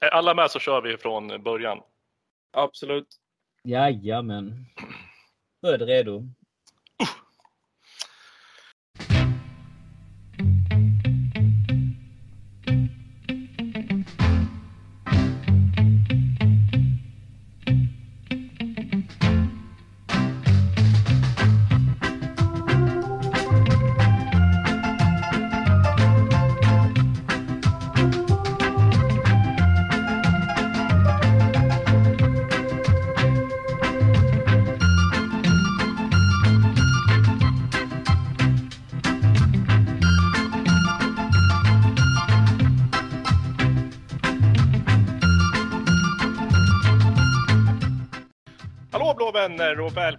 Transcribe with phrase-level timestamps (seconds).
[0.00, 1.82] Är alla med så kör vi från början.
[2.52, 3.08] Absolut.
[3.64, 4.66] Jajamän.
[5.62, 6.22] Då är det redo.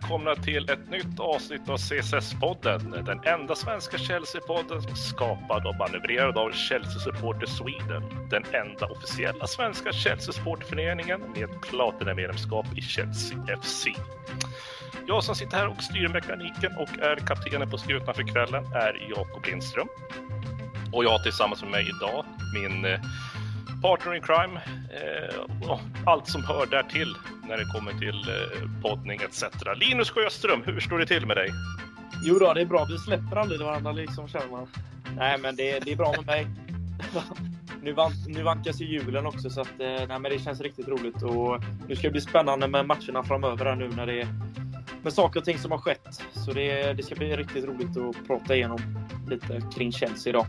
[0.07, 3.03] Välkomna till ett nytt avsnitt av CSS-podden.
[3.05, 8.03] Den enda svenska Chelsea-podden skapad och manövrerad av Chelsea Supporter Sweden.
[8.29, 13.87] Den enda officiella svenska Chelsea-supporterföreningen med platinamedlemskap i Chelsea FC.
[15.07, 19.07] Jag som sitter här och styr mekaniken och är kaptenen på skutan för kvällen är
[19.09, 19.87] Jakob Lindström.
[20.93, 22.99] Och jag har tillsammans med mig idag min eh,
[23.87, 27.15] partner in crime eh, och allt som hör där till
[27.47, 29.43] när det kommer till eh, poddning etc.
[29.75, 31.49] Linus Sjöström, hur står det till med dig?
[32.23, 32.87] Jo då, det är bra.
[32.89, 34.67] Vi släpper aldrig varandra liksom känner man.
[35.15, 36.47] Nej, men det, det är bra med mig.
[37.83, 40.87] nu, van, nu vankas ju julen också så att eh, nej, men det känns riktigt
[40.87, 44.27] roligt och nu ska det bli spännande med matcherna framöver här nu när det är
[45.03, 46.23] med saker och ting som har skett.
[46.45, 48.79] Så det, det ska bli riktigt roligt att prata igenom
[49.29, 50.45] lite kring Chelsea idag.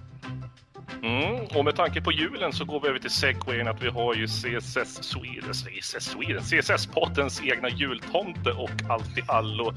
[1.02, 4.14] Mm, och med tanke på julen så går vi över till segwayen att vi har
[4.14, 9.72] ju CSS Sweden, CSS Sweden, CSS-poddens egna jultomte och allt i allo.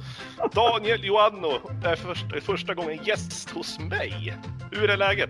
[0.53, 1.51] Daniel Joanno
[1.85, 4.33] är första, första gången gäst hos mig.
[4.71, 5.29] Hur är läget?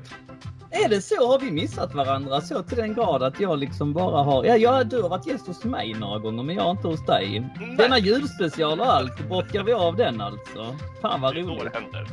[0.85, 1.27] Är det så?
[1.31, 4.45] Har vi missat varandra så till den grad att jag liksom bara har...
[4.45, 7.39] Ja, jag, du har varit gäst hos mig några gånger, men jag inte hos dig.
[7.59, 7.75] Nej.
[7.77, 10.75] Denna julspecial och allt, bockar vi av den alltså?
[11.01, 11.73] Fan vad Det är då roligt.
[11.73, 12.07] det händer.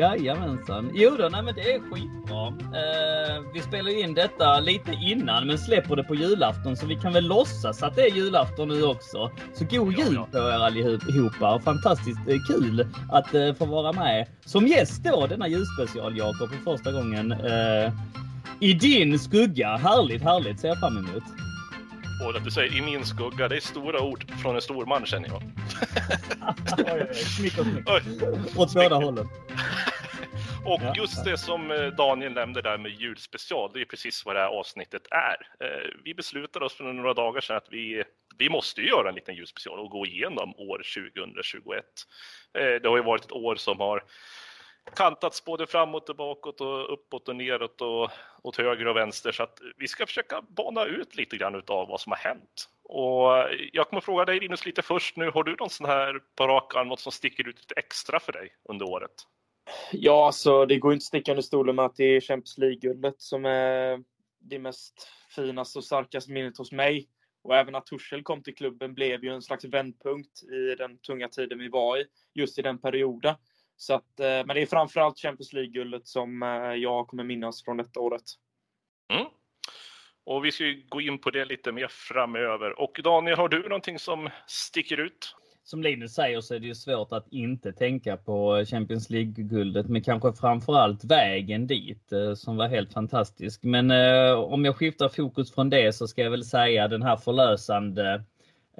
[0.00, 0.90] Jajamensan.
[0.94, 2.46] Jo då, nej men det är skitbra.
[2.46, 7.12] Eh, vi spelar in detta lite innan men släpper det på julafton så vi kan
[7.12, 9.30] väl låtsas att det är julafton nu också.
[9.54, 14.26] Så god jul på er allihopa och fantastiskt eh, kul att eh, få vara med
[14.44, 17.32] som gäst då denna julspecial Jakob för första gången.
[17.32, 17.92] Eh,
[18.60, 19.76] I din skugga.
[19.76, 21.22] Härligt, härligt ser jag fram emot.
[22.24, 25.06] Och att du säger i min skugga, det är stora ord från en stor man
[25.06, 25.42] känner jag.
[26.78, 27.14] Oj, oj, oj.
[27.14, 27.88] Smick och smick.
[28.58, 29.28] Åt båda hållen.
[30.66, 30.92] Och Ja.
[30.96, 34.48] just det som eh, Daniel nämnde där med julspecial, det är precis vad det här
[34.48, 35.48] avsnittet är.
[35.60, 38.04] Eh, Vi beslutade oss för några dagar sedan att vi,
[38.38, 40.82] vi måste ju göra en liten julspecial och gå igenom år
[41.12, 41.84] 2021.
[42.58, 44.02] Eh, Det har ju varit ett år som har
[44.96, 48.10] kantats både framåt och bakåt och uppåt och neråt och
[48.42, 52.00] åt höger och vänster så att vi ska försöka bana ut lite grann utav vad
[52.00, 52.68] som har hänt.
[52.84, 53.30] Och
[53.72, 56.76] jag kommer fråga dig Linus lite först nu, har du någon sån här på rak
[56.76, 59.12] arm, något som sticker ut lite extra för dig under året?
[59.92, 63.14] Ja, alltså det går inte att sticka under stolen med att det är Champions League-guldet
[63.18, 64.04] som är
[64.38, 67.08] det mest finaste och starkaste minnet hos mig.
[67.42, 71.28] Och även att Tuchel kom till klubben blev ju en slags vändpunkt i den tunga
[71.28, 72.04] tiden vi var i,
[72.34, 73.34] just i den perioden.
[73.76, 77.76] Så att, eh, men det är framförallt Champions League-guldet som eh, jag kommer minnas från
[77.76, 78.22] detta året.
[79.12, 79.26] Mm.
[80.24, 82.80] Och vi ska ju gå in på det lite mer framöver.
[82.80, 85.36] Och Daniel, har du någonting som sticker ut?
[85.64, 90.02] Som Linus säger så är det ju svårt att inte tänka på Champions League-guldet, men
[90.02, 93.62] kanske framförallt vägen dit eh, som var helt fantastisk.
[93.62, 97.16] Men eh, om jag skiftar fokus från det så ska jag väl säga den här
[97.16, 98.24] förlösande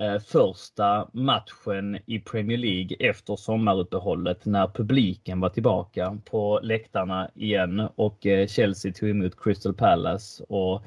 [0.01, 7.89] eh, första matchen i Premier League efter sommaruppehållet när publiken var tillbaka på läktarna igen
[7.95, 10.83] och eh, Chelsea tog emot Crystal Palace och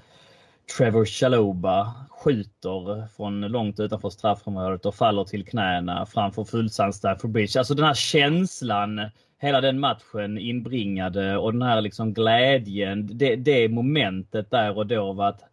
[0.77, 7.59] Trevor Chaloba skjuter från långt utanför straffområdet och faller till knäna framför fullsatt Stamford Bridge.
[7.59, 9.01] Alltså den här känslan
[9.41, 15.13] hela den matchen inbringade och den här liksom glädjen, det, det momentet där och då
[15.13, 15.52] var att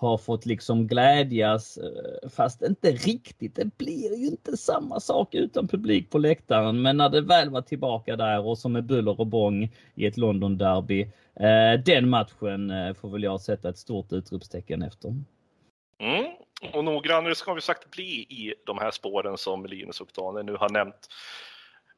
[0.00, 3.54] har fått liksom glädjas eh, fast inte riktigt.
[3.54, 6.82] Det blir ju inte samma sak utan publik på läktaren.
[6.82, 10.16] Men när det väl var tillbaka där och som med buller och bång i ett
[10.16, 11.02] London derby.
[11.34, 15.08] Eh, den matchen eh, får väl jag sätta ett stort utropstecken efter.
[15.98, 16.24] Mm.
[16.72, 20.56] Och noggrannare ska vi sagt bli i de här spåren som Linus och Daniel nu
[20.56, 21.08] har nämnt.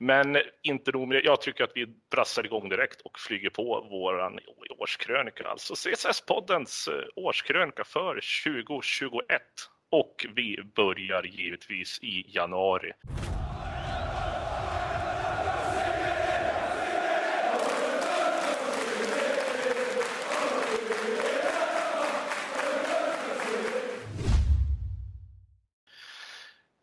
[0.03, 1.25] Men inte nog med det.
[1.25, 4.39] Jag tycker att vi brassar igång direkt och flyger på våran
[4.79, 9.43] årskrönika, alltså CSS-poddens eh, årskrönika för 2021.
[9.91, 12.93] Och vi börjar givetvis i januari.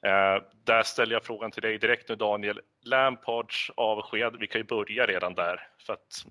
[0.06, 2.62] Eh, där ställer jag frågan till dig direkt nu Daniel.
[2.86, 5.68] Lampards avsked, vi kan ju börja redan där.
[5.86, 6.26] För att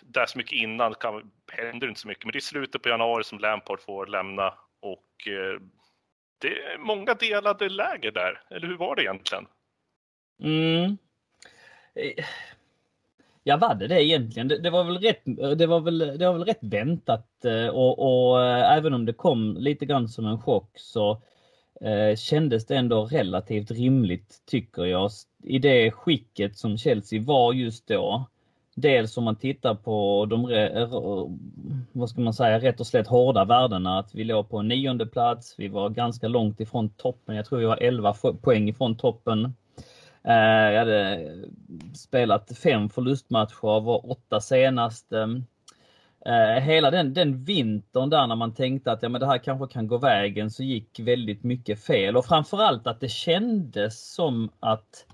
[0.00, 2.24] där så mycket innan kan, händer inte så mycket.
[2.24, 5.60] Men det är slutet på januari som Lampard får lämna och eh,
[6.38, 8.42] det är många delade läger där.
[8.50, 9.46] Eller hur var det egentligen?
[10.42, 10.96] Mm.
[11.94, 12.24] Eh,
[13.42, 14.48] ja, var det det egentligen?
[14.48, 15.22] Det, det, var väl rätt,
[15.58, 19.12] det, var väl, det var väl rätt väntat eh, och, och eh, även om det
[19.12, 21.22] kom lite grann som en chock så
[21.84, 25.10] eh, kändes det ändå relativt rimligt tycker jag
[25.42, 28.24] i det skicket som Chelsea var just då.
[28.74, 30.42] Dels om man tittar på de,
[31.92, 33.98] vad ska man säga, rätt och slätt hårda värdena.
[33.98, 35.54] Att vi låg på nionde plats.
[35.58, 37.36] Vi var ganska långt ifrån toppen.
[37.36, 39.54] Jag tror vi var 11 poäng ifrån toppen.
[40.24, 41.30] Eh, jag hade
[41.94, 45.42] spelat fem förlustmatcher av åtta senaste.
[46.26, 49.72] Eh, hela den, den vintern där när man tänkte att ja, men det här kanske
[49.72, 55.06] kan gå vägen så gick väldigt mycket fel och framförallt att det kändes som att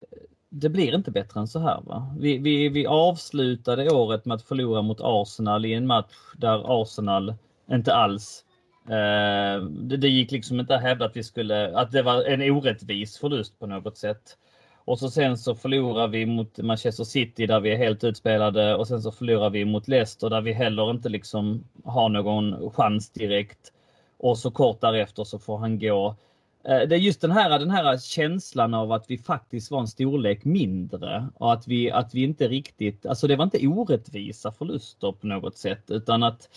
[0.00, 1.80] eh, det blir inte bättre än så här.
[1.80, 2.14] Va?
[2.18, 7.34] Vi, vi, vi avslutade året med att förlora mot Arsenal i en match där Arsenal
[7.70, 8.44] inte alls
[8.88, 12.50] eh, det, det, gick liksom inte att hävda att vi skulle att det var en
[12.50, 14.38] orättvis förlust på något sätt.
[14.84, 18.88] Och så sen så förlorar vi mot Manchester City där vi är helt utspelade och
[18.88, 23.72] sen så förlorar vi mot Leicester där vi heller inte liksom har någon chans direkt.
[24.18, 26.16] Och så kort därefter så får han gå.
[26.64, 29.88] Eh, det är just den här, den här känslan av att vi faktiskt var en
[29.88, 35.12] storlek mindre och att vi, att vi inte riktigt, alltså det var inte orättvisa förluster
[35.12, 36.48] på något sätt utan att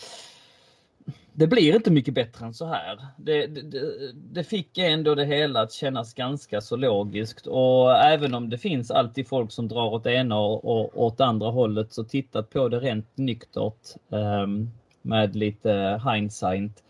[1.32, 2.98] det blir inte mycket bättre än så här.
[3.16, 3.82] Det, det,
[4.14, 8.90] det, fick ändå det hela att kännas ganska så logiskt och även om det finns
[8.90, 12.80] alltid folk som drar åt ena och, och åt andra hållet så tittat på det
[12.80, 14.70] rent nyktert um,
[15.02, 16.82] med lite hindsight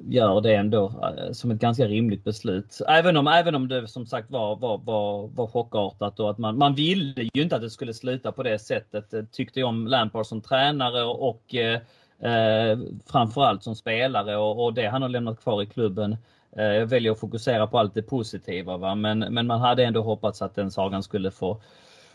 [0.00, 2.80] gör det ändå eh, som ett ganska rimligt beslut.
[2.88, 6.58] Även om, även om det som sagt var, var, var, var chockartat och att man,
[6.58, 9.14] man ville ju inte att det skulle sluta på det sättet.
[9.14, 11.80] Eh, tyckte jag om Lampard som tränare och eh,
[12.22, 16.16] Eh, framförallt som spelare och, och, det han har lämnat kvar i klubben.
[16.56, 18.94] Eh, jag väljer att fokusera på allt det positiva va?
[18.94, 21.60] Men, men man hade ändå hoppats att den sagan skulle få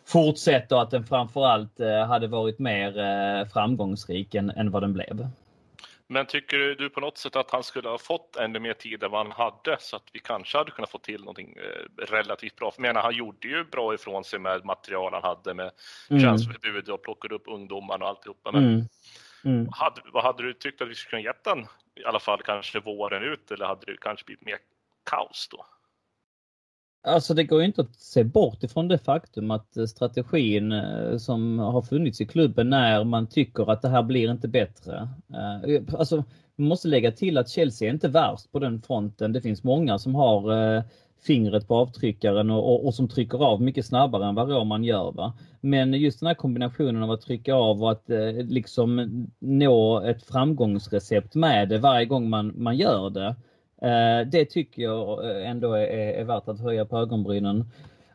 [0.05, 4.93] fortsätta och att den framförallt eh, hade varit mer eh, framgångsrik än, än vad den
[4.93, 5.27] blev.
[6.07, 9.11] Men tycker du på något sätt att han skulle ha fått ännu mer tid än
[9.11, 12.71] vad han hade så att vi kanske hade kunnat få till någonting eh, relativt bra?
[12.71, 15.71] För jag menar, han gjorde ju bra ifrån sig med material han hade med
[16.09, 16.23] mm.
[16.23, 18.51] transferförbud och plockade upp ungdomarna och alltihopa.
[18.51, 18.85] Men mm.
[19.45, 19.67] Mm.
[19.71, 21.59] Hade, vad hade du tyckt att vi skulle kunna gett den
[21.95, 24.57] i alla fall kanske våren ut eller hade det kanske blivit mer
[25.09, 25.65] kaos då?
[27.07, 31.59] Alltså det går ju inte att se bort ifrån det faktum att strategin eh, som
[31.59, 35.09] har funnits i klubben när man tycker att det här blir inte bättre.
[35.67, 36.23] Eh, alltså
[36.55, 39.33] man måste lägga till att Chelsea är inte värst på den fronten.
[39.33, 40.83] Det finns många som har eh,
[41.25, 45.11] fingret på avtryckaren och, och, och, som trycker av mycket snabbare än vad Roman gör.
[45.11, 45.33] Va?
[45.61, 50.23] Men just den här kombinationen av att trycka av och att eh, liksom nå ett
[50.23, 53.35] framgångsrecept med det varje gång man, man gör det.
[53.87, 57.65] Eh, det tycker jag eh, ändå är, är värt att höja på ögonbrynen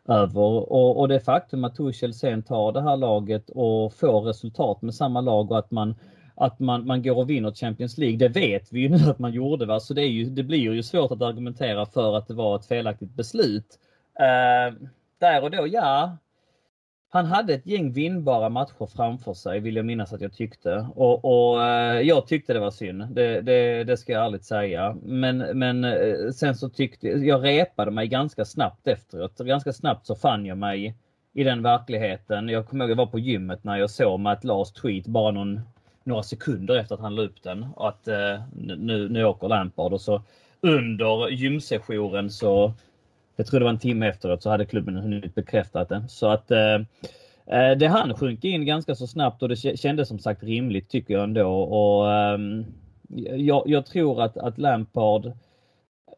[0.08, 0.40] över.
[0.72, 4.94] Och, och det faktum att Tuchel sen tar det här laget och får resultat med
[4.94, 5.94] samma lag och att man
[6.40, 8.16] att man, man går och vinner Champions League.
[8.16, 9.66] Det vet vi ju nu att man gjorde.
[9.66, 9.80] Va?
[9.80, 12.66] Så det, är ju, det blir ju svårt att argumentera för att det var ett
[12.66, 13.78] felaktigt beslut.
[14.20, 14.74] Eh,
[15.18, 16.16] där och då, ja.
[17.10, 20.86] Han hade ett gäng vinnbara matcher framför sig vill jag minnas att jag tyckte.
[20.94, 23.06] Och, och eh, jag tyckte det var synd.
[23.10, 24.96] Det, det, det, ska jag ärligt säga.
[25.02, 29.38] Men, men eh, sen så tyckte jag repade mig ganska snabbt efteråt.
[29.38, 30.94] Ganska snabbt så fann jag mig
[31.32, 32.48] i den verkligheten.
[32.48, 35.30] Jag kommer ihåg att jag var på gymmet när jag såg Matt Lars tweet bara
[35.30, 35.60] någon
[36.08, 37.66] några sekunder efter att han la upp den.
[37.76, 40.22] Och att eh, nu, nu åker Lampard och så
[40.60, 42.72] under gymsessionen så,
[43.36, 46.04] jag tror det var en timme efteråt, så hade klubben hunnit bekräftat det.
[46.08, 46.74] Så att eh,
[47.46, 51.14] eh, det hann sjunka in ganska så snabbt och det kändes som sagt rimligt tycker
[51.14, 51.48] jag ändå.
[51.62, 52.38] Och, eh,
[53.36, 55.32] jag, jag, tror att, att Lampard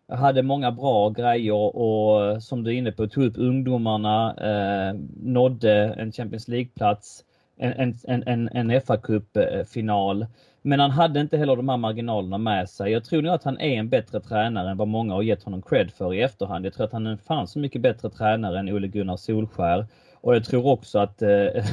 [0.08, 5.94] hade många bra grejer och som du är inne på tog upp ungdomarna, eh, nådde
[5.98, 7.24] en Champions League-plats
[7.60, 10.26] en, en, en, en fa Cup-final.
[10.62, 12.92] Men han hade inte heller de här marginalerna med sig.
[12.92, 15.62] Jag tror nog att han är en bättre tränare än vad många har gett honom
[15.62, 16.66] cred för i efterhand.
[16.66, 19.86] Jag tror att han är en fan så mycket bättre tränare än Ole Gunnar Solskär.
[20.20, 21.64] Och jag tror också att eh,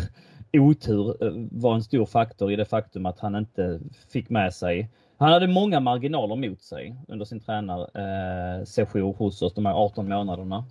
[0.54, 3.80] otur eh, var en stor faktor i det faktum att han inte
[4.10, 4.90] fick med sig
[5.20, 10.10] han hade många marginaler mot sig under sin tränarsession eh, hos oss de här 18
[10.10, 10.66] månaderna.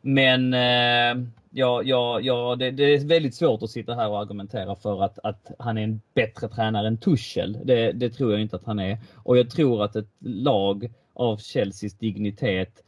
[0.00, 4.76] Men eh, ja, ja, ja, det, det, är väldigt svårt att sitta här och argumentera
[4.76, 7.58] för att, att han är en bättre tränare än Tuchel.
[7.64, 8.98] Det, det tror jag inte att han är.
[9.24, 12.82] Och jag tror att ett lag av Chelseas dignitet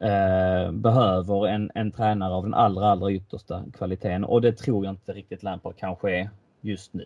[0.00, 4.92] eh, behöver en, en tränare av den allra, allra yttersta kvaliteten och det tror jag
[4.92, 6.30] inte riktigt Lampard kanske är
[6.60, 7.04] just nu.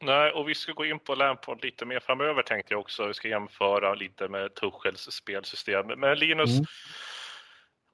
[0.00, 3.06] Nej, och vi ska gå in på Lampard lite mer framöver tänkte jag också.
[3.06, 5.86] Vi ska jämföra lite med Tuchels spelsystem.
[5.96, 6.64] Men Linus, mm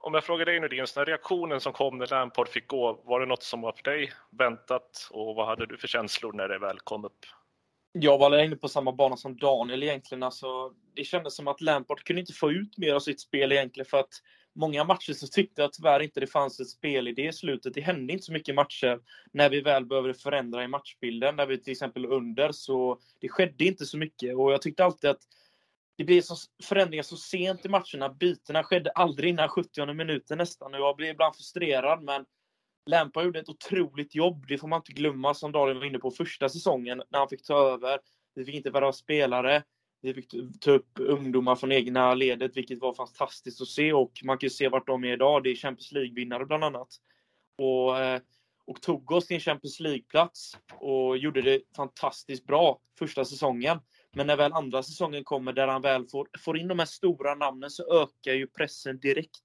[0.00, 3.20] om jag frågar dig nu Linus, den reaktionen som kom när Lampard fick gå, var
[3.20, 6.58] det något som var för dig väntat och vad hade du för känslor när det
[6.58, 7.26] väl kom upp?
[7.92, 10.22] Jag var inne på samma bana som Daniel egentligen.
[10.22, 13.86] Alltså, det kändes som att Lampard kunde inte få ut mer av sitt spel egentligen
[13.86, 14.22] för att
[14.54, 17.74] många matcher så tyckte jag tyvärr inte det fanns ett spelidé i slutet.
[17.74, 19.00] Det hände inte så mycket matcher
[19.32, 23.64] när vi väl behövde förändra i matchbilden, när vi till exempel under, så det skedde
[23.64, 24.36] inte så mycket.
[24.36, 25.22] Och jag tyckte alltid att
[25.98, 28.08] det blev så förändringar så sent i matcherna.
[28.08, 30.72] Bytena skedde aldrig innan 70 minuten nästan.
[30.72, 32.24] Jag blev ibland frustrerad, men
[32.86, 34.44] Lampard gjorde ett otroligt jobb.
[34.48, 37.42] Det får man inte glömma, som Daniel var inne på första säsongen, när han fick
[37.42, 37.98] ta över.
[38.34, 39.62] Vi fick inte värva spelare.
[40.00, 43.92] Vi fick ta upp ungdomar från egna ledet, vilket var fantastiskt att se.
[43.92, 45.42] Och man kan se vart de är idag.
[45.42, 46.88] Det är Champions League-vinnare bland annat.
[47.56, 48.20] Och, eh,
[48.66, 53.78] och tog oss till en Champions League-plats och gjorde det fantastiskt bra första säsongen.
[54.18, 57.34] Men när väl andra säsongen kommer, där han väl får, får in de här stora
[57.34, 59.44] namnen, så ökar ju pressen direkt.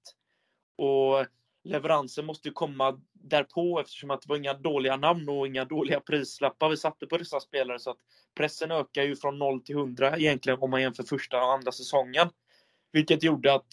[0.76, 1.26] Och
[1.64, 6.68] leveransen måste komma därpå eftersom att det var inga dåliga namn och inga dåliga prislappar
[6.68, 7.78] vi satte på dessa spelare.
[7.78, 7.96] Så att
[8.36, 12.28] pressen ökar ju från 0 till 100 egentligen om man jämför första och andra säsongen.
[12.92, 13.72] Vilket gjorde att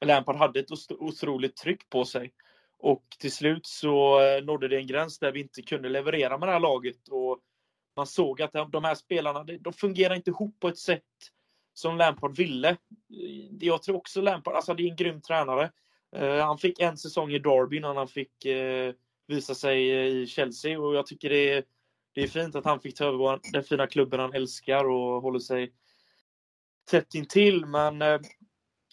[0.00, 2.32] Lampard hade ett otroligt tryck på sig.
[2.78, 6.48] Och till slut så eh, nådde det en gräns där vi inte kunde leverera med
[6.48, 7.08] det här laget.
[7.08, 7.40] Och
[7.96, 11.02] man såg att de här spelarna, de fungerar inte ihop på ett sätt
[11.74, 12.68] som Lampard ville.
[12.68, 12.76] Eh,
[13.60, 15.70] jag tror också Lampard, alltså det är en grym tränare.
[16.16, 18.94] Eh, han fick en säsong i Derby innan han fick eh,
[19.26, 19.90] visa sig
[20.22, 21.64] i Chelsea och jag tycker det är,
[22.12, 25.38] det är fint att han fick ta över den fina klubben han älskar och håller
[25.38, 25.72] sig
[26.90, 27.66] tätt intill.
[27.66, 28.02] Men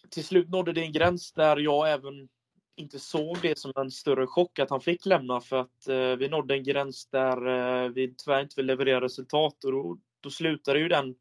[0.09, 2.29] till slut nådde det en gräns där jag även
[2.77, 6.29] inte såg det som en större chock att han fick lämna för att eh, vi
[6.29, 10.75] nådde en gräns där eh, vi tyvärr inte vill leverera resultat och då, då slutar
[10.75, 11.15] ju den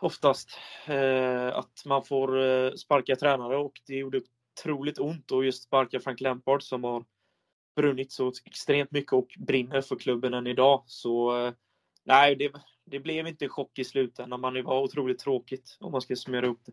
[0.00, 4.20] oftast eh, att man får eh, sparka tränare och det gjorde
[4.58, 7.04] otroligt ont att just sparka Frank Lampard som har
[7.76, 10.82] brunnit så extremt mycket och brinner för klubben än idag.
[10.86, 11.52] Så eh,
[12.04, 12.52] nej, det,
[12.84, 16.16] det blev inte en chock i slutändan, men det var otroligt tråkigt om man ska
[16.16, 16.72] summera upp det.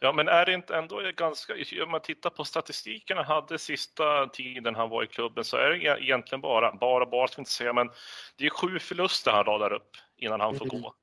[0.00, 4.26] Ja, men är det inte ändå ganska, om man tittar på statistiken han hade sista
[4.26, 7.72] tiden han var i klubben så är det egentligen bara, bara, bara ska inte säga,
[7.72, 7.90] men
[8.36, 10.82] det är sju förluster han radar upp innan han får mm.
[10.82, 10.94] gå.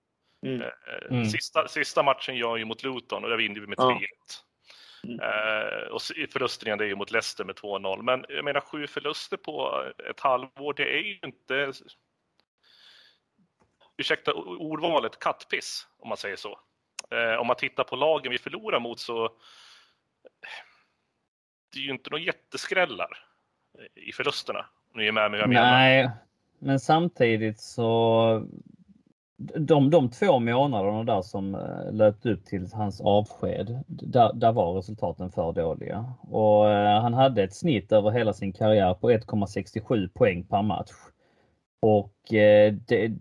[0.46, 0.62] Mm.
[0.62, 0.68] Eh,
[1.12, 1.26] mm.
[1.26, 4.00] Sista, sista matchen gör ju mot Luton och där vinner vi med 3-1.
[4.00, 4.08] Ja.
[5.04, 5.20] Mm.
[5.20, 8.02] Uh, och förlusten igen, det är ju mot Leicester med 2-0.
[8.02, 11.74] Men jag menar sju förluster på ett halvår, det är ju inte,
[13.98, 16.60] ursäkta ordvalet, kattpiss om man säger så.
[17.12, 19.30] Eh, om man tittar på lagen vi förlorar mot så
[21.74, 23.10] det är ju inte några jätteskrällar
[23.80, 24.66] eh, i förlusterna.
[24.94, 25.72] Ni är med mig jag menar.
[25.72, 26.10] Nej,
[26.60, 28.48] men samtidigt så
[29.38, 34.74] de, de två månaderna där som eh, löpte upp till hans avsked, där, där var
[34.74, 36.14] resultaten för dåliga.
[36.22, 40.92] Och eh, han hade ett snitt över hela sin karriär på 1,67 poäng per match.
[41.80, 43.12] Och eh, det,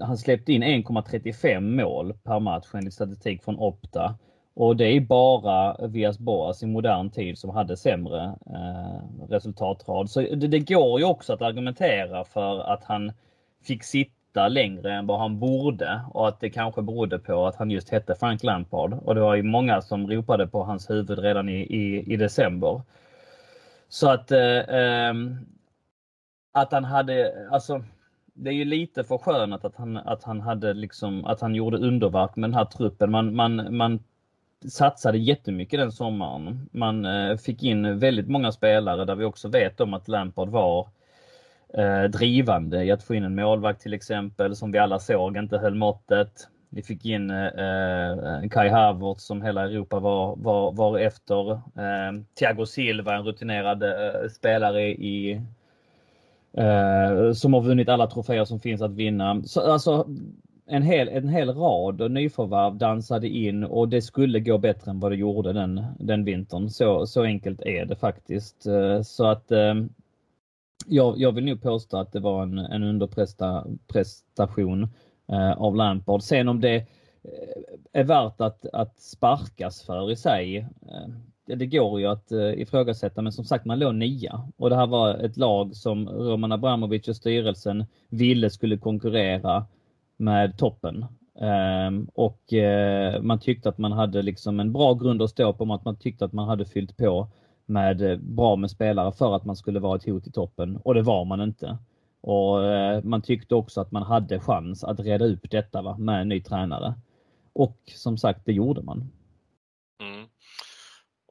[0.00, 4.14] han släppte in 1,35 mål per match enligt statistik från Opta.
[4.54, 10.10] Och det är bara Vias Boas i modern tid som hade sämre eh, resultatrad.
[10.10, 13.12] Så det, det går ju också att argumentera för att han
[13.62, 17.70] fick sitta längre än vad han borde och att det kanske berodde på att han
[17.70, 18.92] just hette Frank Lampard.
[18.92, 22.82] Och det var ju många som ropade på hans huvud redan i, i, i december.
[23.88, 25.14] Så att, eh, eh,
[26.52, 27.84] att han hade, alltså
[28.40, 31.76] det är ju lite för skönat att han, att han hade liksom, att han gjorde
[31.76, 33.10] underverk med den här truppen.
[33.10, 34.02] Man, man, man
[34.68, 36.68] satsade jättemycket den sommaren.
[36.72, 40.88] Man eh, fick in väldigt många spelare där vi också vet om att Lampard var
[41.74, 45.58] eh, drivande i att få in en målvakt till exempel som vi alla såg inte
[45.58, 46.48] höll måttet.
[46.68, 51.50] Vi fick in eh, eh Kai Havertz som hela Europa var, var, var efter.
[51.52, 55.42] Eh, Thiago Silva, en rutinerad eh, spelare i
[56.52, 59.42] eh, som har vunnit alla troféer som finns att vinna.
[59.44, 60.08] Så, alltså,
[60.66, 65.12] en hel, en hel rad nyförvärv dansade in och det skulle gå bättre än vad
[65.12, 66.70] det gjorde den, den vintern.
[66.70, 68.66] Så, så enkelt är det faktiskt.
[68.66, 69.74] Eh, så att eh,
[70.86, 74.88] jag, jag vill nog påstå att det var en, en underprestation
[75.32, 76.22] eh, av Lampard.
[76.22, 76.86] Sen om det
[77.92, 80.66] är värt att, att sparkas för i sig,
[81.54, 83.22] det går ju att eh, ifrågasätta.
[83.22, 87.08] Men som sagt, man låg nia och det här var ett lag som Roman Abramovic
[87.08, 89.66] och styrelsen ville skulle konkurrera
[90.16, 91.06] med toppen.
[91.40, 95.74] Ehm, och eh, man tyckte att man hade liksom en bra grund att stå på,
[95.74, 97.28] att man tyckte att man hade fyllt på
[97.66, 100.94] med eh, bra med spelare för att man skulle vara ett hot i toppen och
[100.94, 101.78] det var man inte.
[102.20, 106.20] Och eh, man tyckte också att man hade chans att reda upp detta va, med
[106.20, 106.94] en ny tränare.
[107.52, 109.10] Och som sagt, det gjorde man.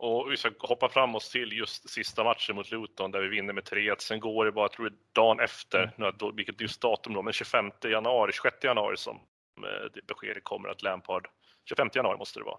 [0.02, 3.54] Och vi ska hoppa fram oss till just sista matchen mot Luton där vi vinner
[3.54, 3.96] med 3-1.
[4.00, 6.36] Sen går det bara, jag tror det dagen efter, mm.
[6.36, 9.16] vilket just datum då, men 25 januari, 26 januari som
[9.58, 11.28] eh, det beskedet kommer att Lampard,
[11.70, 12.58] 25 januari måste det vara.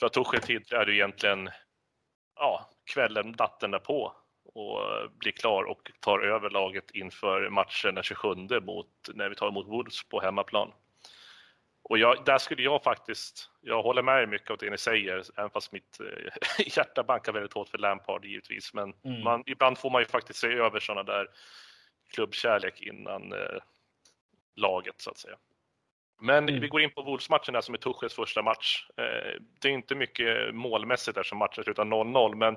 [0.00, 1.50] För att Tuchel tillträder egentligen
[2.34, 4.12] ja, kvällen, natten därpå
[4.54, 4.80] och
[5.18, 8.28] blir klar och tar över laget inför matchen den 27
[8.62, 10.72] mot, när vi tar emot Wolves på hemmaplan.
[11.84, 15.50] Och jag, där skulle jag faktiskt, jag håller med mycket av det ni säger, även
[15.50, 18.74] fast mitt eh, hjärta bankar väldigt hårt för Lampard givetvis.
[18.74, 19.22] Men mm.
[19.22, 21.26] man, ibland får man ju faktiskt se över sådana där
[22.14, 23.58] klubbkärlek innan eh,
[24.56, 25.36] laget så att säga.
[26.20, 26.60] Men mm.
[26.60, 28.86] vi går in på Wolves-matchen som är Tuchels första match.
[28.96, 32.56] Eh, det är inte mycket målmässigt där som matchen slutar 0-0, men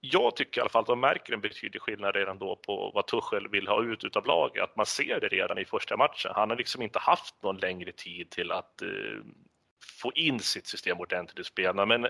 [0.00, 3.06] jag tycker i alla fall att man märker en betydlig skillnad redan då på vad
[3.06, 4.62] Tuchel vill ha ut utav laget.
[4.62, 6.32] Att man ser det redan i första matchen.
[6.34, 8.88] Han har liksom inte haft någon längre tid till att eh,
[10.02, 11.86] få in sitt system ordentligt i spelarna.
[11.86, 12.06] Men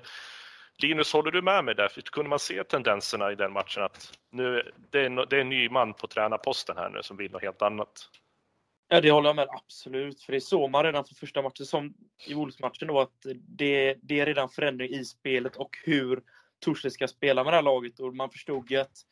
[0.82, 1.88] Linus, håller du med mig där?
[1.88, 5.40] För kunde man se tendenserna i den matchen att nu, det, är en, det är
[5.40, 8.08] en ny man på tränarposten här nu som vill något helt annat?
[8.88, 10.22] Ja, det håller jag med absolut.
[10.22, 11.94] För det såg man redan från första matchen, som
[12.26, 16.22] i Wolves-matchen då, att det, det är redan förändring i spelet och hur
[16.60, 19.04] Torsten ska spela med det här laget och man förstod ju att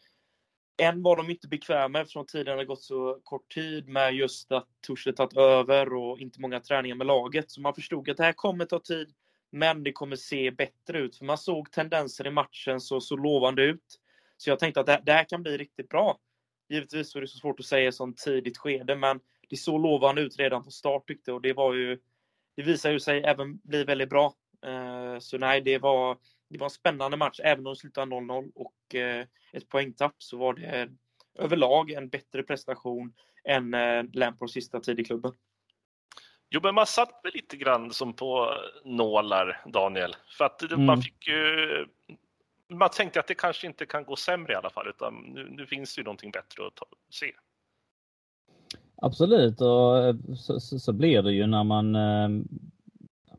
[0.82, 4.68] än var de inte bekväma eftersom tiden hade gått så kort tid med just att
[4.86, 7.50] Torsten tagit över och inte många träningar med laget.
[7.50, 9.14] Så man förstod att det här kommer ta tid,
[9.50, 11.16] men det kommer se bättre ut.
[11.16, 14.00] För man såg tendenser i matchen så, så lovande ut.
[14.36, 16.18] Så jag tänkte att det, det här kan bli riktigt bra.
[16.68, 20.38] Givetvis var det så svårt att säga som tidigt skede, men det såg lovande ut
[20.38, 21.98] redan från start tyckte och det var ju
[22.56, 24.34] det visade ju sig även bli väldigt bra.
[24.66, 28.52] Eh, så nej, det var det var en spännande match, även om det slutade 0-0
[28.54, 30.88] och eh, ett poängtapp så var det
[31.38, 33.12] överlag en bättre prestation
[33.44, 35.32] än eh, Lampards sista tid i klubben.
[36.50, 40.16] Jo, men man satt väl lite grann som på nålar, Daniel.
[40.38, 40.86] För att mm.
[40.86, 41.86] man fick ju...
[42.68, 45.66] Man tänkte att det kanske inte kan gå sämre i alla fall, utan nu, nu
[45.66, 47.32] finns det ju någonting bättre att ta, se.
[48.96, 51.96] Absolut, och så, så, så, blir det ju när man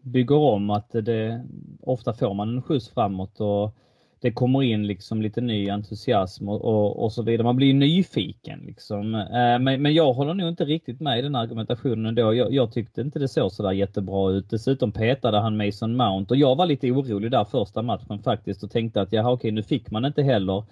[0.08, 1.46] bygger om att det,
[1.82, 3.76] ofta får man en skjuts framåt och
[4.22, 7.44] det kommer in liksom lite ny entusiasm och, och, och så vidare.
[7.44, 9.16] Man blir nyfiken liksom.
[9.16, 12.34] Eh, men, men jag håller nog inte riktigt med i den argumentationen då.
[12.34, 14.50] Jag, jag tyckte inte det såg sådär jättebra ut.
[14.50, 18.72] Dessutom petade han Mason Mount och jag var lite orolig där första matchen faktiskt och
[18.72, 20.64] tänkte att jaha okej nu fick man inte heller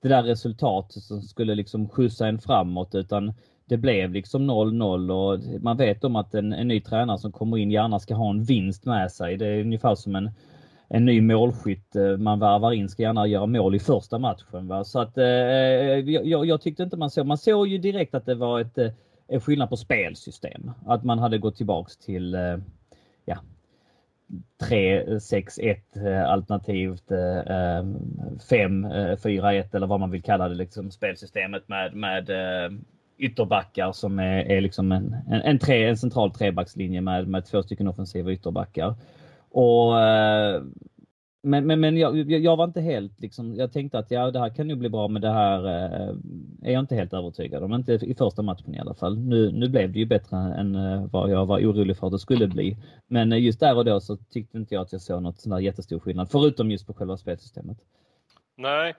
[0.00, 3.32] det där resultatet som skulle liksom skjutsa en framåt utan
[3.68, 7.58] det blev liksom 0-0 och man vet om att en, en, ny tränare som kommer
[7.58, 9.36] in gärna ska ha en vinst med sig.
[9.36, 10.30] Det är ungefär som en,
[10.88, 14.68] en ny målskytt eh, man värvar in ska gärna göra mål i första matchen.
[14.68, 14.84] Va?
[14.84, 18.34] Så att eh, jag, jag, tyckte inte man såg, man såg ju direkt att det
[18.34, 18.90] var ett, eh,
[19.28, 20.70] en skillnad på spelsystem.
[20.86, 22.58] Att man hade gått tillbaks till eh,
[23.24, 23.38] ja,
[24.62, 32.30] 3-6-1 eh, alternativt 5-4-1 eller vad man vill kalla det, liksom spelsystemet med, med
[33.18, 37.62] ytterbackar som är, är liksom en, en, en, tre, en central trebackslinje med, med två
[37.62, 38.94] stycken offensiva ytterbackar.
[39.50, 40.62] Och, eh,
[41.42, 44.54] men men, men jag, jag var inte helt liksom, jag tänkte att ja, det här
[44.54, 46.16] kan ju bli bra men det här eh,
[46.62, 47.74] är jag inte helt övertygad om.
[47.74, 49.18] Inte i första matchen i alla fall.
[49.18, 52.18] Nu, nu blev det ju bättre än eh, vad jag var orolig för att det
[52.18, 52.76] skulle bli.
[53.06, 55.58] Men just där och då så tyckte inte jag att jag såg något sån där
[55.58, 57.78] jättestor skillnad, förutom just på själva spelsystemet.
[58.56, 58.94] Nej,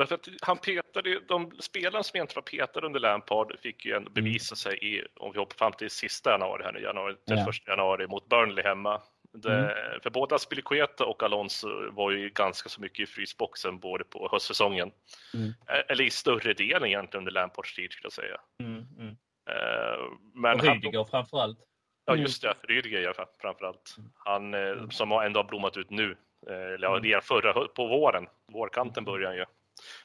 [0.00, 4.10] Därför att han petade, de spelarna som egentligen var petade under Lampard fick ju ändå
[4.10, 7.44] bevisa sig i, om vi hoppar fram till sista januari här nu, januari, ja.
[7.44, 9.02] första januari mot Burnley hemma.
[9.32, 10.00] Det, mm.
[10.02, 14.92] För både Aspilicueta och Alonso var ju ganska så mycket i frysboxen både på höstsäsongen.
[15.34, 15.52] Mm.
[15.88, 18.40] Eller i större delen egentligen under Lampards tid skulle jag säga.
[18.60, 18.86] Mm.
[18.98, 19.08] Mm.
[19.08, 21.58] Uh, men och Rydiger han, framförallt.
[22.04, 23.94] Ja just det, Rydiger ja, framförallt.
[23.98, 24.10] Mm.
[24.14, 24.90] Han mm.
[24.90, 26.16] som ändå har blommat ut nu.
[26.46, 29.44] Eller ja, förra, på våren, vårkanten börjar han ju.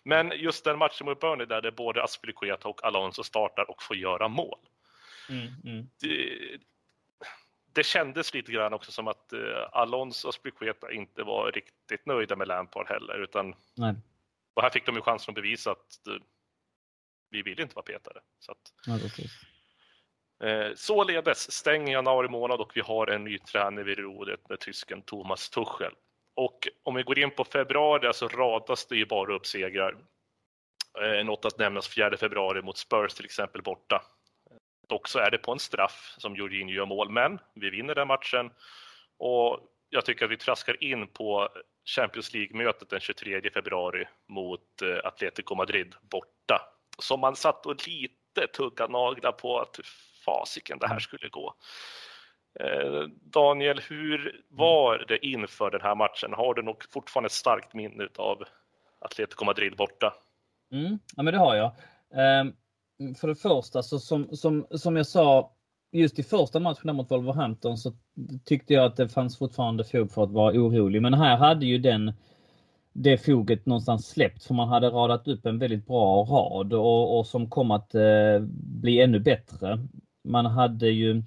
[0.03, 3.95] Men just den matchen mot Burnley där det både Aspilicueta och Alonso startar och får
[3.95, 4.59] göra mål.
[5.29, 5.89] Mm, mm.
[6.01, 6.37] Det,
[7.73, 12.35] det kändes lite grann också som att uh, Alonso och Aspilicueta inte var riktigt nöjda
[12.35, 13.23] med Lampard heller.
[13.23, 13.95] Utan, Nej.
[14.53, 16.21] Och här fick de ju chansen att bevisa att uh,
[17.29, 18.19] vi vill inte vara petade.
[18.39, 18.97] Så att, ja,
[20.43, 25.01] Eh, således stänger januari månad och vi har en ny tränare vid rodret med tysken
[25.01, 25.93] Thomas Tuchel.
[26.35, 29.97] Och om vi går in på februari så radas det ju bara upp segrar.
[31.01, 34.01] Eh, något att nämnas 4 februari mot Spurs till exempel borta.
[34.89, 38.07] Dock så är det på en straff som Jorginho gör mål, men vi vinner den
[38.07, 38.51] matchen
[39.17, 41.49] och jag tycker att vi traskar in på
[41.85, 46.61] Champions League-mötet den 23 februari mot eh, Atletico Madrid borta.
[46.99, 49.79] Som man satt och lite tugga naglar på att
[50.25, 51.53] fasiken det här skulle gå.
[52.59, 56.33] Eh, Daniel, hur var det inför den här matchen?
[56.33, 58.43] Har du nog fortfarande ett starkt minne av
[58.99, 60.13] Atletico Madrid borta?
[60.71, 61.71] Mm, ja, men det har jag.
[62.15, 62.53] Ehm,
[63.15, 65.51] för det första, så som, som, som jag sa,
[65.91, 67.93] just i första matchen mot Wolverhampton så
[68.45, 71.01] tyckte jag att det fanns fortfarande fog för att vara orolig.
[71.01, 72.13] Men här hade ju den
[72.93, 77.27] det foget någonstans släppt för man hade radat upp en väldigt bra rad och, och
[77.27, 78.39] som kom att eh,
[78.81, 79.79] bli ännu bättre.
[80.23, 81.23] Man hade ju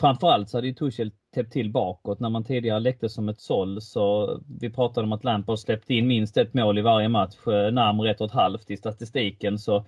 [0.00, 3.80] framförallt så hade ju Tuchel täppt till bakåt när man tidigare läckte som ett såll
[3.80, 7.72] så vi pratade om att Lampard släppte in minst ett mål i varje match, eh,
[7.72, 9.84] närmare ett och ett halvt i statistiken så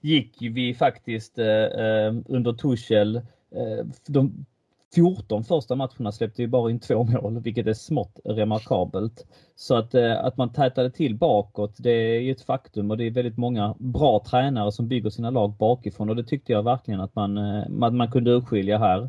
[0.00, 4.46] gick vi faktiskt eh, eh under Tuchel eh, de
[4.94, 9.26] 14 första matcherna släppte vi bara in två mål, vilket är smått remarkabelt.
[9.56, 13.04] Så att, eh, att man tätade till bakåt, det är ju ett faktum och det
[13.04, 17.00] är väldigt många bra tränare som bygger sina lag bakifrån och det tyckte jag verkligen
[17.00, 19.08] att man, eh, man, man kunde urskilja här.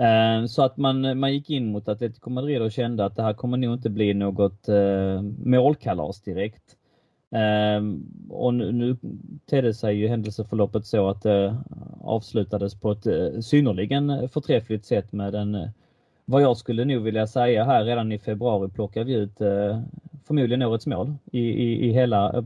[0.00, 3.34] Eh, så att man, man gick in mot Atletico Madrid och kände att det här
[3.34, 6.76] kommer nog inte bli något eh, målkalas direkt.
[7.30, 7.82] Eh,
[8.30, 8.96] och nu, nu
[9.46, 11.56] tedde sig ju händelseförloppet så att det
[12.00, 15.68] avslutades på ett eh, synnerligen förträffligt sätt med en,
[16.24, 19.38] vad jag skulle nog vilja säga här redan i februari plockade vi ut
[20.26, 22.44] förmodligen årets mål i, i, i hela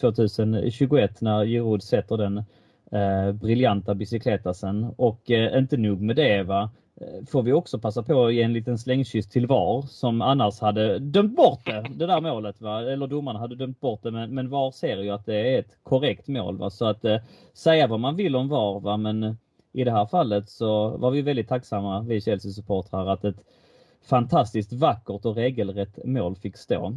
[0.00, 2.44] 2021 när Giroud sätter den
[2.92, 8.02] eh, briljanta bicykletasen och eh, inte nog med det va Eh, får vi också passa
[8.02, 12.06] på att ge en liten slängkyss till VAR som annars hade dömt bort det, det
[12.06, 12.60] där målet.
[12.60, 12.80] Va?
[12.80, 15.78] Eller domarna hade dömt bort det men, men VAR ser ju att det är ett
[15.82, 16.58] korrekt mål.
[16.58, 16.70] Va?
[16.70, 17.18] Så att eh,
[17.54, 18.96] säga vad man vill om VAR va?
[18.96, 19.34] men eh,
[19.72, 23.44] i det här fallet så var vi väldigt tacksamma, vi Chelsea-supportrar, att ett
[24.02, 26.96] fantastiskt vackert och regelrätt mål fick stå.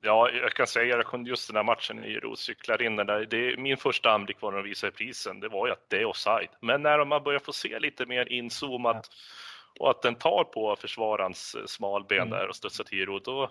[0.00, 3.26] Ja, jag kan säga just den här matchen i Ros cyklar in den där.
[3.26, 6.04] Det, min första anblick var när de visade prisen, det var ju att det är
[6.04, 6.48] offside.
[6.60, 9.10] Men när man börjar få se lite mer inzoomat
[9.78, 12.30] och att den tar på försvararens eh, smalben mm.
[12.30, 13.50] där och studsar till Giro, då,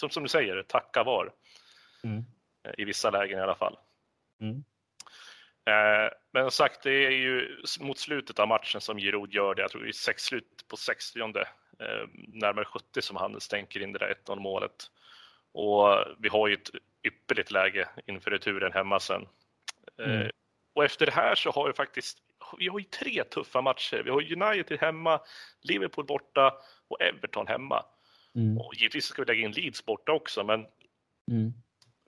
[0.00, 1.32] som, som du säger, tacka var.
[2.04, 2.24] Mm.
[2.64, 3.78] Eh, I vissa lägen i alla fall.
[4.40, 4.64] Mm.
[5.66, 9.62] Eh, men som sagt, det är ju mot slutet av matchen som Giroud gör det.
[9.62, 11.24] Jag tror det är sex slut på 60, eh,
[12.28, 14.90] närmare 70 som han stänker in det där 1-0 målet.
[15.54, 16.70] Och vi har ju ett
[17.06, 19.26] ypperligt läge inför returen hemma sen.
[19.98, 20.30] Eh, mm.
[20.74, 22.18] Och efter det här så har vi faktiskt,
[22.58, 24.02] vi har ju tre tuffa matcher.
[24.04, 25.20] Vi har United hemma,
[25.60, 26.54] Liverpool borta
[26.88, 27.84] och Everton hemma.
[28.34, 28.58] Mm.
[28.58, 30.60] Och givetvis ska vi lägga in Leeds borta också, men
[31.30, 31.52] mm.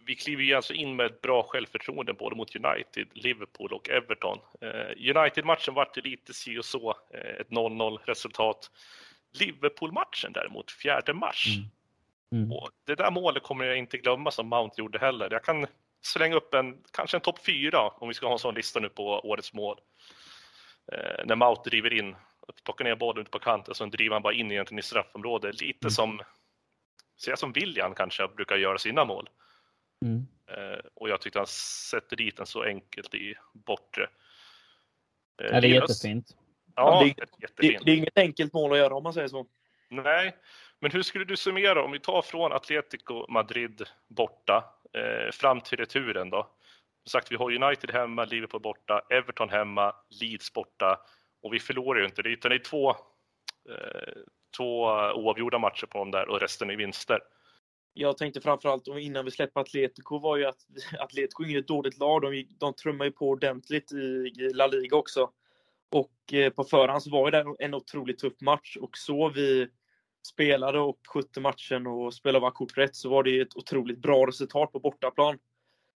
[0.07, 4.39] vi kliver ju alltså in med ett bra självförtroende både mot United, Liverpool och Everton.
[4.61, 8.71] Eh, United-matchen vart lite si och så, eh, ett 0-0 resultat.
[9.33, 11.69] Liverpool-matchen däremot, 4 mars, mm.
[12.33, 12.53] Mm.
[12.53, 15.29] Och det där målet kommer jag inte glömma som Mount gjorde heller.
[15.31, 15.67] Jag kan
[16.07, 18.89] slänga upp en, kanske en topp fyra om vi ska ha en sån lista nu
[18.89, 19.81] på årets mål.
[20.93, 22.17] Eh, när Mount driver in,
[22.65, 25.61] plockar ner bollen ut på kanten, så driver han bara in egentligen i straffområdet.
[25.61, 25.91] Lite mm.
[25.91, 26.21] som,
[27.21, 29.29] ser jag som William kanske brukar göra sina mål.
[30.05, 30.27] Mm.
[30.51, 31.47] Eh, och jag tyckte han
[31.91, 34.09] sätter dit den så enkelt i bortre.
[35.43, 36.37] Eh, ja, det är jättefint.
[36.75, 39.47] Ja, det, det, det är inget enkelt mål att göra om man säger så.
[39.89, 40.37] Nej,
[40.81, 45.79] men hur skulle du summera om vi tar från Atletico Madrid borta eh, fram till
[45.79, 46.51] returen då?
[47.05, 51.01] Som sagt, vi har United hemma, Liverpool borta, Everton hemma, Leeds borta
[51.43, 52.23] och vi förlorar ju inte.
[52.23, 54.15] Det utan det är två, eh,
[54.57, 54.85] två
[55.15, 57.21] oavgjorda matcher på dem där och resten är vinster.
[57.99, 60.67] Jag tänkte framförallt innan vi släpper Atletico var ju att
[60.99, 62.23] Atletico är inget dåligt lag.
[62.23, 65.31] De, de trummar ju på ordentligt i, i La Liga också.
[65.91, 69.69] Och eh, på förhand så var det en otroligt tuff match och så vi
[70.27, 74.27] spelade och skötte matchen och spelade var kort rätt så var det ett otroligt bra
[74.27, 75.39] resultat på bortaplan.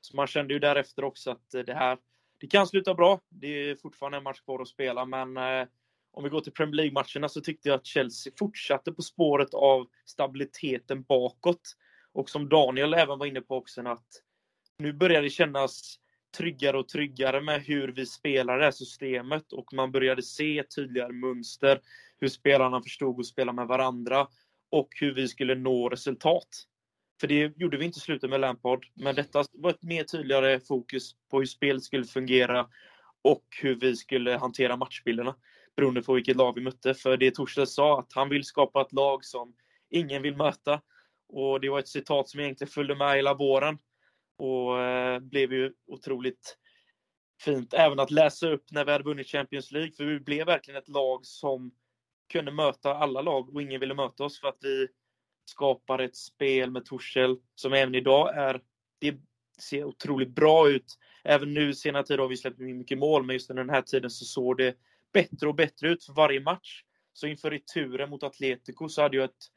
[0.02, 1.98] Så man kände ju därefter också att eh, det här,
[2.38, 3.20] det kan sluta bra.
[3.30, 5.68] Det är fortfarande en match kvar att spela, men eh,
[6.12, 9.88] om vi går till Premier League-matcherna så tyckte jag att Chelsea fortsatte på spåret av
[10.06, 11.62] stabiliteten bakåt.
[12.14, 14.08] Och som Daniel även var inne på också, att
[14.78, 16.00] nu börjar det kännas
[16.38, 21.14] tryggare och tryggare med hur vi spelar det här systemet och man började se tydligare
[21.14, 21.82] mönster
[22.20, 24.28] hur spelarna förstod att spela med varandra
[24.72, 26.48] och hur vi skulle nå resultat.
[27.20, 30.60] För det gjorde vi inte i slutet med Lampard, men detta var ett mer tydligare
[30.60, 32.68] fokus på hur spelet skulle fungera
[33.22, 35.36] och hur vi skulle hantera matchbilderna
[35.76, 36.94] beroende på vilket lag vi mötte.
[36.94, 39.54] För det Torsten sa, att han vill skapa ett lag som
[39.90, 40.82] ingen vill möta.
[41.30, 43.78] Och det var ett citat som egentligen följde med hela våren
[44.38, 46.58] och eh, blev ju otroligt
[47.42, 49.92] fint även att läsa upp när vi hade vunnit Champions League.
[49.92, 51.72] För vi blev verkligen ett lag som
[52.30, 54.88] kunde möta alla lag och ingen ville möta oss för att vi
[55.46, 58.62] skapar ett spel med Torshäll som även idag är,
[59.00, 59.16] det
[59.60, 60.98] ser otroligt bra ut.
[61.24, 63.82] Även nu senare tid har vi släppt in mycket mål, men just under den här
[63.82, 64.76] tiden så såg det
[65.14, 66.84] bättre och bättre ut för varje match.
[67.14, 69.48] Så inför returen mot Atletico så hade jag ett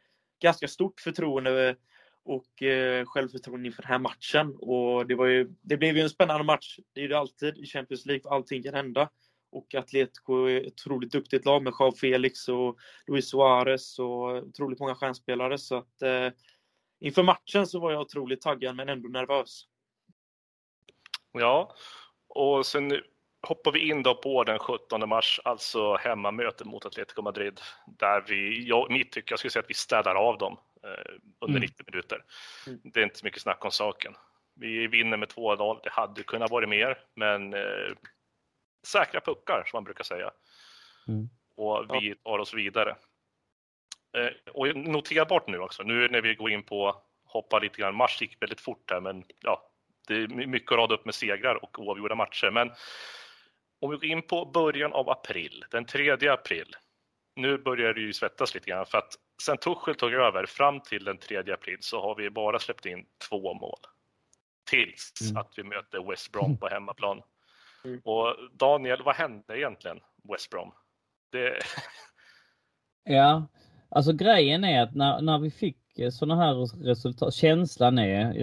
[0.43, 1.77] ganska stort förtroende
[2.25, 4.57] och eh, självförtroende inför den här matchen.
[4.61, 6.79] Och det, var ju, det blev ju en spännande match.
[6.93, 9.11] Det är det alltid i Champions League, för allting kan hända.
[9.53, 14.81] Och Atletico är ett otroligt duktigt lag med Jean Felix och Luis Suarez och otroligt
[14.81, 15.59] många stjärnspelare.
[15.59, 16.29] Så att eh,
[17.01, 19.67] inför matchen så var jag otroligt taggad men ändå nervös.
[21.33, 21.75] Ja,
[22.29, 23.01] och sen
[23.43, 27.61] hoppar vi in då på den 17 mars, alltså hemmamötet mot Atletico Madrid,
[27.99, 30.59] där vi, jag, mitt tycke, jag skulle säga att vi städar av dem
[31.41, 31.61] under mm.
[31.61, 32.25] 90 minuter.
[32.67, 32.81] Mm.
[32.85, 34.15] Det är inte så mycket snack om saken.
[34.55, 37.93] Vi vinner med 2-0, det hade kunnat vara mer, men eh,
[38.87, 40.31] säkra puckar som man brukar säga.
[41.09, 41.29] Mm.
[41.57, 42.97] Och vi tar oss vidare.
[44.17, 48.23] Eh, och noterbart nu också, nu när vi går in på hoppa lite grann, mars
[48.23, 49.71] gick väldigt fort här, men ja,
[50.09, 52.51] det är mycket att rada upp med segrar och oavgjorda matcher.
[52.51, 52.71] Men
[53.81, 56.77] om vi går in på början av april, den 3 april.
[57.37, 61.05] Nu börjar det ju svettas lite grann för att sen Tuchel tog över fram till
[61.05, 63.79] den 3 april så har vi bara släppt in två mål.
[64.71, 65.37] Tills mm.
[65.37, 67.23] att vi möter West Brom på hemmaplan.
[67.85, 68.01] Mm.
[68.05, 70.01] Och Daniel, vad hände egentligen
[70.33, 70.73] West Brom?
[71.33, 71.59] Det...
[73.05, 73.47] ja,
[73.89, 75.79] alltså grejen är att när, när vi fick
[76.13, 78.35] sådana här resultat, känslan är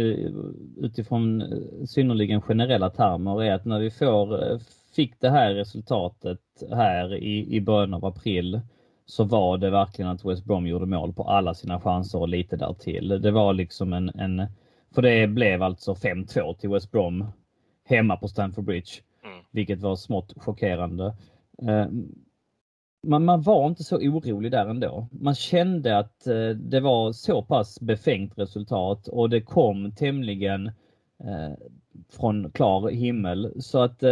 [0.78, 1.44] utifrån
[1.88, 4.60] synnerligen generella termer är att när vi får,
[4.96, 8.62] fick det här resultatet här i, i början av april
[9.10, 12.56] så var det verkligen att West Brom gjorde mål på alla sina chanser och lite
[12.56, 13.08] därtill.
[13.22, 14.48] Det var liksom en, en
[14.92, 17.26] för det blev alltså 5-2 till West Brom
[17.84, 18.92] hemma på Stamford Bridge,
[19.24, 19.38] mm.
[19.52, 21.16] vilket var smått chockerande.
[21.62, 21.88] Eh,
[23.08, 25.08] man, man var inte så orolig där ändå.
[25.12, 30.68] Man kände att eh, det var så pass befängt resultat och det kom tämligen
[31.24, 31.54] eh,
[32.10, 34.04] från klar himmel så att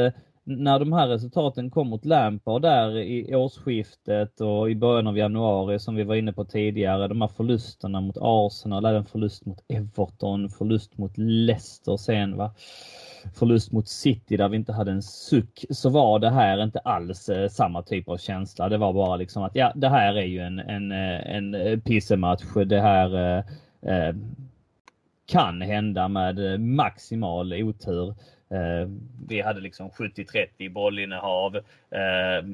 [0.47, 5.79] när de här resultaten kom mot Lampard där i årsskiftet och i början av januari
[5.79, 10.49] som vi var inne på tidigare, de här förlusterna mot Arsenal, även förlust mot Everton,
[10.49, 12.53] förlust mot Leicester sen va.
[13.34, 17.29] Förlust mot City där vi inte hade en suck, så var det här inte alls
[17.29, 18.69] eh, samma typ av känsla.
[18.69, 21.79] Det var bara liksom att ja, det här är ju en, en, eh, en eh,
[21.79, 22.43] pissematch.
[22.65, 23.43] Det här eh,
[23.91, 24.15] eh
[25.27, 28.15] kan hända med eh, maximal otur.
[28.56, 28.88] Eh,
[29.28, 31.56] vi hade liksom 70-30 bollinnehav.
[31.89, 32.46] Eh,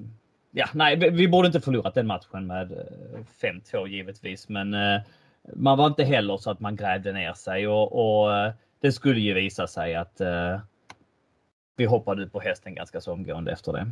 [0.52, 5.02] ja, nej, vi borde inte förlorat den matchen med eh, 5-2 givetvis, men eh,
[5.56, 9.20] man var inte heller så att man grävde ner sig och, och eh, det skulle
[9.20, 10.22] ju visa sig att
[11.78, 13.92] vi hoppade ut på hästen ganska så omgående efter det.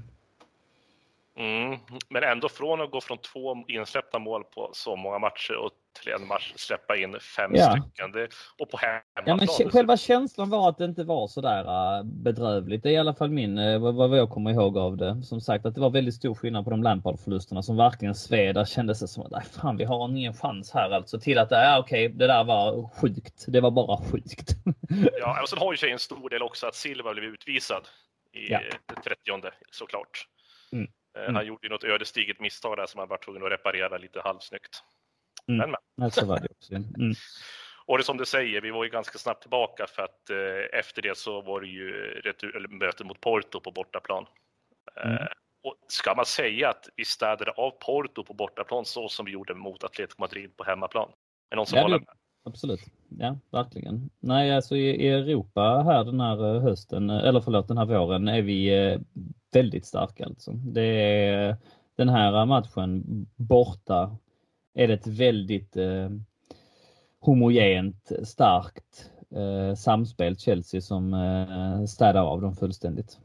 [1.39, 5.71] Mm, men ändå från att gå från två insläppta mål på så många matcher och
[6.03, 7.71] till en match släppa in fem ja.
[7.71, 8.11] stycken.
[8.11, 9.47] Det, och på hemmaplan.
[9.47, 12.83] Ja, men själva känslan var att det inte var så där äh, bedrövligt.
[12.83, 15.21] Det är i alla fall min, äh, vad, vad jag kommer ihåg av det.
[15.23, 18.55] Som sagt att det var väldigt stor skillnad på de Lampard-förlusterna som verkligen sved.
[18.55, 21.19] Där kändes det som att, fan vi har ingen chans här alltså.
[21.19, 23.45] Till att, ja okej, det där var sjukt.
[23.47, 24.49] Det var bara sjukt.
[25.19, 27.87] ja, och sen har ju sig en stor del också att Silva blev utvisad
[28.33, 28.59] i ja.
[29.03, 30.27] 30 såklart.
[30.71, 30.87] Mm.
[31.17, 31.35] Eh, mm.
[31.35, 34.83] Han gjorde ju något ödesdigert misstag där som han var tvungen att reparera lite halvsnyggt.
[35.47, 35.57] Mm.
[35.57, 36.11] Men, men.
[36.11, 36.73] Så var det också.
[36.73, 37.13] Mm.
[37.85, 41.01] Och det som du säger, vi var ju ganska snabbt tillbaka för att eh, efter
[41.01, 41.91] det så var det ju
[42.23, 44.25] retur, eller möte mot Porto på bortaplan.
[44.95, 45.27] Eh, mm.
[45.63, 49.55] och ska man säga att vi städade av Porto på bortaplan så som vi gjorde
[49.55, 51.09] mot Atletico Madrid på hemmaplan?
[51.51, 52.07] Är någon som ja, håller med?
[52.45, 54.09] Absolut, ja verkligen.
[54.19, 58.27] Nej, alltså i, Europa här den här eh, hösten, eh, eller förlåt den här våren,
[58.27, 58.69] är vi
[59.51, 60.51] väldigt starka alltså.
[60.51, 61.57] Det är
[61.95, 63.03] den här matchen
[63.35, 64.17] borta
[64.73, 66.09] är det ett väldigt eh,
[67.19, 73.17] homogent, starkt eh, samspel Chelsea som eh, städar av dem fullständigt.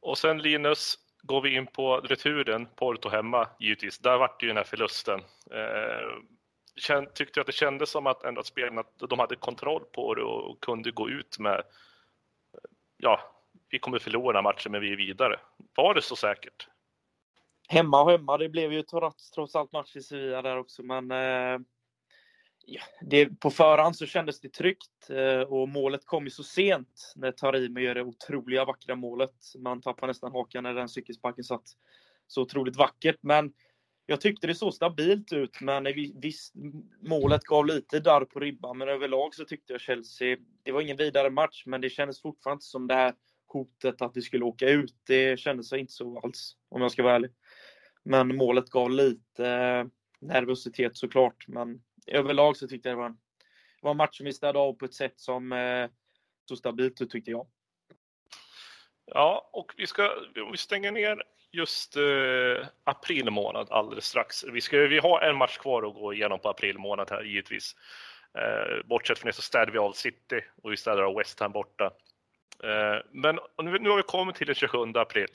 [0.00, 3.98] Och sen Linus, går vi in på returen, Porto hemma givetvis.
[3.98, 5.20] Där vart det ju den här förlusten.
[5.50, 10.22] Eh, tyckte du att det kändes som att, ändå spelarna de hade kontroll på det
[10.22, 11.62] och kunde gå ut med
[12.96, 13.20] ja,
[13.70, 15.40] vi kommer förlora matchen men vi är vidare.
[15.76, 16.68] Var det så säkert?
[17.68, 21.10] Hemma och hemma, det blev ju trots, trots allt match i Sevilla där också, men
[21.10, 21.60] eh,
[22.66, 27.12] ja, det, på förhand så kändes det tryggt eh, och målet kom ju så sent
[27.16, 29.34] när Tarimi gör det otroliga vackra målet.
[29.58, 31.64] Man tappar nästan hakan när den cykelsparken satt
[32.26, 33.52] så otroligt vackert, men
[34.06, 35.84] jag tyckte det såg stabilt ut, men
[36.20, 36.54] visst,
[37.00, 40.96] målet gav lite darr på ribban, men överlag så tyckte jag Chelsea, det var ingen
[40.96, 43.14] vidare match, men det kändes fortfarande som det här
[43.48, 44.94] hotet att vi skulle åka ut.
[45.06, 47.30] Det kändes inte så alls, om jag ska vara ärlig.
[48.02, 49.86] Men målet gav lite eh,
[50.20, 51.48] nervositet såklart.
[51.48, 53.18] Men överlag så tyckte jag det var en,
[53.80, 55.90] det var en match som vi städade av på ett sätt som eh,
[56.48, 57.46] såg stabilt ut tyckte jag.
[59.06, 60.10] Ja, och vi ska,
[60.52, 64.44] vi stänger ner just eh, april månad alldeles strax.
[64.44, 67.76] Vi, ska, vi har en match kvar att gå igenom på april månad här givetvis.
[68.38, 71.52] Eh, bortsett från det så städar vi av City och vi städar av West Ham
[71.52, 71.90] borta.
[72.64, 75.28] Eh, men nu, har vi kommit till den 27 april.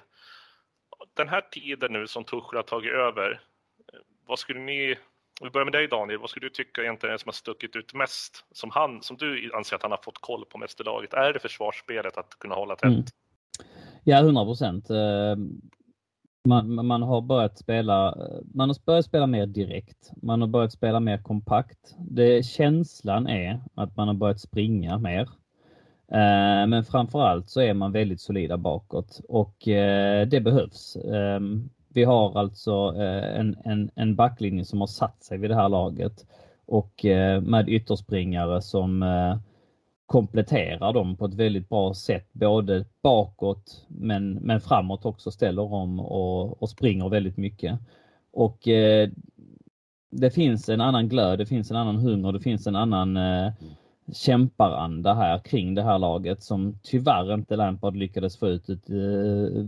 [1.13, 4.95] Den här tiden nu som Tuchel har tagit över, eh, vad skulle ni
[5.41, 7.93] vi börjar med dig Daniel, vad skulle du tycka egentligen är som har stuckit ut
[7.93, 8.45] mest?
[8.51, 11.13] Som, han, som du anser att han har fått koll på mest i laget?
[11.13, 12.91] Är det försvarsspelet att kunna hålla tätt?
[12.91, 13.03] Mm.
[14.03, 14.89] Ja, 100 procent.
[14.89, 15.35] Eh,
[16.47, 18.15] man, man har börjat spela,
[18.53, 20.11] man har börjat spela mer direkt.
[20.21, 21.95] Man har börjat spela mer kompakt.
[21.97, 25.29] Det, känslan är att man har börjat springa mer.
[26.13, 30.95] Eh, men framförallt så är man väldigt solida bakåt och eh, det behövs.
[30.95, 35.55] Ehm, vi har alltså eh, en, en, en backlinje som har satt sig vid det
[35.55, 36.25] här laget
[36.65, 37.05] och
[37.41, 39.05] med ytterspringare som
[40.05, 45.99] kompletterar dem på ett väldigt bra sätt, både bakåt men, men framåt också ställer om
[45.99, 47.79] och, och springer väldigt mycket.
[48.33, 49.09] Och eh,
[50.11, 53.53] det finns en annan glöd, det finns en annan hunger, det finns en annan eh,
[54.11, 59.63] kämparanda här kring det här laget som tyvärr inte Lampard lyckades få ut, ut eh,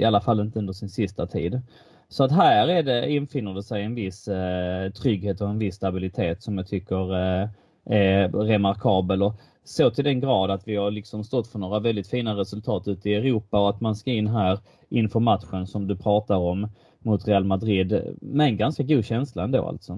[0.00, 1.60] i alla fall inte under sin sista tid.
[2.08, 5.74] Så att här är det, infinner det sig en viss eh, trygghet och en viss
[5.74, 7.48] stabilitet som jag tycker eh,
[7.84, 9.22] är remarkabel.
[9.22, 12.88] Och så till den grad att vi har liksom stått för några väldigt fina resultat
[12.88, 16.68] ute i Europa och att man ska in här inför matchen som du pratar om
[16.98, 19.92] mot Real Madrid med en ganska god känsla ändå alltså.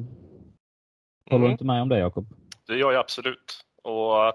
[1.31, 1.49] Håller mm.
[1.49, 2.27] du inte med om det Jakob?
[2.73, 3.65] Det gör jag absolut.
[3.83, 4.35] Och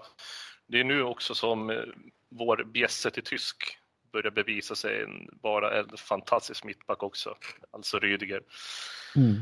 [0.66, 1.82] det är nu också som eh,
[2.30, 3.78] vår bjässe till tysk
[4.12, 5.06] börjar bevisa sig
[5.42, 7.36] vara en fantastisk mittback också,
[7.70, 8.42] alltså Rydiger.
[9.16, 9.34] Mm.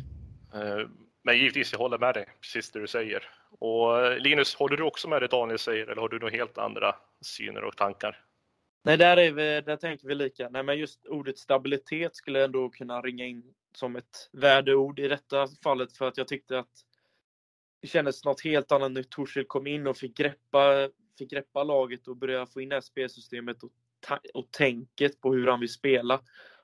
[0.55, 0.89] Eh,
[1.25, 3.29] men givetvis, jag håller med dig, precis det du säger.
[3.59, 6.59] Och eh, Linus, håller du också med det Daniel säger eller har du några helt
[6.59, 8.23] andra syner och tankar?
[8.85, 10.49] Nej, där, är vi, där tänker vi lika.
[10.49, 15.49] Nej, men just ordet stabilitet skulle ändå kunna ringa in som ett värdeord i detta
[15.63, 16.86] fallet för att jag tyckte att
[17.81, 22.09] det kändes något helt annat när Torshäll kom in och fick greppa, fick greppa laget
[22.09, 23.71] och börja få in det här spelsystemet och,
[24.35, 26.21] och tänket på hur han vill spela.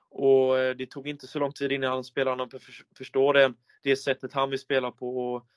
[0.09, 2.49] Och eh, det tog inte så lång tid innan spelarna
[2.97, 5.33] förstår det, det sättet han vill spela på.
[5.33, 5.47] Och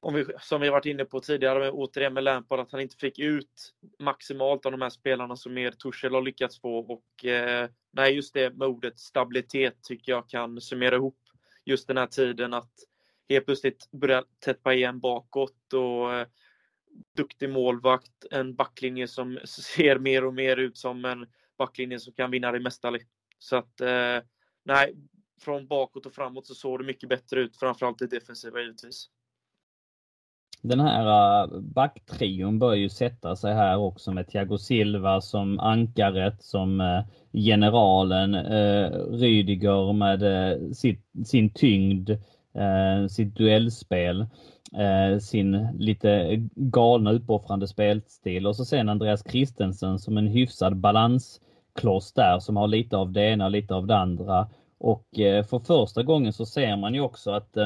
[0.00, 2.96] om vi, som vi varit inne på tidigare, med, återigen med Lampard, att han inte
[2.96, 6.78] fick ut maximalt av de här spelarna som mer Torshäll har lyckats få.
[6.78, 11.18] Och eh, nej, just det med ordet stabilitet tycker jag kan summera ihop
[11.64, 12.72] just den här tiden att
[13.28, 16.26] helt plötsligt börjar täppa igen bakåt och eh,
[17.16, 21.26] duktig målvakt, en backlinje som ser mer och mer ut som en
[21.58, 22.90] backlinje som kan vinna det mesta.
[22.90, 23.10] Liksom.
[23.38, 24.18] Så att eh,
[24.64, 24.94] nej,
[25.40, 29.10] från bakåt och framåt så såg det mycket bättre ut, framförallt i defensiva givetvis.
[30.62, 36.42] Den här eh, backtrion bör ju sätta sig här också med Thiago Silva som ankaret,
[36.42, 40.22] som eh, generalen, äh, Rydiger med
[40.76, 42.10] sitt, sin tyngd,
[42.56, 44.26] Eh, sitt duellspel,
[44.76, 52.12] eh, sin lite galna uppoffrande spelstil och så sen Andreas Christensen som en hyfsad balanskloss
[52.12, 54.48] där som har lite av det ena, lite av det andra.
[54.78, 57.56] Och eh, för första gången så ser man ju också att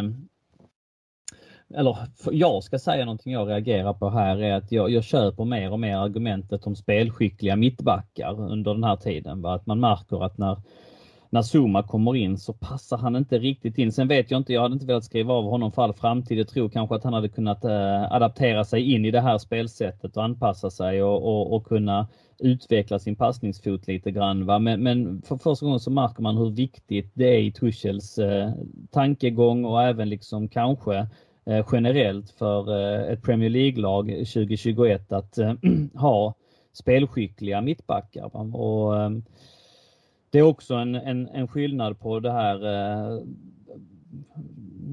[1.74, 1.96] eller
[2.32, 5.80] jag ska säga någonting jag reagerar på här är att jag, jag köper mer och
[5.80, 9.42] mer argumentet om spelskickliga mittbackar under den här tiden.
[9.42, 9.54] Va?
[9.54, 10.56] Att man märker att när,
[11.30, 13.92] när Zuma kommer in så passar han inte riktigt in.
[13.92, 16.38] Sen vet jag inte, jag hade inte velat skriva av honom för all framtid.
[16.38, 20.16] Jag tror kanske att han hade kunnat eh, adaptera sig in i det här spelsättet
[20.16, 24.46] och anpassa sig och, och, och kunna utveckla sin passningsfot lite grann.
[24.46, 24.58] Va?
[24.58, 28.50] Men, men för första gången så märker man hur viktigt det är i Tuchels eh,
[28.90, 31.06] tankegång och även liksom kanske
[31.50, 35.54] Eh, generellt för eh, ett Premier League-lag 2021 att eh,
[35.94, 36.34] ha
[36.72, 38.56] spelskickliga mittbackar.
[38.56, 39.24] Och ehm,
[40.30, 43.22] det är också en, en, en skillnad på det här eh,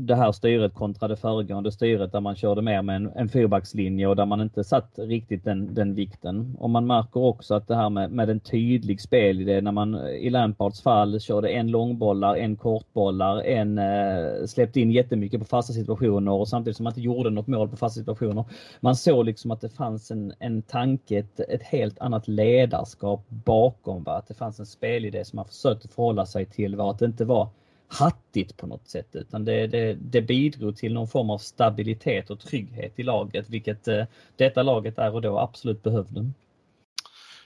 [0.06, 4.08] det här styret kontra det föregående styret där man körde mer med en, en fyrbackslinje
[4.08, 6.56] och där man inte satt riktigt den, den vikten.
[6.60, 10.10] Och man märker också att det här med, med en tydlig spelidé när man eh,
[10.10, 15.74] i Lampards fall körde en långbollar, en kortbollar, en eh, släppte in jättemycket på fasta
[15.74, 18.46] situationer och samtidigt som man inte gjorde något mål på fasta situationer.
[18.80, 24.04] Man såg liksom att det fanns en, en tanke, ett, ett helt annat ledarskap bakom.
[24.04, 24.18] Va?
[24.18, 26.76] Att det fanns en spelidé som man försökte förhålla sig till.
[26.76, 26.92] Va?
[26.92, 27.50] Att det inte var
[27.88, 32.40] hattigt på något sätt utan det, det, det bidrog till någon form av stabilitet och
[32.40, 36.32] trygghet i laget vilket eh, detta laget är och då absolut behövde.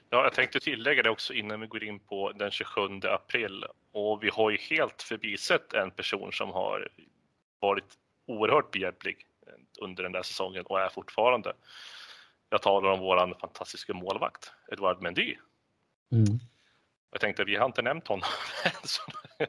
[0.09, 3.65] Ja, jag tänkte tillägga det också innan vi går in på den 27 april.
[3.91, 6.87] Och vi har ju helt förbisett en person som har
[7.59, 7.85] varit
[8.27, 9.25] oerhört behjälplig
[9.81, 11.53] under den där säsongen och är fortfarande.
[12.49, 15.35] Jag talar om våran fantastiska målvakt, Edouard Mendy.
[16.11, 16.39] Mm.
[17.11, 18.29] Jag tänkte, vi har inte nämnt honom.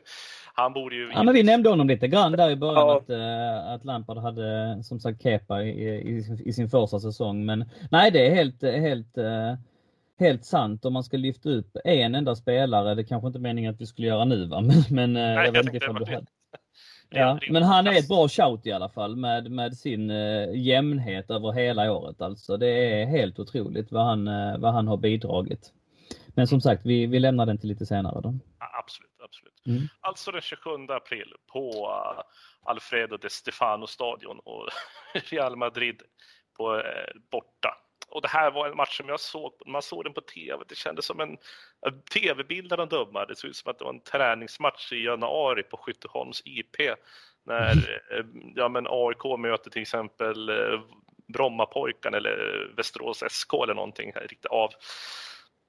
[0.55, 1.11] han borde ju...
[1.15, 2.97] Ja, men vi nämnde honom lite grann där i början ja.
[2.97, 7.45] att, äh, att Lampard hade som sagt Kepa i, i, i, sin första säsong.
[7.45, 9.55] Men nej, det är helt, helt, äh,
[10.19, 10.85] helt sant.
[10.85, 13.87] Om man ska lyfta upp en enda spelare, det är kanske inte meningen att vi
[13.87, 14.61] skulle göra nu va?
[14.61, 16.27] Men, men nej, jag, jag vet inte om du hade.
[17.15, 21.31] Ja, men han är ett bra shout i alla fall med, med sin uh, jämnhet
[21.31, 22.23] över hela året.
[22.23, 25.73] Alltså det är helt otroligt vad han, uh, vad han har bidragit.
[26.35, 28.21] Men som sagt, vi, vi lämnar den till lite senare.
[28.21, 28.35] Då.
[28.59, 29.67] absolut, absolut.
[29.67, 29.89] Mm.
[30.01, 32.23] Alltså den 27 april på uh,
[32.71, 34.69] Alfredo de Stefano stadion och
[35.31, 36.03] Real Madrid
[36.57, 36.83] på uh,
[37.31, 37.79] borta.
[38.09, 40.75] Och det här var en match som jag såg, man såg den på TV, det
[40.75, 41.37] kändes som en,
[41.87, 43.27] en tv-bild när de dömade.
[43.27, 46.77] Det såg ut som att det var en träningsmatch i januari på Skytteholms IP.
[47.47, 47.85] När mm.
[48.11, 50.51] eh, ja, men AIK möter till exempel
[51.33, 54.71] Brommapojkarna eller Västerås SK eller någonting riktigt av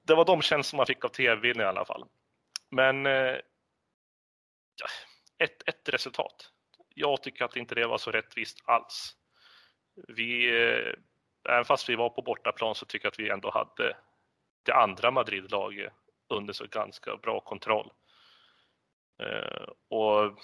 [0.06, 2.04] det var de känslor man fick av tv i alla fall.
[2.70, 3.36] Men eh,
[5.38, 6.50] ett, ett resultat.
[6.94, 9.16] Jag tycker att inte det var så rättvist alls.
[10.08, 10.94] Vi, eh,
[11.52, 13.96] även fast vi var på bortaplan så tycker jag att vi ändå hade
[14.62, 15.92] det andra Madrid-laget
[16.28, 17.92] under så ganska bra kontroll.
[19.22, 20.38] Eh, och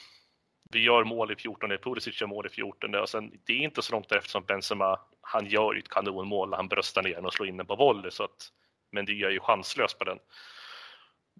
[0.72, 3.82] vi gör mål i 14, Pulisic gör mål i 14 och sen det är inte
[3.82, 7.32] så långt därefter som Benzema, han gör ju ett kanonmål, han bröstar ner den och
[7.32, 8.52] slår in den på volley så att
[8.90, 10.18] men det är ju chanslöst på den.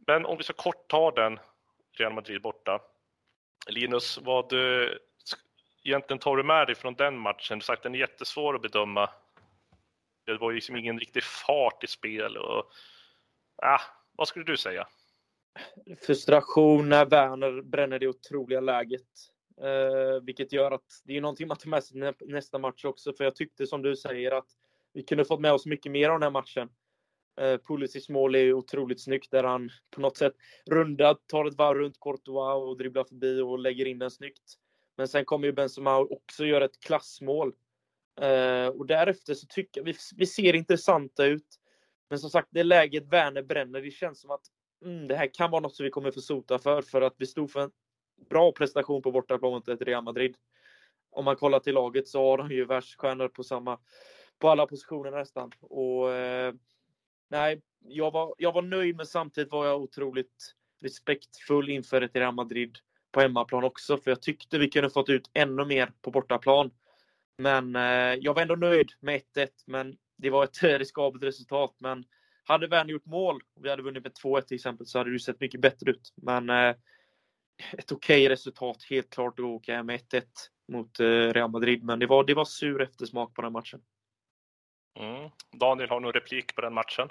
[0.07, 1.39] Men om vi ska kort ta den,
[1.99, 2.81] Real Madrid borta.
[3.67, 4.99] Linus, vad eh, du,
[5.85, 7.59] egentligen tar du med dig från den matchen?
[7.59, 9.11] Du sagt den är jättesvår att bedöma.
[10.27, 12.73] Det var ju liksom ingen riktig fart i spel och
[13.63, 13.81] ah,
[14.13, 14.87] vad skulle du säga?
[16.07, 19.09] Frustration när Werner bränner det otroliga läget.
[19.63, 23.13] Eh, vilket gör att det är någonting man tar med sig nästa match också.
[23.13, 24.49] För jag tyckte som du säger att
[24.93, 26.69] vi kunde fått med oss mycket mer av den här matchen.
[27.41, 30.35] Eh, Pulisic mål är otroligt snyggt där han på något sätt
[30.71, 34.55] rundar, tar ett varv runt Courtois och dribblar förbi och lägger in den snyggt.
[34.97, 37.53] Men sen kommer ju Benzema också göra ett klassmål.
[38.21, 41.47] Eh, och därefter så tycker jag vi, vi ser intressanta ut.
[42.11, 44.45] Men som sagt, det läget Werner bränner, det känns som att
[44.85, 47.27] mm, det här kan vara något som vi kommer få sota för, för att vi
[47.27, 47.71] stod för en
[48.31, 50.37] bra prestation på bortaplan mot ett Real Madrid.
[51.11, 53.79] Om man kollar till laget så har de ju världsstjärnor på samma,
[54.39, 55.53] på alla positioner nästan.
[55.61, 56.55] Och eh,
[57.31, 62.35] nej, jag var, jag var nöjd men samtidigt var jag otroligt respektfull inför ett Real
[62.35, 62.79] Madrid
[63.13, 63.97] på hemmaplan också.
[63.97, 66.71] För jag tyckte vi kunde fått ut ännu mer på bortaplan.
[67.39, 69.49] Men eh, jag var ändå nöjd med 1-1.
[69.67, 71.75] Men det var ett riskabelt resultat.
[71.79, 72.05] Men
[72.45, 75.19] hade Werner gjort mål och vi hade vunnit med 2-1 till exempel så hade det
[75.19, 76.13] sett mycket bättre ut.
[76.15, 76.75] Men eh,
[77.73, 80.23] ett okej okay resultat, helt klart att åka hem med 1-1
[80.69, 81.85] mot eh, Real Madrid.
[81.85, 83.81] Men det var, det var sur eftersmak på den matchen.
[84.99, 85.31] Mm.
[85.61, 87.09] Daniel, har någon replik på den matchen?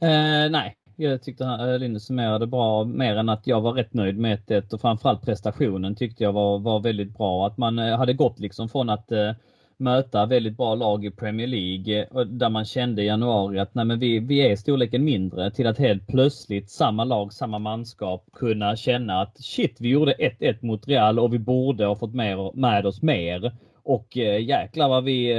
[0.00, 3.94] Eh, nej, jag tyckte han, eh, Linus summerade bra mer än att jag var rätt
[3.94, 7.46] nöjd med 1 och framförallt prestationen tyckte jag var, var väldigt bra.
[7.46, 9.32] Att man eh, hade gått liksom från att eh,
[9.76, 13.84] möta väldigt bra lag i Premier League eh, där man kände i januari att nej,
[13.84, 18.76] men vi, vi är storleken mindre till att helt plötsligt samma lag, samma manskap kunna
[18.76, 22.86] känna att shit, vi gjorde 1-1 mot Real och vi borde ha fått med, med
[22.86, 23.52] oss mer.
[23.82, 25.34] Och jäklar vad vi,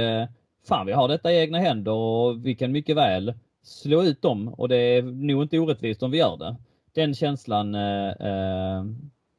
[0.68, 4.48] fan vi har detta i egna händer och vi kan mycket väl slå ut dem
[4.48, 6.56] och det är nog inte orättvist om vi gör det.
[6.94, 8.84] Den känslan, eh, eh,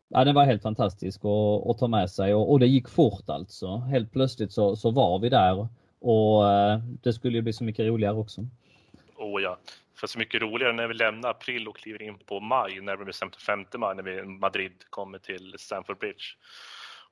[0.10, 3.30] ja, den var helt fantastisk att, att ta med sig och, och, det gick fort
[3.30, 3.78] alltså.
[3.78, 5.68] Helt plötsligt så, så var vi där
[6.00, 8.42] och eh, det skulle ju bli så mycket roligare också.
[9.18, 9.58] Oh ja,
[9.96, 13.06] för så mycket roligare när vi lämnar april och kliver in på maj, när vi
[13.06, 16.24] bestämt 5 maj när vi Madrid kommer till Stamford Bridge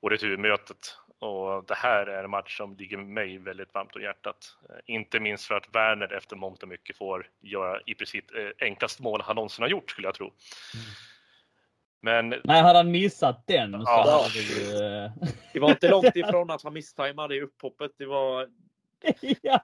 [0.02, 0.98] returmötet.
[1.20, 4.58] Och det här är en match som ligger mig väldigt varmt om hjärtat.
[4.70, 8.68] Eh, inte minst för att Werner efter mångt och mycket får göra i princip eh,
[8.68, 10.26] enklast mål han någonsin har gjort skulle jag tro.
[10.26, 10.86] Mm.
[12.02, 12.42] Men...
[12.44, 14.24] Nej, hade han missat den så ja.
[14.24, 14.74] hade vi...
[14.74, 17.92] Eh, det var inte långt ifrån att han misstajmade i upphoppet.
[17.98, 18.48] Det var
[19.42, 19.64] ja,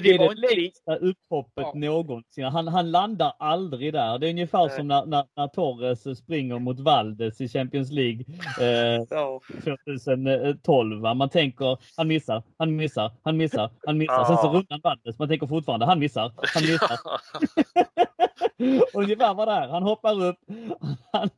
[0.00, 1.72] det, är det längsta upphoppet ja.
[1.74, 2.44] någonsin.
[2.44, 4.18] Han, han landar aldrig där.
[4.18, 4.76] Det är ungefär Nej.
[4.76, 8.24] som när, när, när, Torres springer mot Valdes i Champions League
[8.60, 9.40] eh, ja.
[9.64, 11.00] 2012.
[11.00, 14.24] Man tänker, han missar, han missar, han missar, han missar.
[14.24, 15.18] Sen så rundar Valdes.
[15.18, 16.98] Man tänker fortfarande, han missar, han missar.
[18.94, 19.68] Ungefär var det här.
[19.68, 20.38] Han hoppar upp.
[21.12, 21.30] Han,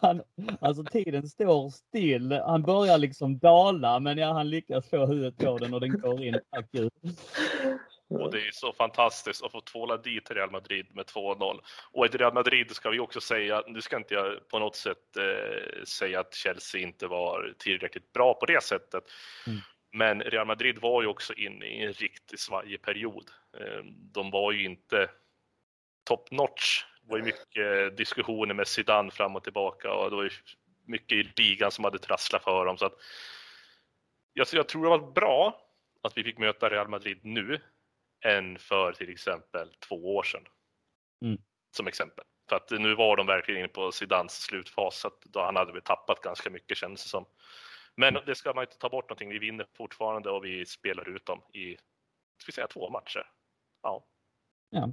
[0.00, 0.22] han,
[0.60, 2.32] alltså tiden står still.
[2.32, 6.22] Han börjar liksom dala men ja, han lyckas få huvudet på den och den går
[6.22, 6.40] in.
[6.50, 6.92] Tack Gud.
[8.10, 11.60] Och det är så fantastiskt att få tvåla dit Real Madrid med 2-0.
[11.92, 15.16] Och ett Real Madrid ska vi också säga, nu ska inte jag på något sätt
[15.18, 19.04] eh, säga att Chelsea inte var tillräckligt bra på det sättet.
[19.46, 19.58] Mm.
[19.92, 23.30] Men Real Madrid var ju också inne i en riktigt svajig period.
[23.58, 25.10] Eh, de var ju inte
[26.10, 26.84] top notch.
[27.02, 30.30] Det var ju mycket diskussioner med Zidane fram och tillbaka och det var ju
[30.86, 32.78] mycket i ligan som hade trasslat för dem.
[32.78, 32.94] Så att,
[34.32, 35.60] jag, jag tror det var bra
[36.02, 37.60] att vi fick möta Real Madrid nu
[38.24, 40.44] än för till exempel två år sedan.
[41.24, 41.38] Mm.
[41.76, 42.24] Som exempel.
[42.48, 45.72] För att nu var de verkligen inne på Zidans slutfas, så att då han hade
[45.72, 47.26] väl tappat ganska mycket känns det som.
[47.96, 49.28] Men det ska man inte ta bort någonting.
[49.28, 51.74] Vi vinner fortfarande och vi spelar ut dem i,
[52.38, 53.30] ska vi säga två matcher.
[53.82, 54.06] Ja.
[54.70, 54.92] Ja.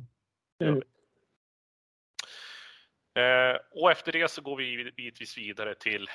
[3.18, 6.09] Eh, och efter det så går vi givetvis vidare till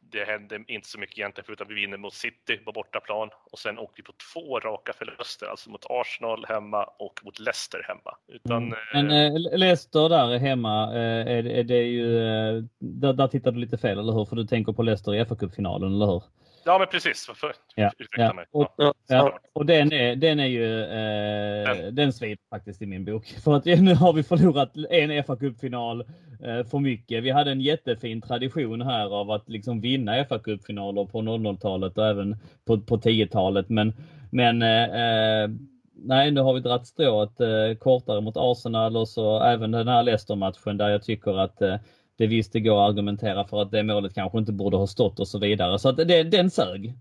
[0.00, 3.78] det hände inte så mycket egentligen förutom vi vinner mot City på bortaplan och sen
[3.78, 8.16] åkte vi på två raka förluster, alltså mot Arsenal hemma och mot Leicester hemma.
[8.28, 8.78] Utan, mm.
[8.92, 13.58] Men eh, Leicester där hemma, eh, är, är det ju, eh, där, där tittar du
[13.58, 14.24] lite fel, eller hur?
[14.24, 16.22] För du tänker på Leicester i FA-cupfinalen, eller hur?
[16.64, 17.30] Ja, men precis.
[17.34, 18.32] För, ja, ja.
[18.32, 18.44] Mig.
[18.50, 18.74] Och,
[19.08, 19.38] ja.
[19.52, 23.26] och den, är, den är ju, eh, den svider faktiskt i min bok.
[23.44, 26.00] För att nu har vi förlorat en fa Cup-final
[26.44, 27.24] eh, för mycket.
[27.24, 32.06] Vi hade en jättefin tradition här av att liksom vinna fa Cup-finaler på 00-talet och
[32.06, 33.68] även på, på 10-talet.
[33.68, 33.92] Men,
[34.30, 35.50] men eh,
[35.94, 40.02] nej, nu har vi dragit strået eh, kortare mot Arsenal och så även den här
[40.02, 41.76] Leicester-matchen där jag tycker att eh,
[42.22, 45.20] det visst det går att argumentera för att det målet kanske inte borde ha stått
[45.20, 45.78] och så vidare.
[45.78, 46.94] Så att det, den sög.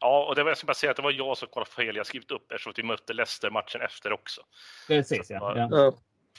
[0.00, 1.96] Ja, och det var, jag ska bara säga att det var jag som kollade fel.
[1.96, 4.40] Jag skrivit upp eftersom vi mötte Leicester matchen efter också.
[4.86, 5.68] Precis, ja.
[5.70, 5.92] ja.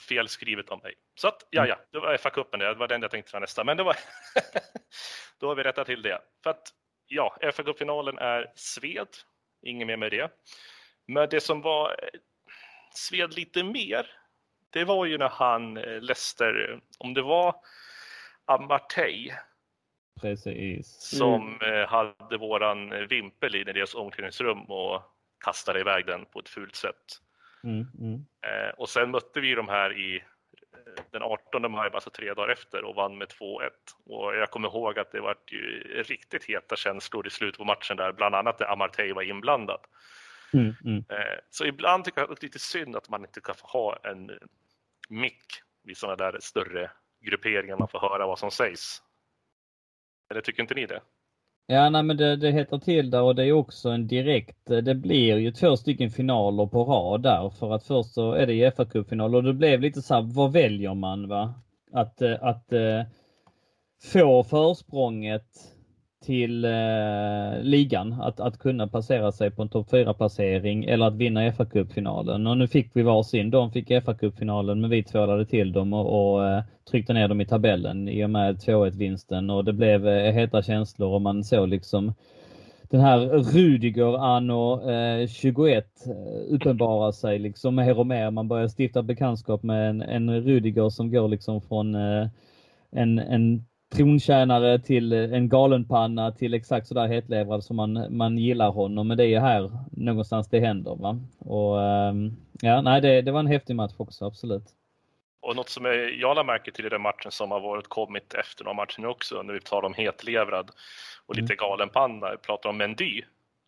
[0.08, 0.94] Fel skrivet av mig.
[1.20, 2.74] Så att, ja, ja, det var FA-cupen det.
[2.74, 3.64] var den jag tänkte ta nästa.
[3.64, 3.96] Men det var...
[5.40, 6.18] då har vi rättat till det.
[6.42, 6.62] För att,
[7.06, 9.08] ja, FA-cupfinalen är sved.
[9.62, 10.30] Inget mer med det.
[11.06, 11.96] Men det som var
[12.94, 14.06] sved lite mer,
[14.70, 17.54] det var ju när han, eh, Leicester, om det var
[18.44, 19.32] Amartey.
[20.20, 20.86] Precis.
[21.00, 21.82] Som mm.
[21.82, 25.02] Eh, hade våran vimpel i deras omklädningsrum och
[25.44, 27.20] kastade iväg den på ett fult sätt.
[27.64, 28.14] Mm, mm.
[28.46, 32.52] Eh, och sen mötte vi de här i eh, den 18 maj, alltså tre dagar
[32.52, 33.70] efter och vann med 2-1.
[34.04, 37.96] Och jag kommer ihåg att det var ju riktigt heta känslor i slutet på matchen
[37.96, 39.80] där, bland annat när Amartey var inblandad.
[40.52, 41.04] Mm, mm.
[41.50, 43.98] Så ibland tycker jag att det är lite synd att man inte kan få ha
[44.04, 44.30] en
[45.08, 45.44] mick
[45.82, 46.90] vid sådana där större
[47.24, 49.02] grupperingarna får höra vad som sägs.
[50.30, 51.00] Eller tycker inte ni det?
[51.66, 54.94] Ja, nej, men det, det heter till där och det är också en direkt, det
[54.94, 58.70] blir ju två stycken finaler på rad där för att först så är det ju
[58.70, 61.54] fa final och det blev lite så här, vad väljer man va?
[61.92, 63.02] Att, eh, att, eh,
[64.12, 65.73] få försprånget
[66.24, 71.14] till eh, ligan att, att kunna placera sig på en topp 4 placering eller att
[71.14, 73.50] vinna fa kuppfinalen Och nu fick vi varsin.
[73.50, 77.40] De fick fa kuppfinalen men vi tvålade till dem och, och eh, tryckte ner dem
[77.40, 81.44] i tabellen i och med 2-1 vinsten och det blev eh, heta känslor och man
[81.44, 82.12] såg liksom
[82.90, 88.30] den här Rudiger anno eh, 21 eh, uppenbara sig liksom mer och mer.
[88.30, 92.28] Man börjar stifta bekantskap med en, en Rudiger som går liksom från eh,
[92.90, 93.64] en, en
[93.94, 99.08] trontjänare till en galenpanna till exakt sådär hetlevrad som man, man gillar honom.
[99.08, 100.96] Men det är här någonstans det händer.
[100.96, 101.18] Va?
[101.38, 104.64] Och, ehm, ja, nej, det, det var en häftig match också, absolut.
[105.40, 105.84] Och något som
[106.20, 109.42] jag lade märke till i den matchen som har varit kommit efter de matcherna också,
[109.42, 110.70] när vi talar om hetlevrad
[111.26, 111.56] och lite mm.
[111.56, 113.22] galenpanna, vi pratar om Mendy.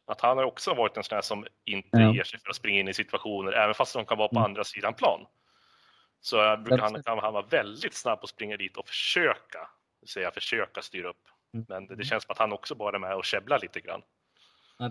[0.06, 2.14] Att han har också varit en sån här som inte ja.
[2.14, 4.44] ger sig för att springa in i situationer, även fast de kan vara på mm.
[4.44, 5.20] andra sidan plan.
[6.20, 9.68] Så brukar han, han vara väldigt snabb på att springa dit och försöka
[10.06, 11.28] säga försöka styra upp.
[11.54, 11.66] Mm.
[11.68, 14.02] Men det, det, känns som att han också bara är med och käbblar lite grann.
[14.78, 14.90] Ja,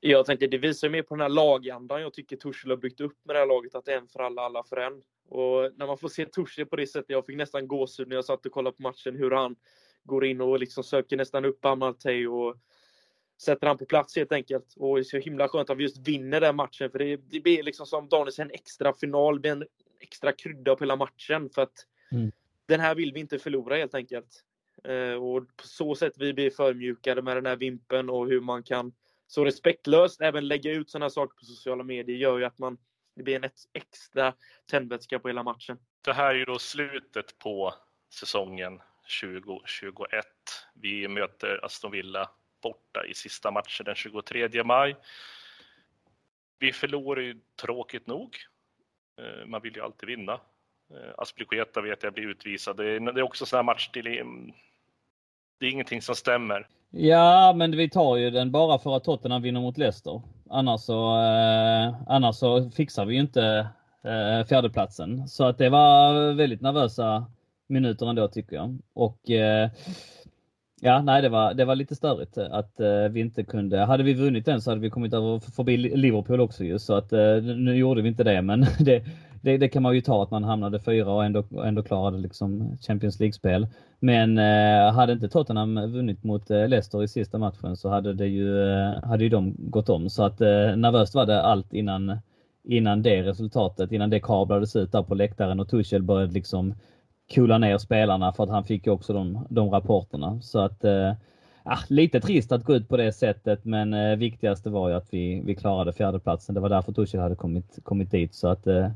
[0.00, 3.16] jag tänkte det visar mer på den här lagandan jag tycker Tuchel har byggt upp
[3.24, 5.02] med det här laget, att det är en för alla, alla för en.
[5.28, 8.24] Och när man får se Tuchel på det sättet, jag fick nästan gåshud när jag
[8.24, 9.56] satt och kollade på matchen, hur han
[10.04, 12.56] går in och liksom söker nästan upp Amartey och
[13.42, 14.74] sätter han på plats helt enkelt.
[14.76, 17.40] Och det är så himla skönt att vi just vinner den matchen, för det, det
[17.40, 19.64] blir liksom som Daniel en extra final, det en
[20.00, 21.50] extra krydda på hela matchen.
[21.50, 22.32] För att mm
[22.66, 24.44] den här vill vi inte förlora helt enkelt.
[24.84, 28.62] Eh, och på så sätt vi blir förmjukade med den här vimpen och hur man
[28.62, 28.92] kan
[29.26, 32.78] så respektlöst även lägga ut sådana saker på sociala medier gör ju att man
[33.16, 34.34] det blir en extra
[34.70, 35.78] tändvätska på hela matchen.
[36.04, 37.74] Det här är ju då slutet på
[38.10, 38.80] säsongen
[39.22, 40.26] 2021.
[40.74, 42.30] Vi möter Aston Villa
[42.62, 44.96] borta i sista matchen den 23 maj.
[46.58, 48.36] Vi förlorar ju tråkigt nog.
[49.20, 50.40] Eh, man vill ju alltid vinna.
[50.90, 52.76] Eh, Aspilicueta vet jag blir utvisad.
[52.76, 54.52] Det är, det är också sån här match till mm,
[55.60, 56.66] det är ingenting som stämmer.
[56.90, 60.22] Ja, men vi tar ju den bara för att Tottenham vinner mot Leicester.
[60.50, 63.68] Annars så, eh, annars så fixar vi ju inte
[64.04, 65.28] eh, fjärdeplatsen.
[65.28, 67.26] Så att det var väldigt nervösa
[67.66, 68.78] minuter ändå tycker jag.
[68.92, 69.70] Och eh,
[70.80, 73.78] Ja, nej, det var, det var lite störigt att eh, vi inte kunde.
[73.78, 77.12] Hade vi vunnit den så hade vi kommit över förbi Liverpool också ju, så att
[77.12, 79.04] eh, nu gjorde vi inte det, men det,
[79.46, 82.76] det, det, kan man ju ta att man hamnade fyra och ändå, ändå klarade liksom
[82.80, 83.66] Champions League-spel.
[84.00, 88.26] Men eh, hade inte Tottenham vunnit mot eh, Leicester i sista matchen så hade det
[88.26, 90.10] ju, eh, hade ju de gått om.
[90.10, 92.18] Så att eh, nervöst var det allt innan,
[92.64, 96.74] innan det resultatet, innan det kablades ut där på läktaren och Tuchel började liksom
[97.34, 100.40] coola ner spelarna för att han fick ju också de, de rapporterna.
[100.40, 101.12] Så att eh,
[101.62, 105.08] ah, lite trist att gå ut på det sättet, men eh, viktigaste var ju att
[105.10, 106.54] vi, vi klarade fjärdeplatsen.
[106.54, 108.88] Det var därför Tuchel hade kommit, kommit dit så att eh,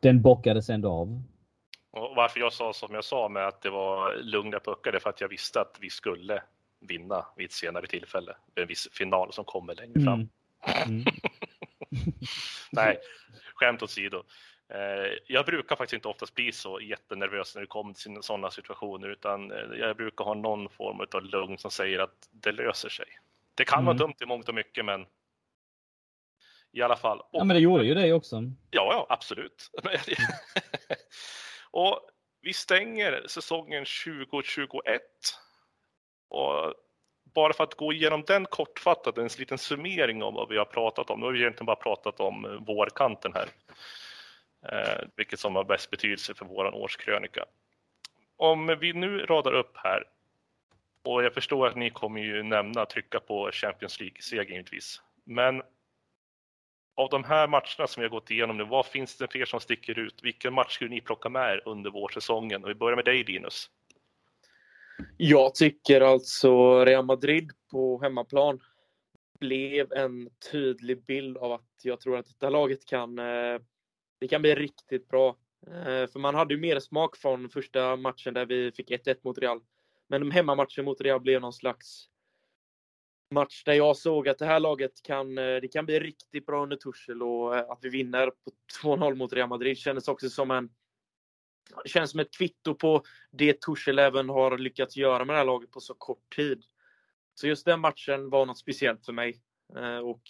[0.00, 1.22] den bockades ändå av.
[1.90, 5.00] Och varför jag sa som jag sa med att det var lugna puckar, det är
[5.00, 6.42] för att jag visste att vi skulle
[6.80, 8.36] vinna vid ett senare tillfälle.
[8.54, 10.28] En viss final som kommer längre fram.
[10.84, 10.86] Mm.
[10.86, 11.04] Mm.
[12.72, 12.98] Nej,
[13.54, 14.22] skämt åsido.
[14.72, 19.08] Eh, jag brukar faktiskt inte oftast bli så jättenervös när det kommer till sådana situationer
[19.08, 23.06] utan eh, jag brukar ha någon form av lugn som säger att det löser sig.
[23.54, 23.86] Det kan mm.
[23.86, 25.06] vara dumt i mångt och mycket men
[26.72, 27.20] i alla fall.
[27.20, 28.36] Och, ja men det gjorde ju det också.
[28.70, 29.70] Ja, ja absolut.
[31.70, 32.00] och
[32.40, 35.02] vi stänger säsongen 2021.
[36.28, 36.74] Och
[37.34, 41.10] bara för att gå igenom den kortfattat, en liten summering om vad vi har pratat
[41.10, 41.20] om.
[41.20, 43.48] Nu har vi egentligen bara pratat om vårkanten här
[44.72, 47.44] eh, vilket som har bäst betydelse för vår årskrönika.
[48.36, 50.04] Om vi nu radar upp här
[51.02, 55.02] och jag förstår att ni kommer ju nämna trycka på Champions League-seger givetvis.
[55.24, 55.62] Men
[56.98, 59.44] av de här matcherna som vi har gått igenom nu, vad finns det för er
[59.44, 60.20] som sticker ut?
[60.22, 62.64] Vilken match skulle ni plocka med er under vårsäsongen?
[62.64, 63.70] Och vi börjar med dig Linus.
[65.16, 68.60] Jag tycker alltså Real Madrid på hemmaplan
[69.40, 73.58] blev en tydlig bild av att jag tror att detta laget kan eh,
[74.20, 75.36] det kan bli riktigt bra.
[75.66, 79.38] Eh, för man hade ju mer smak från första matchen där vi fick 1-1 mot
[79.38, 79.60] Real.
[80.08, 82.08] Men hemmamatchen mot Real blev någon slags
[83.30, 86.62] match där jag såg att det här laget kan, eh, det kan bli riktigt bra
[86.62, 88.50] under Tuchel och eh, att vi vinner på
[88.82, 90.70] 2-0 mot Real Madrid kändes också som en
[91.84, 95.70] känns som ett kvitto på det Tuchel även har lyckats göra med det här laget
[95.70, 96.62] på så kort tid.
[97.34, 99.40] Så just den matchen var något speciellt för mig
[99.76, 100.22] eh, och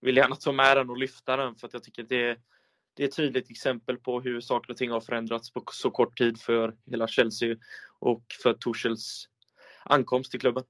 [0.00, 2.38] vill gärna ta med den och lyfta den för att jag tycker det
[2.96, 6.18] det är ett tydligt exempel på hur saker och ting har förändrats på så kort
[6.18, 7.56] tid för hela Chelsea
[7.98, 9.28] och för Tursels
[9.84, 10.64] ankomst till klubben.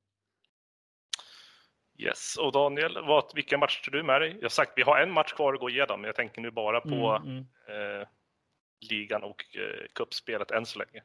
[2.04, 4.34] Yes, och Daniel, vad, vilka matcher du med dig?
[4.36, 6.50] Jag har sagt vi har en match kvar att gå igenom, men jag tänker nu
[6.50, 7.46] bara på mm, mm.
[7.68, 8.06] Eh,
[8.90, 11.02] ligan och eh, kuppspelet än så länge.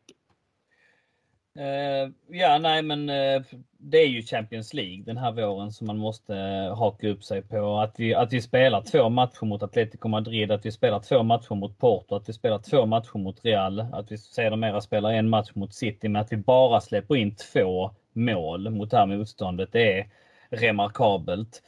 [1.60, 3.42] Uh, ja, nej, men uh,
[3.78, 7.42] det är ju Champions League den här våren som man måste uh, haka upp sig
[7.42, 7.78] på.
[7.78, 11.56] Att vi, att vi spelar två matcher mot Atletico Madrid, att vi spelar två matcher
[11.56, 15.52] mot Porto, att vi spelar två matcher mot Real, att vi sedermera spelar en match
[15.54, 20.00] mot City, men att vi bara släpper in två mål mot det här motståndet, det
[20.00, 20.08] är
[20.50, 21.62] remarkabelt.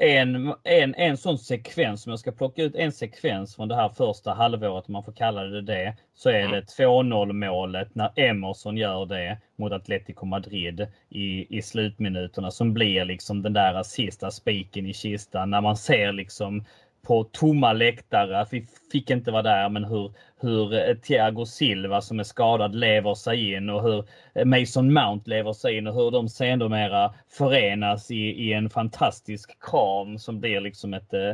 [0.00, 3.88] En, en, en sån sekvens, som jag ska plocka ut en sekvens från det här
[3.88, 8.76] första halvåret, om man får kalla det det, så är det 2-0 målet när Emerson
[8.76, 14.86] gör det mot Atletico Madrid i, i slutminuterna som blir liksom den där sista spiken
[14.86, 16.64] i kistan när man ser liksom
[17.02, 18.46] på tomma läktare.
[18.50, 23.14] Vi fick inte vara där, men hur, hur eh, Thiago Silva som är skadad lever
[23.14, 28.10] sig in och hur eh, Mason Mount lever sig in och hur de sedermera förenas
[28.10, 31.30] i, i en fantastisk kram som blir liksom ett, eh,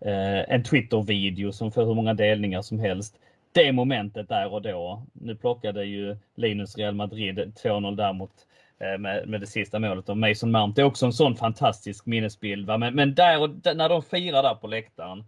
[0.00, 3.16] eh en Twitter-video som får hur många delningar som helst.
[3.52, 5.02] Det momentet där och då.
[5.12, 9.78] Nu plockade ju Linus Real Madrid 2-0 där mot Eh, Eh, med, med det sista
[9.78, 10.80] målet av Mason Mount.
[10.80, 12.66] Det är också en sån fantastisk minnesbild.
[12.66, 12.78] Va?
[12.78, 15.24] Men, men där och, när de firar där på läktaren,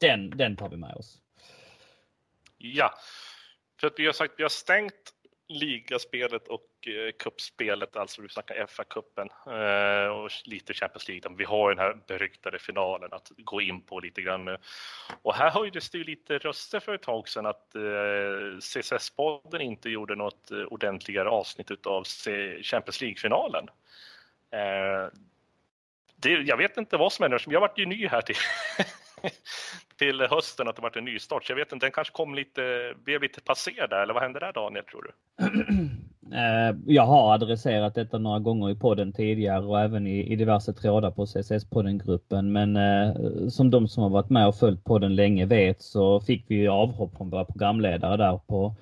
[0.00, 1.18] den, den tar vi med oss.
[2.58, 2.94] Ja,
[3.80, 5.14] för att vi har sagt vi har stängt
[5.48, 11.36] ligaspelet och eh, kuppspelet, alltså vi snackar FA-cupen eh, och lite Champions League.
[11.36, 14.56] Vi har ju den här beryktade finalen att gå in på lite grann nu.
[15.22, 17.80] Och här höjdes det ju lite röster för ett tag sedan att eh,
[18.60, 22.04] CSS-podden inte gjorde något eh, ordentligare avsnitt av
[22.62, 23.68] Champions League-finalen.
[24.50, 25.12] Eh,
[26.16, 28.36] det, jag vet inte vad som händer, jag vart ju ny här till
[29.98, 31.44] till hösten att det varit en nystart.
[31.44, 34.40] Så jag vet inte, den kanske kom lite, blev lite passerad där, eller vad hände
[34.40, 35.12] där Daniel tror du?
[36.32, 40.72] Eh, jag har adresserat detta några gånger i podden tidigare och även i, i diverse
[40.72, 42.52] trådar på CSS-poddengruppen.
[42.52, 46.44] Men eh, som de som har varit med och följt podden länge vet så fick
[46.48, 48.74] vi avhopp från våra programledare där på,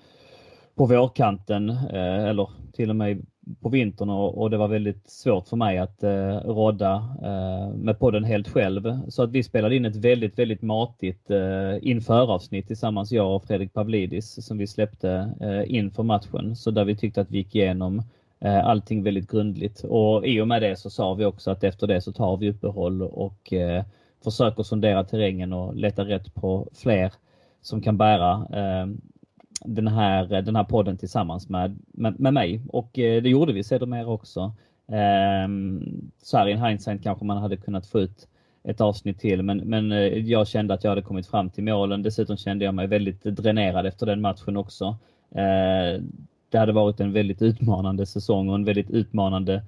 [0.76, 3.26] på vårkanten eh, eller till och med
[3.60, 7.98] på vintern och, och, det var väldigt svårt för mig att eh, rodda eh, med
[7.98, 9.00] podden helt själv.
[9.08, 13.72] Så att vi spelade in ett väldigt, väldigt matigt eh, införavsnitt tillsammans jag och Fredrik
[13.72, 16.56] Pavlidis som vi släppte eh, inför matchen.
[16.56, 18.02] Så där vi tyckte att vi gick igenom
[18.40, 21.86] eh, allting väldigt grundligt och i och med det så sa vi också att efter
[21.86, 23.84] det så tar vi uppehåll och eh,
[24.24, 27.12] försöker sondera terrängen och leta rätt på fler
[27.62, 28.86] som kan bära eh,
[29.64, 33.64] den här, den här podden tillsammans med, med, med mig och eh, det gjorde vi
[33.64, 34.54] sedermera också.
[34.88, 38.28] Ehm, så här i hindsight kanske man hade kunnat få ut
[38.64, 42.02] ett avsnitt till men, men eh, jag kände att jag hade kommit fram till målen.
[42.02, 44.96] Dessutom kände jag mig väldigt dränerad efter den matchen också.
[45.30, 46.02] Eh,
[46.50, 49.62] det hade varit en väldigt utmanande säsong och en väldigt utmanande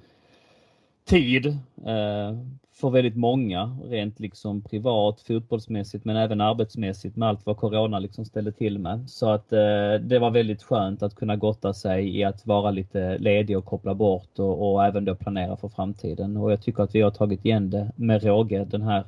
[1.09, 1.47] tid
[1.87, 2.37] eh,
[2.73, 8.25] för väldigt många, rent liksom privat, fotbollsmässigt men även arbetsmässigt med allt vad corona liksom
[8.25, 9.11] ställde till med.
[9.11, 13.19] Så att eh, det var väldigt skönt att kunna gotta sig i att vara lite
[13.19, 16.37] ledig och koppla bort och, och, även då planera för framtiden.
[16.37, 19.05] Och jag tycker att vi har tagit igen det med råge den här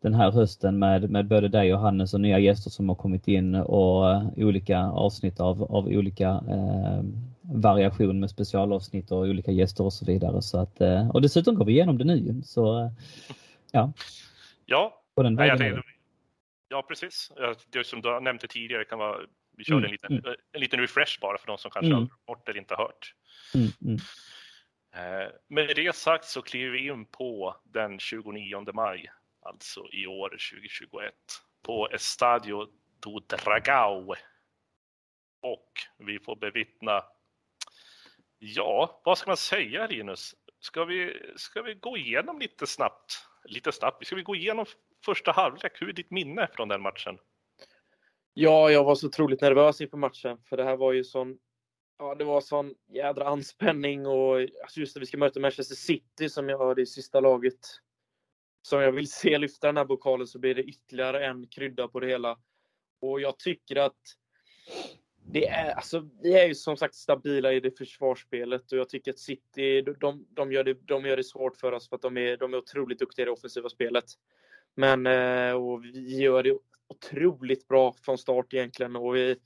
[0.00, 3.28] den här hösten med, med både dig och Hannes och nya gäster som har kommit
[3.28, 7.02] in och uh, olika avsnitt av, av olika uh,
[7.48, 10.42] variation med specialavsnitt och olika gäster och så vidare.
[10.42, 12.42] Så att, uh, och dessutom går vi igenom det nu.
[12.44, 12.92] Så
[13.72, 13.92] ja.
[14.66, 15.74] Ja, på den vägen.
[15.76, 15.82] Ja,
[16.68, 17.32] ja precis.
[17.70, 19.16] Det som du nämnde tidigare kan vara
[19.58, 20.36] vi körde mm, en, liten, mm.
[20.52, 21.98] en liten refresh bara för de som kanske mm.
[21.98, 23.14] har bort eller inte hört.
[23.54, 23.98] Mm, mm.
[25.48, 29.10] Med det sagt så kliver vi in på den 29 maj
[29.42, 31.14] alltså i år 2021
[31.62, 32.66] på Estadio
[33.00, 34.14] do Dragao.
[35.42, 37.02] Och vi får bevittna,
[38.38, 40.34] ja, vad ska man säga Linus?
[40.60, 43.12] Ska vi, ska vi gå igenom lite snabbt,
[43.44, 44.66] lite snabbt, ska vi gå igenom
[45.04, 45.72] första halvlek?
[45.80, 47.18] Hur är ditt minne från den matchen?
[48.34, 51.38] Ja, jag var så otroligt nervös inför matchen, för det här var ju sån
[52.00, 56.28] Ja, det var sån jädra anspänning och alltså just när vi ska möta Manchester City
[56.28, 57.58] som jag har det sista laget
[58.62, 62.00] som jag vill se lyfta den här pokalen så blir det ytterligare en krydda på
[62.00, 62.38] det hela.
[63.00, 63.96] Och jag tycker att
[65.30, 69.10] det är, alltså, vi är ju som sagt stabila i det försvarsspelet och jag tycker
[69.10, 72.16] att City, de, de, gör, det, de gör det svårt för oss för att de
[72.16, 74.04] är, de är otroligt duktiga i det offensiva spelet.
[74.74, 76.58] Men eh, och vi gör det
[76.88, 79.36] otroligt bra från start egentligen och vi,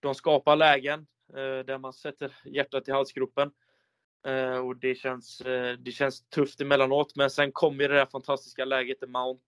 [0.00, 3.50] de skapar lägen eh, där man sätter hjärtat i halsgropen.
[4.26, 5.42] Eh, och det känns,
[5.78, 7.16] det känns tufft emellanåt.
[7.16, 9.44] Men sen kommer det där fantastiska läget i Mount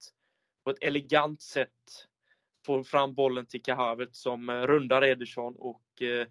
[0.65, 2.07] på ett elegant sätt
[2.67, 6.27] får fram bollen till Kahavet som eh, rundar Ederson och eh,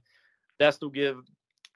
[0.58, 0.98] där stod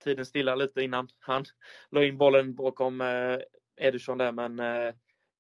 [0.04, 1.46] tiden stilla lite innan han
[1.90, 3.38] la in bollen bakom eh,
[3.78, 4.32] Ederson där.
[4.32, 4.60] Men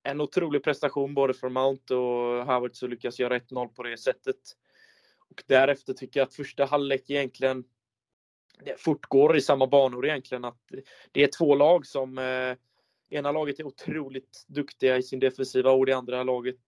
[0.03, 4.37] en otrolig prestation både från Mount och Havertz så lyckas göra 1-0 på det sättet.
[5.29, 7.63] Och därefter tycker jag att första halvlek egentligen
[8.65, 10.45] det fortgår i samma banor egentligen.
[10.45, 10.59] Att
[11.11, 12.55] det är två lag som eh,
[13.09, 16.61] ena laget är otroligt duktiga i sin defensiva och det andra laget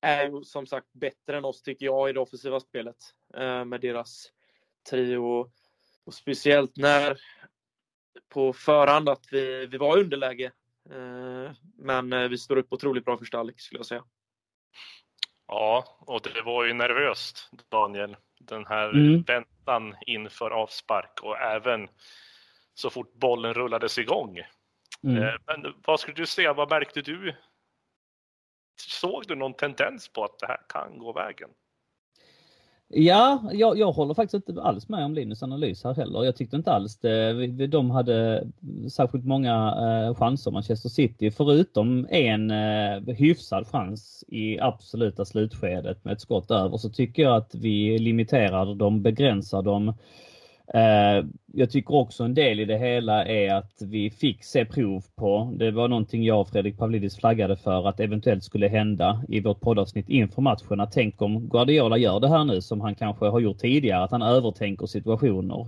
[0.00, 2.96] är som sagt bättre än oss tycker jag i det offensiva spelet
[3.36, 4.32] eh, med deras
[4.90, 5.50] trio.
[6.04, 7.18] Och speciellt när
[8.28, 10.52] på förhand att vi, vi var i underläge.
[10.90, 14.04] Eh, men eh, vi står upp otroligt bra första halvlek skulle jag säga.
[15.46, 18.16] Ja, och det var ju nervöst Daniel.
[18.40, 19.22] Den här mm.
[19.22, 21.88] väntan inför avspark och även
[22.74, 24.38] så fort bollen rullades igång.
[25.02, 25.38] Mm.
[25.46, 27.34] Men vad skulle du säga, vad märkte du?
[28.80, 31.48] Såg du någon tendens på att det här kan gå vägen?
[32.90, 36.24] Ja, jag, jag håller faktiskt inte alls med om Linus analys här heller.
[36.24, 37.46] Jag tyckte inte alls det.
[37.66, 38.46] De hade
[38.92, 46.12] särskilt många eh, chanser, Manchester City, förutom en eh, hyfsad chans i absoluta slutskedet med
[46.12, 49.94] ett skott över så tycker jag att vi limiterar dem, begränsar dem Eh,
[50.74, 55.04] Eh, jag tycker också en del i det hela är att vi fick se prov
[55.16, 59.40] på, det var någonting jag och Fredrik Pavlidis flaggade för att eventuellt skulle hända i
[59.40, 60.80] vårt poddavsnitt inför matchen.
[60.80, 64.10] Att tänk om Guardiola gör det här nu som han kanske har gjort tidigare, att
[64.10, 65.66] han övertänker situationer.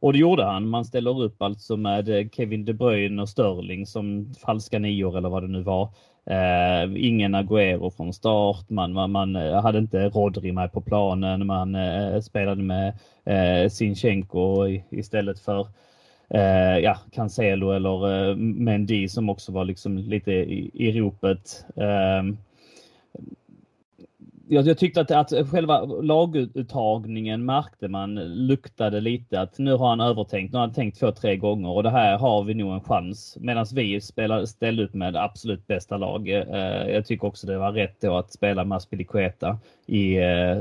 [0.00, 0.68] Och det gjorde han.
[0.68, 5.28] Man ställer upp alltså med eh, Kevin De Bruyne och Sterling som falska nior eller
[5.28, 5.88] vad det nu var.
[6.26, 8.70] Eh, ingen Agüero från start.
[8.70, 11.46] Man, man, man, eh, hade inte Rodri med på planen.
[11.46, 12.92] Man eh, spelade med
[13.24, 15.66] eh, Sinchenko istället för
[16.30, 21.64] eh, ja, Cancelo eller eh, Mendy som också var liksom lite i, i ropet.
[21.76, 22.22] Eh,
[24.52, 30.00] jag, jag tyckte att, att själva laguttagningen märkte man luktade lite att nu har han
[30.00, 30.52] övertänkt.
[30.52, 33.36] Nu har han tänkt två, tre gånger och det här har vi nog en chans.
[33.40, 36.28] Medan vi spelade, ställde upp med absolut bästa lag.
[36.28, 40.58] Eh, jag tycker också det var rätt då att spela med Aspilicueta i, eh,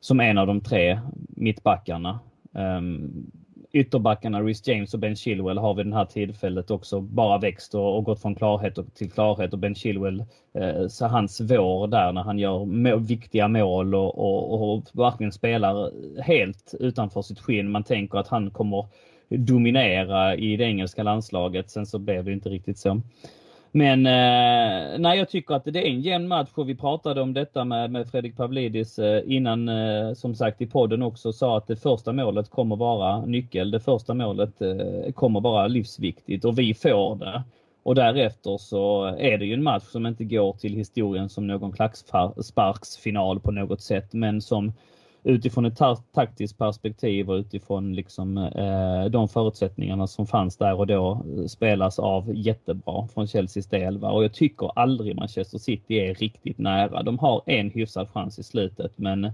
[0.00, 2.18] som en av de tre mittbackarna.
[2.52, 3.30] Um,
[3.72, 7.96] ytterbackarna Rhys James och Ben Chilwell har vid det här tillfället också bara växt och,
[7.96, 12.22] och gått från klarhet till klarhet och Ben Chilwell, eh, så hans vår där när
[12.22, 15.90] han gör må viktiga mål och, och, och verkligen spelar
[16.22, 17.70] helt utanför sitt skinn.
[17.70, 18.86] Man tänker att han kommer
[19.28, 21.70] dominera i det engelska landslaget.
[21.70, 23.00] Sen så blev det inte riktigt så.
[23.72, 27.34] Men eh, nej, jag tycker att det är en jämn match och vi pratade om
[27.34, 31.66] detta med, med Fredrik Pavlidis eh, innan, eh, som sagt i podden också, sa att
[31.66, 33.70] det första målet kommer vara nyckel.
[33.70, 37.42] Det första målet eh, kommer vara livsviktigt och vi får det.
[37.82, 41.72] Och därefter så är det ju en match som inte går till historien som någon
[41.72, 44.72] klacksparksfinal på något sätt, men som
[45.22, 45.80] utifrån ett
[46.12, 51.98] taktiskt perspektiv och utifrån liksom, eh, de förutsättningarna som fanns där och då eh, spelas
[51.98, 53.98] av jättebra från Chelseas del.
[53.98, 54.10] Va?
[54.10, 57.02] Och jag tycker aldrig Manchester City är riktigt nära.
[57.02, 59.32] De har en hyfsad chans i slutet men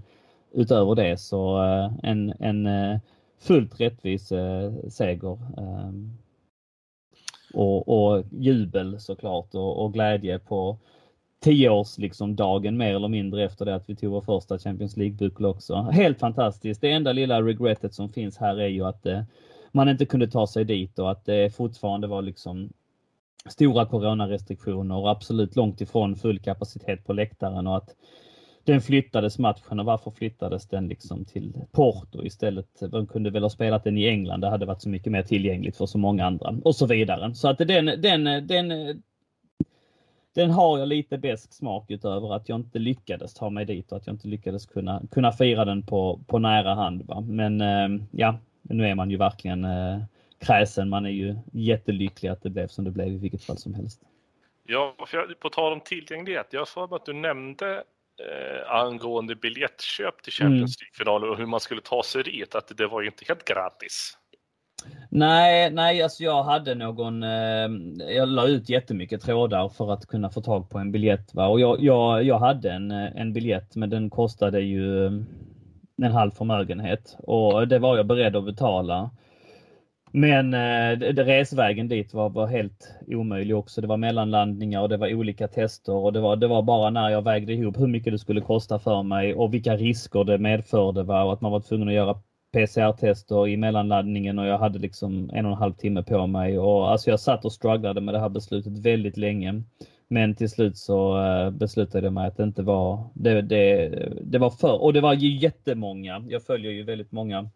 [0.53, 2.99] utöver det så eh, en, en eh,
[3.39, 5.37] fullt rättvis eh, seger.
[5.57, 5.91] Eh,
[7.53, 10.77] och, och jubel såklart och, och glädje på
[11.39, 15.47] tioårsdagen liksom dagen mer eller mindre efter det att vi tog vår första Champions League-buckla
[15.47, 15.75] också.
[15.75, 16.81] Helt fantastiskt.
[16.81, 19.21] Det enda lilla regretet som finns här är ju att eh,
[19.71, 22.69] man inte kunde ta sig dit och att det fortfarande var liksom
[23.49, 27.95] stora coronarestriktioner och absolut långt ifrån full kapacitet på läktaren och att
[28.63, 32.79] den flyttades matchen och varför flyttades den liksom till Porto istället?
[32.91, 34.41] De kunde väl ha spelat den i England.
[34.41, 37.35] Det hade varit så mycket mer tillgängligt för så många andra och så vidare.
[37.35, 38.69] Så att den, den, den,
[40.37, 43.97] den har jag lite besk smak utöver att jag inte lyckades ta mig dit och
[43.97, 47.05] att jag inte lyckades kunna, kunna fira den på, på nära hand.
[47.07, 47.21] Va?
[47.21, 49.99] Men eh, ja, nu är man ju verkligen eh,
[50.39, 50.89] kräsen.
[50.89, 54.01] Man är ju jättelycklig att det blev som det blev i vilket fall som helst.
[54.63, 56.47] Ja, för på tal om tillgänglighet.
[56.49, 60.85] Jag sa att du nämnde eh, angående biljettköp till Champions mm.
[60.85, 64.17] League-finaler och hur man skulle ta sig dit, att det var ju inte helt gratis.
[65.09, 67.69] Nej, nej, alltså jag hade någon, eh,
[68.15, 71.33] jag la ut jättemycket trådar för att kunna få tag på en biljett.
[71.33, 71.47] Va?
[71.47, 75.11] Och jag, jag, jag hade en, eh, en biljett men den kostade ju eh,
[76.01, 79.09] en halv förmögenhet och det var jag beredd att betala.
[80.11, 83.81] Men eh, resvägen dit var, var helt omöjlig också.
[83.81, 87.09] Det var mellanlandningar och det var olika tester och det var, det var bara när
[87.09, 91.03] jag vägde ihop hur mycket det skulle kosta för mig och vilka risker det medförde
[91.03, 91.23] va?
[91.23, 92.21] och att man var tvungen att göra
[92.57, 96.59] PCR-tester i mellanladdningen och jag hade liksom en och en halv timme på mig.
[96.59, 99.63] Och alltså jag satt och strugglade med det här beslutet väldigt länge.
[100.07, 103.89] Men till slut så eh, beslutade jag mig att det inte var, det, det,
[104.21, 106.25] det var för, och det var ju jättemånga.
[106.27, 107.49] Jag följer ju väldigt många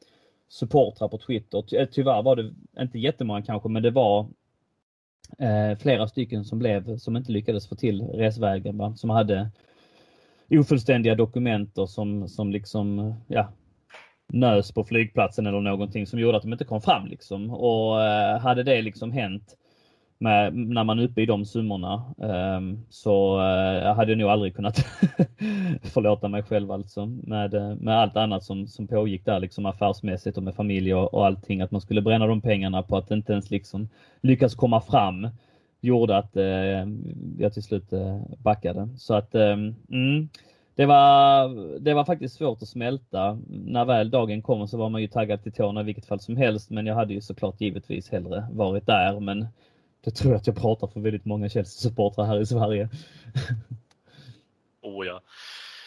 [0.49, 1.61] supportrar på Twitter.
[1.61, 4.27] Ty, tyvärr var det inte jättemånga kanske, men det var
[5.39, 8.95] eh, flera stycken som blev, som inte lyckades få till resvägen, va?
[8.95, 9.49] som hade
[10.49, 13.51] ofullständiga dokument och som, som liksom, ja,
[14.33, 17.49] nös på flygplatsen eller någonting som gjorde att de inte kom fram liksom.
[17.49, 19.57] Och eh, hade det liksom hänt
[20.17, 24.55] med, när man är uppe i de summorna eh, så eh, hade jag nog aldrig
[24.55, 24.77] kunnat
[25.83, 30.37] förlåta mig själv alltså med, eh, med allt annat som, som pågick där liksom affärsmässigt
[30.37, 31.61] och med familj och, och allting.
[31.61, 33.89] Att man skulle bränna de pengarna på att inte ens liksom
[34.21, 35.27] lyckas komma fram
[35.81, 36.87] gjorde att eh,
[37.37, 38.89] jag till slut eh, backade.
[38.97, 39.57] Så att eh,
[39.91, 40.29] mm,
[40.75, 41.49] det var,
[41.79, 43.37] det var faktiskt svårt att smälta.
[43.47, 46.37] När väl dagen kom så var man ju taggad till tårna i vilket fall som
[46.37, 46.69] helst.
[46.69, 49.19] Men jag hade ju såklart givetvis hellre varit där.
[49.19, 49.47] Men
[50.03, 52.89] det tror jag att jag pratar för väldigt många Chelsea-supportrar här i Sverige.
[54.83, 55.21] Oh ja.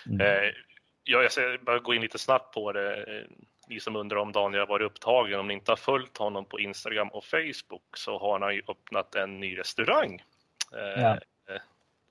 [0.06, 0.20] Mm.
[0.20, 0.50] Eh,
[1.04, 2.96] ja, jag ska bara gå in lite snabbt på det.
[2.96, 3.24] Eh,
[3.68, 6.60] ni som undrar om Daniel har varit upptagen, om ni inte har följt honom på
[6.60, 10.22] Instagram och Facebook så har han ju öppnat en ny restaurang.
[10.72, 11.18] Eh, ja.
[11.48, 11.60] Eh,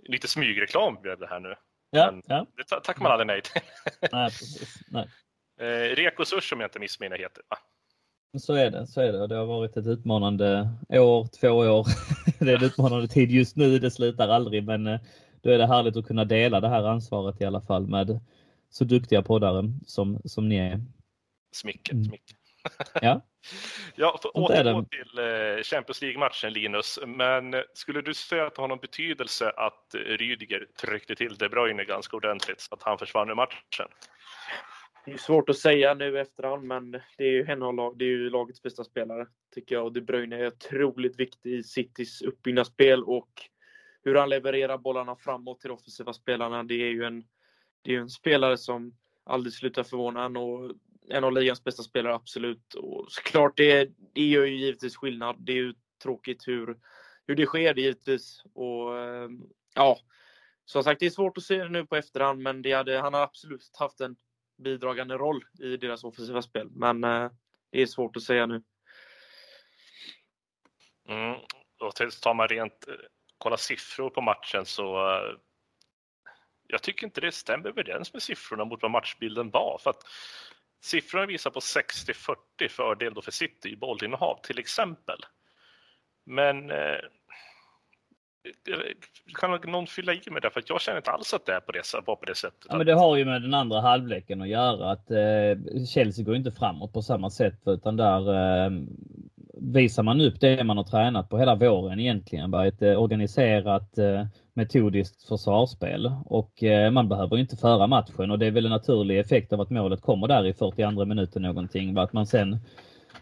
[0.03, 1.55] lite smygreklam blev det här nu.
[1.93, 2.45] Ja, ja.
[2.57, 3.61] Det tackar man aldrig nej till.
[4.11, 4.79] nej, precis.
[4.87, 5.07] Nej.
[5.59, 7.57] Eh, Reko Sushi om jag inte missminner heter va?
[8.39, 9.27] Så är det, så är det.
[9.27, 11.87] Det har varit ett utmanande år, två år.
[12.39, 14.99] det är en utmanande tid just nu, det slutar aldrig men eh,
[15.41, 18.19] då är det härligt att kunna dela det här ansvaret i alla fall med
[18.69, 20.81] så duktiga poddare som, som ni är.
[21.55, 22.11] Smicket, mm.
[23.01, 23.21] Ja.
[23.95, 28.67] ja, för återgå till eh, Champions League-matchen Linus, men skulle du säga att det har
[28.67, 33.35] någon betydelse att Rydiger tryckte till De Bruyne ganska ordentligt så att han försvann ur
[33.35, 33.87] matchen?
[35.05, 38.29] Det är svårt att säga nu efterhand, men det är ju, henne det är ju
[38.29, 39.85] lagets bästa spelare, tycker jag.
[39.85, 43.29] Och De Bruyne är otroligt viktig i Citys uppbyggnadsspel och
[44.03, 46.63] hur han levererar bollarna framåt till de offensiva spelarna.
[46.63, 47.23] Det är ju en
[47.83, 50.71] det är en spelare som aldrig slutar förvåna en och
[51.09, 52.73] en av ligans bästa spelare, absolut.
[52.73, 55.35] Och såklart, det, det gör ju givetvis skillnad.
[55.39, 55.73] Det är ju
[56.03, 56.77] tråkigt hur,
[57.27, 58.43] hur det sker givetvis.
[58.53, 59.41] Och ehm,
[59.75, 59.99] ja,
[60.65, 63.21] som sagt, det är svårt att se nu på efterhand, men det hade, han har
[63.21, 64.15] absolut haft en
[64.57, 66.69] bidragande roll i deras offensiva spel.
[66.71, 67.31] Men eh,
[67.69, 68.63] det är svårt att säga nu.
[71.09, 71.35] Mm.
[71.79, 75.37] Och tar man rent, Kollar kolla siffror på matchen så eh,
[76.67, 79.77] jag tycker inte det stämmer överens med siffrorna mot vad matchbilden var.
[79.83, 80.03] För att
[80.83, 85.17] siffrorna visar på 60-40 fördel då för City i bollinnehav till exempel.
[86.25, 86.99] Men eh,
[89.33, 90.49] kan någon fylla i med det?
[90.49, 92.65] För jag känner inte alls att det är på det, var på det sättet.
[92.69, 94.91] Ja, men det har ju med den andra halvleken att göra.
[94.91, 98.71] Att eh, Chelsea går inte framåt på samma sätt utan där eh,
[99.63, 102.51] visar man upp det man har tränat på hela våren egentligen.
[102.51, 108.39] Bara ett eh, organiserat eh, metodiskt försvarsspel och eh, man behöver inte föra matchen och
[108.39, 111.97] det är väl en naturlig effekt av att målet kommer där i 42 minuten någonting.
[111.97, 112.59] Att man sen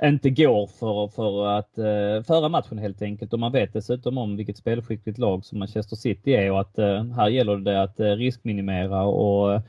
[0.03, 3.33] inte går för, för att uh, föra matchen helt enkelt.
[3.33, 7.13] Och man vet dessutom om vilket spelskickligt lag som Manchester City är och att uh,
[7.13, 9.61] här gäller det att uh, riskminimera och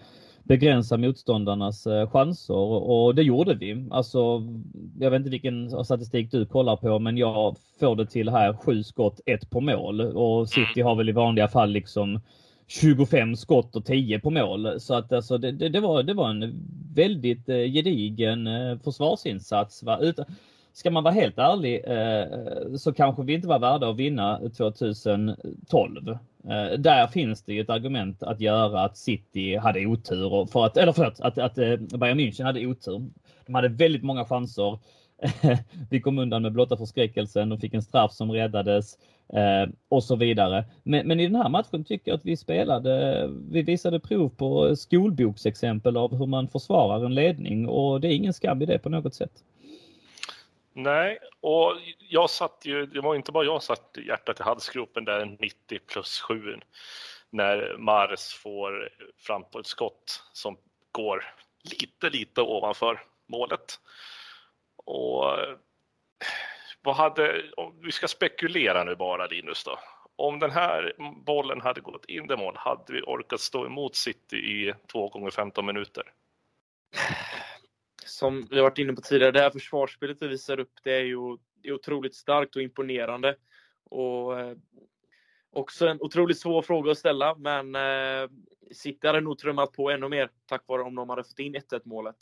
[0.44, 3.86] begränsa motståndarnas chanser och det gjorde vi.
[3.90, 4.42] Alltså,
[4.98, 8.82] jag vet inte vilken statistik du kollar på, men jag får det till här sju
[8.82, 12.20] skott, ett på mål och City har väl i vanliga fall liksom
[12.66, 14.80] 25 skott och 10 på mål.
[14.80, 16.52] Så att alltså, det, det, det var, det var en
[16.94, 19.82] väldigt eh, gedigen eh, försvarsinsats.
[19.82, 19.98] Va?
[19.98, 20.24] Utan,
[20.72, 26.18] ska man vara helt ärlig eh, så kanske vi inte var värda att vinna 2012.
[26.44, 30.46] Eh, där finns det ju ett argument att göra att City hade otur.
[30.46, 33.10] För att, eller förlåt, att, att eh, Bayern München hade otur.
[33.46, 34.78] De hade väldigt många chanser.
[35.90, 37.48] vi kom undan med blotta förskräckelsen.
[37.48, 38.98] De fick en straff som räddades
[39.32, 40.64] eh, och så vidare.
[40.82, 44.76] Men, men, i den här matchen tycker jag att vi spelade, vi visade prov på
[44.76, 48.88] skolboksexempel av hur man försvarar en ledning och det är ingen skam i det på
[48.88, 49.32] något sätt.
[50.72, 55.36] Nej, och jag satt ju, det var inte bara jag satt hjärtat i halsgropen där
[55.40, 56.58] 90 plus 7
[57.30, 60.56] när Mars får fram på ett skott som
[60.92, 61.24] går
[61.62, 63.80] lite, lite ovanför målet.
[64.76, 65.24] Och
[66.82, 69.78] vad hade, om vi ska spekulera nu bara Linus då.
[70.16, 70.94] Om den här
[71.26, 75.30] bollen hade gått in i mål, hade vi orkat stå emot City i 2 gånger
[75.30, 76.12] 15 minuter?
[78.22, 81.04] Som vi har varit inne på tidigare, det här försvarsspelet vi visar upp, det är
[81.04, 83.36] ju är otroligt starkt och imponerande.
[83.90, 84.56] Och eh,
[85.52, 88.30] också en otroligt svår fråga att ställa, men eh,
[88.72, 91.80] City hade nog trummat på ännu mer tack vare om de hade fått in 1-1
[91.84, 92.16] målet.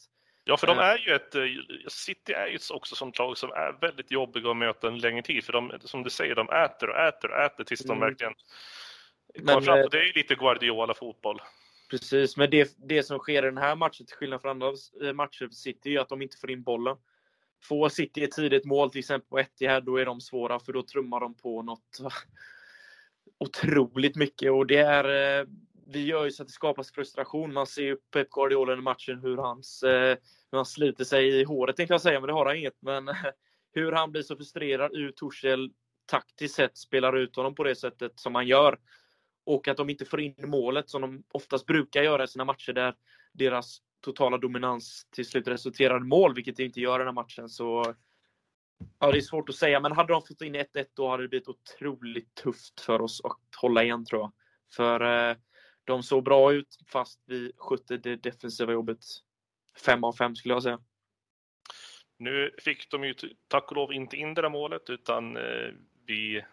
[0.44, 1.42] Ja, för de är ju ett, eh,
[1.88, 5.44] City är ju också som lag som är väldigt jobbiga att möta en längre tid.
[5.44, 8.08] För de, som du säger, de äter och äter och äter tills de mm.
[8.08, 8.34] verkligen
[9.46, 9.78] kommer fram.
[9.78, 11.40] Eh, det är ju lite Guardiola-fotboll.
[11.90, 14.72] Precis, men det, det som sker i den här matchen, till skillnad från andra
[15.02, 16.96] eh, matcher för City, är att de inte får in bollen.
[17.62, 20.82] Får City ett tidigt mål, till exempel på Etihad, då är de svåra, för då
[20.82, 21.98] trummar de på något
[23.38, 24.52] otroligt mycket.
[24.52, 25.46] Och det är eh,
[25.92, 27.52] det gör ju så att det skapas frustration.
[27.52, 30.16] Man ser ju Pep Guardiola i matchen hur, hans, eh,
[30.50, 32.82] hur han sliter sig i håret tänkte jag säga, men det har han inget.
[32.82, 33.08] Men
[33.74, 35.70] hur han blir så frustrerad ur Torshäll
[36.06, 38.78] taktiskt sett spelar ut honom på det sättet som han gör.
[39.50, 42.72] Och att de inte får in målet som de oftast brukar göra i sina matcher
[42.72, 42.94] där
[43.32, 47.12] deras totala dominans till slut resulterar i mål, vilket det inte gör i den här
[47.12, 47.48] matchen.
[47.48, 47.94] Så
[48.98, 51.28] Ja, det är svårt att säga, men hade de fått in 1-1 då hade det
[51.28, 54.32] blivit otroligt tufft för oss att hålla igen tror jag.
[54.72, 55.36] För eh,
[55.84, 58.98] de såg bra ut fast vi skötte det defensiva jobbet.
[59.86, 60.80] Fem av fem skulle jag säga.
[62.18, 63.14] Nu fick de ju
[63.48, 65.72] tack och lov inte in det där målet utan eh,
[66.06, 66.44] vi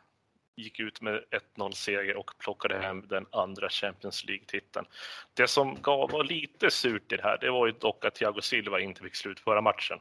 [0.57, 1.23] gick ut med
[1.55, 4.85] 1-0 seger och plockade hem den andra Champions League-titeln.
[5.33, 8.41] Det som gav var lite surt i det här, det var ju dock att Thiago
[8.41, 9.99] Silva inte fick slutföra matchen.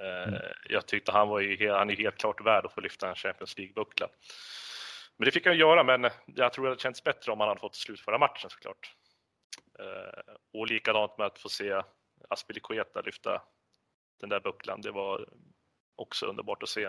[0.00, 0.40] Eh, mm.
[0.68, 3.58] Jag tyckte han var ju, han är helt klart värd att få lyfta en Champions
[3.58, 4.08] League-buckla.
[5.16, 7.60] Men det fick han göra, men jag tror det hade känts bättre om han hade
[7.60, 8.94] fått slutföra matchen såklart.
[9.78, 11.82] Eh, och likadant med att få se
[12.28, 13.42] Aspilicueta lyfta
[14.20, 14.80] den där bucklan.
[14.80, 15.28] Det var
[15.96, 16.88] också underbart att se.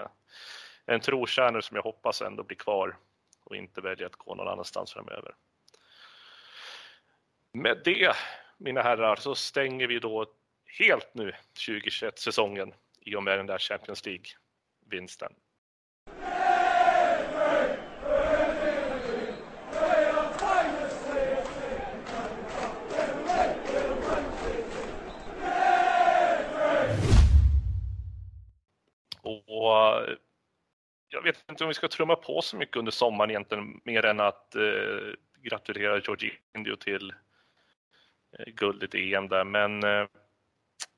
[0.85, 2.97] En trotjänare som jag hoppas ändå blir kvar
[3.43, 5.35] och inte väljer att gå någon annanstans framöver.
[7.53, 8.15] Med det,
[8.57, 10.25] mina herrar, så stänger vi då
[10.79, 11.33] helt nu
[11.67, 15.33] 2021-säsongen i och med den där Champions League-vinsten.
[29.23, 30.01] Och
[31.11, 34.19] jag vet inte om vi ska trumma på så mycket under sommaren egentligen, mer än
[34.19, 37.13] att eh, gratulera Jorginho till
[38.47, 39.43] guldet i EM där.
[39.43, 39.83] Men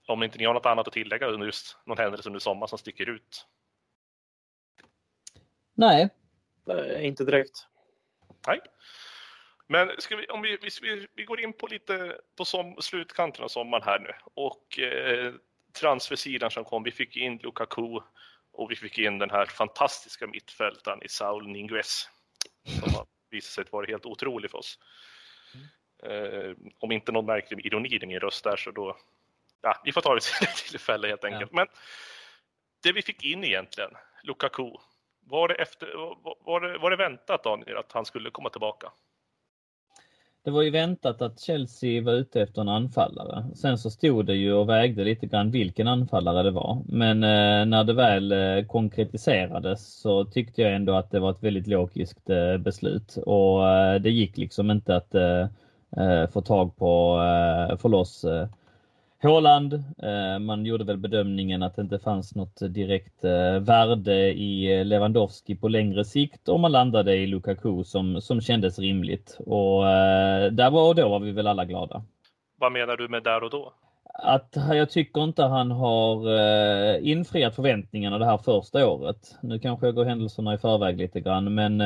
[0.07, 2.77] om inte ni har något annat att tillägga under just någon händelse under sommaren som
[2.77, 3.47] sticker ut?
[5.73, 6.09] Nej.
[6.65, 7.67] Nej inte direkt.
[8.47, 8.59] Nej.
[9.67, 13.47] Men ska vi, om vi, vi, vi går in på lite på som, slutkanten av
[13.47, 15.33] sommaren här nu och eh,
[15.79, 16.83] transfersidan som kom.
[16.83, 17.99] Vi fick in Lukaku
[18.53, 22.09] och vi fick in den här fantastiska mittfältaren i Saul Niguez
[22.79, 24.79] som har visat sig vara helt otrolig för oss.
[26.03, 28.97] Eh, om inte någon märklig ironi i min röst där så då,
[29.61, 31.51] ja, vi får ta det till tillfälle helt enkelt.
[31.51, 31.55] Ja.
[31.55, 31.67] Men
[32.83, 33.91] det vi fick in egentligen,
[34.23, 34.71] Lukaku,
[35.19, 35.93] var det, efter,
[36.45, 38.91] var det, var det väntat Daniel att han skulle komma tillbaka?
[40.43, 43.45] Det var ju väntat att Chelsea var ute efter en anfallare.
[43.55, 46.81] Sen så stod det ju och vägde lite grann vilken anfallare det var.
[46.85, 51.43] Men eh, när det väl eh, konkretiserades så tyckte jag ändå att det var ett
[51.43, 55.47] väldigt logiskt eh, beslut och eh, det gick liksom inte att eh,
[55.97, 57.21] eh få tag på,
[57.69, 58.47] eh, få loss eh,
[59.23, 59.73] Håland.
[60.03, 65.55] Eh, man gjorde väl bedömningen att det inte fanns något direkt eh, värde i Lewandowski
[65.55, 69.37] på längre sikt och man landade i Lukaku som, som kändes rimligt.
[69.39, 72.03] Och eh, där var och då var vi väl alla glada.
[72.59, 73.73] Vad menar du med där och då?
[74.13, 76.29] Att jag tycker inte han har
[76.99, 79.35] infriat förväntningarna det här första året.
[79.41, 81.81] Nu kanske jag går händelserna i förväg lite grann, men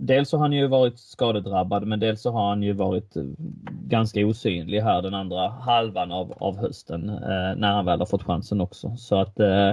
[0.00, 3.22] dels har han ju varit skadedrabbad men dels så har han ju varit eh,
[3.68, 8.22] ganska osynlig här den andra halvan av, av hösten eh, när han väl har fått
[8.22, 8.96] chansen också.
[8.96, 9.72] Så att eh,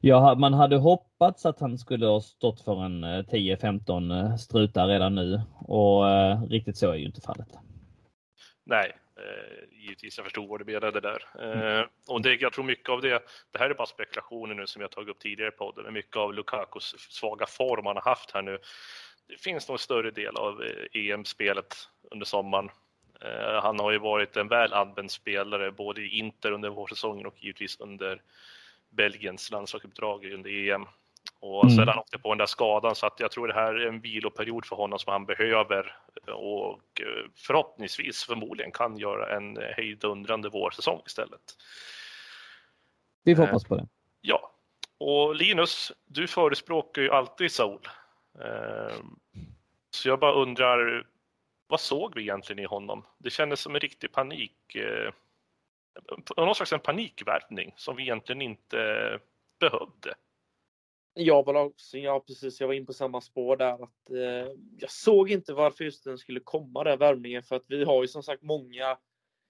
[0.00, 5.14] ja, man hade hoppats att han skulle ha stått för en 10-15 eh, strutar redan
[5.14, 7.48] nu och eh, riktigt så är ju inte fallet.
[8.66, 11.22] Nej, eh, givetvis jag förstod vad du menade där.
[11.38, 11.86] Mm.
[12.08, 13.22] och det, jag tror mycket av det,
[13.52, 16.16] det här är bara spekulationer nu som jag tagit upp tidigare i podden, men mycket
[16.16, 18.58] av Lukakus svaga form han har haft här nu
[19.26, 20.62] det finns nog en större del av
[20.92, 22.70] EM-spelet eh, under sommaren.
[23.20, 27.34] Eh, han har ju varit en väl använd spelare både i Inter under vårsäsongen och
[27.44, 28.22] givetvis under
[28.90, 30.86] Belgiens landslagsuppdrag under EM.
[31.40, 31.76] Och mm.
[31.76, 34.66] sedan åkte på den där skadan så att jag tror det här är en viloperiod
[34.66, 35.96] för honom som han behöver
[36.32, 41.40] och eh, förhoppningsvis förmodligen kan göra en hejdundrande vårsäsong istället.
[43.24, 43.86] Vi får hoppas på det.
[44.20, 44.50] Ja,
[44.98, 47.88] och Linus, du förespråkar ju alltid Saul
[48.40, 48.96] Eh,
[49.90, 51.06] så jag bara undrar,
[51.66, 53.04] vad såg vi egentligen i honom?
[53.18, 55.12] Det kändes som en riktig panik, eh,
[56.36, 59.18] någon slags en panikvärvning som vi egentligen inte
[59.60, 60.14] behövde.
[61.16, 63.82] Jag var också, ja precis, jag var in på samma spår där.
[63.84, 67.84] Att, eh, jag såg inte varför just den skulle komma den värvningen för att vi
[67.84, 68.98] har ju som sagt många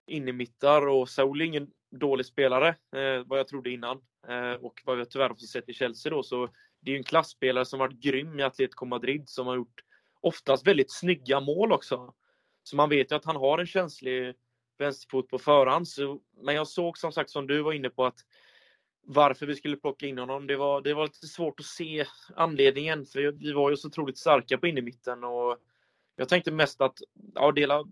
[0.07, 4.03] innermittar och Saul är ingen dålig spelare eh, vad jag trodde innan.
[4.29, 6.49] Eh, och vad vi tyvärr också sett i Chelsea då så
[6.85, 9.85] det är ju en klassspelare som varit grym i Atletico Madrid som har gjort
[10.21, 12.15] oftast väldigt snygga mål också.
[12.63, 14.35] Så man vet ju att han har en känslig
[14.79, 15.89] vänsterfot på förhand.
[15.89, 18.19] Så, men jag såg som sagt som du var inne på att
[19.07, 20.47] varför vi skulle plocka in honom.
[20.47, 22.05] Det var, det var lite svårt att se
[22.37, 25.59] anledningen för vi var ju så otroligt starka på innermitten och
[26.17, 26.99] jag tänkte mest att
[27.35, 27.85] ja, dela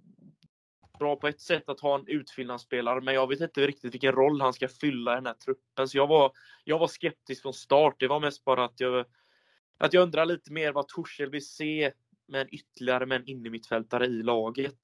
[1.03, 4.41] bra på ett sätt att ha en utfyllnadsspelare, men jag vet inte riktigt vilken roll
[4.41, 5.89] han ska fylla i den här truppen.
[5.89, 6.33] Så jag var,
[6.65, 7.97] jag var skeptisk från start.
[7.99, 9.07] Det var mest bara att jag,
[9.79, 11.93] att jag undrar lite mer vad Torshäll vill se
[12.27, 14.81] med en ytterligare med en innermittfältare i laget.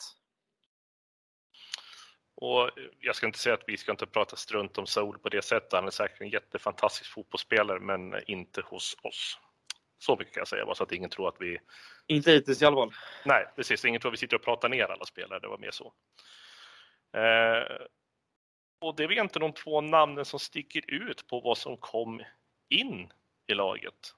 [2.35, 5.43] Och jag ska inte säga att vi ska inte prata strunt om Saul på det
[5.43, 5.73] sättet.
[5.73, 9.39] Han är säkert en jättefantastisk fotbollsspelare, men inte hos oss.
[9.99, 11.59] Så mycket kan jag säga, bara så att ingen tror att vi...
[12.09, 12.93] Inte hittills i alla fall.
[13.25, 13.85] Nej, precis.
[13.85, 15.93] Ingen tror vi sitter och pratar ner alla spelare, det var mer så.
[17.17, 17.87] Eh,
[18.81, 22.23] och det är väl inte de två namnen som sticker ut på vad som kom
[22.69, 23.13] in
[23.47, 24.15] i laget.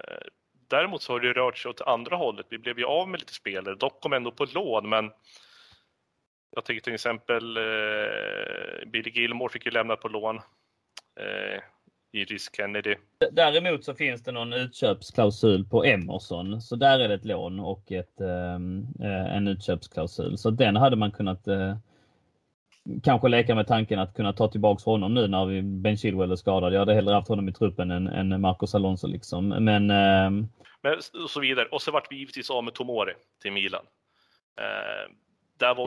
[0.00, 0.26] Eh,
[0.68, 2.46] däremot så har det rört sig åt andra hållet.
[2.50, 5.10] Vi blev ju av med lite spelare, dock kom ändå på lån, men
[6.50, 10.36] jag tänker till exempel eh, Billy Gilmore fick ju lämna på lån.
[11.16, 11.62] Eh,
[12.12, 12.94] Iris Kennedy.
[13.32, 17.92] Däremot så finns det någon utköpsklausul på Emerson, så där är det ett lån och
[17.92, 20.38] ett, ehm, eh, en utköpsklausul.
[20.38, 21.76] Så den hade man kunnat eh,
[23.02, 26.36] kanske leka med tanken att kunna ta tillbaks honom nu när vi, Ben Chilwell är
[26.36, 26.72] skadad.
[26.72, 29.48] Jag hade hellre haft honom i truppen än, än Marcos Alonso liksom.
[29.48, 30.46] Men, eh,
[30.82, 31.66] Men och så vidare.
[31.66, 33.12] Och så vart vi givetvis av med Tomori
[33.42, 33.84] till Milan.
[34.60, 35.12] Eh,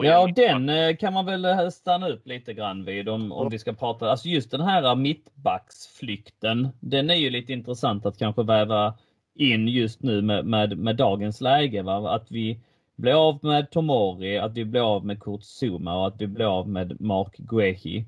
[0.02, 3.58] ja, den eh, kan man väl eh, stanna upp lite grann vid om, om vi
[3.58, 4.10] ska prata.
[4.10, 6.68] Alltså just den här mittbacksflykten.
[6.80, 8.94] Den är ju lite intressant att kanske väva
[9.34, 11.82] in just nu med, med, med dagens läge.
[11.82, 12.14] Va?
[12.14, 12.60] Att vi
[12.96, 16.58] blir av med Tomori, att vi blir av med Kurt Zuma och att vi blir
[16.58, 18.04] av med Mark Guehi.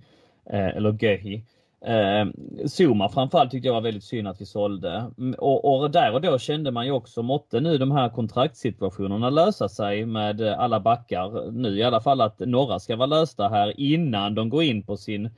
[0.50, 1.42] Eh, eller Gehi.
[1.80, 2.26] Eh,
[2.66, 5.10] Zuma framförallt tyckte jag var väldigt synd att vi sålde.
[5.18, 9.30] Mm, och, och, där och då kände man ju också, måtte nu de här kontraktssituationerna
[9.30, 13.80] lösa sig med alla backar nu i alla fall att några ska vara lösta här
[13.80, 15.30] innan de går in på sin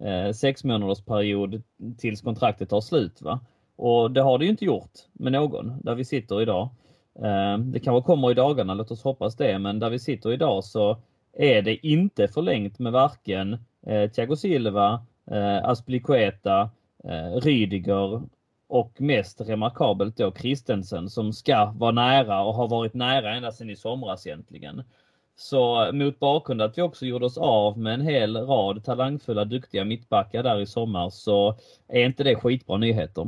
[0.00, 1.62] eh, sex månaders period
[1.98, 3.22] tills kontraktet tar slut.
[3.22, 3.40] Va?
[3.76, 6.68] Och det har det ju inte gjort med någon där vi sitter idag.
[7.22, 10.64] Eh, det kanske kommer i dagarna, låt oss hoppas det, men där vi sitter idag
[10.64, 10.96] så
[11.32, 16.70] är det inte förlängt med varken eh, Thiago Silva, eh, Aspilicueta,
[17.04, 18.22] eh, Rydiger
[18.68, 23.70] och mest remarkabelt då Christensen som ska vara nära och har varit nära ända sedan
[23.70, 24.82] i somras egentligen.
[25.36, 29.84] Så mot bakgrund att vi också gjorde oss av med en hel rad talangfulla, duktiga
[29.84, 33.26] mittbackar där i sommar så är inte det skitbra nyheter.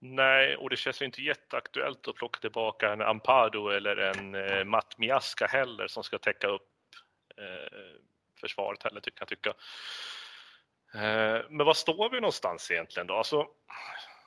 [0.00, 4.64] Nej, och det känns ju inte jätteaktuellt att plocka tillbaka en Ampado eller en eh,
[4.64, 6.68] Matt Miaska heller som ska täcka upp
[7.36, 8.00] eh,
[8.40, 9.54] försvaret heller, tycker jag tycka.
[10.94, 13.14] Eh, men var står vi någonstans egentligen då?
[13.14, 13.46] Alltså,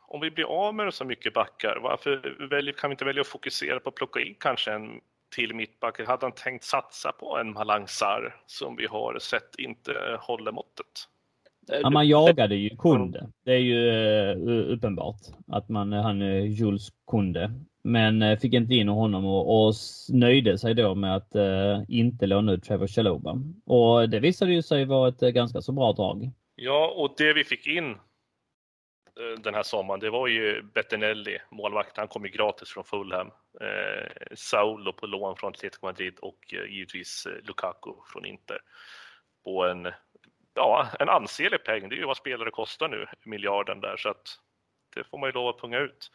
[0.07, 3.27] om vi blir av med så mycket backar, varför väljer, kan vi inte välja att
[3.27, 4.99] fokusera på att plocka in kanske en
[5.35, 6.07] till mittback?
[6.07, 11.07] Hade han tänkt satsa på en Malangsar som vi har sett inte håller måttet?
[11.67, 13.29] Ja, man jagade ju Kunde.
[13.45, 13.91] Det är ju
[14.37, 17.51] uh, uppenbart att man, han är Jules Kunde.
[17.83, 19.73] Men fick inte in honom och, och
[20.09, 23.37] nöjde sig då med att uh, inte låna ut Trevor Chaloba.
[23.65, 26.31] Och det visade ju sig vara ett ganska så bra drag.
[26.55, 31.97] Ja, och det vi fick in eh, den här sommaren, det var ju Bettinelli, målvakt.
[31.97, 33.31] Han kom ju gratis från Fulham.
[33.61, 38.59] Eh, Saulo på lån från Atletico Madrid och eh, givetvis eh, Lukaku från Inter.
[39.43, 39.91] På en
[40.53, 41.89] ja, en ansenlig peng.
[41.89, 44.39] Det är ju vad spelare kostar nu, miljarden där, så att
[44.95, 46.11] det får man ju lov att punga ut.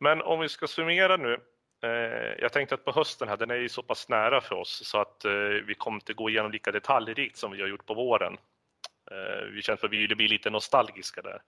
[0.00, 1.40] Men om vi ska summera nu.
[1.82, 4.80] Eh, jag tänkte att på hösten här, den är ju så pass nära för oss
[4.84, 5.32] så att eh,
[5.66, 8.36] vi kommer inte gå igenom lika detaljrikt som vi har gjort på våren.
[9.10, 11.42] Eh, vi känner att vi vill bli lite nostalgiska där.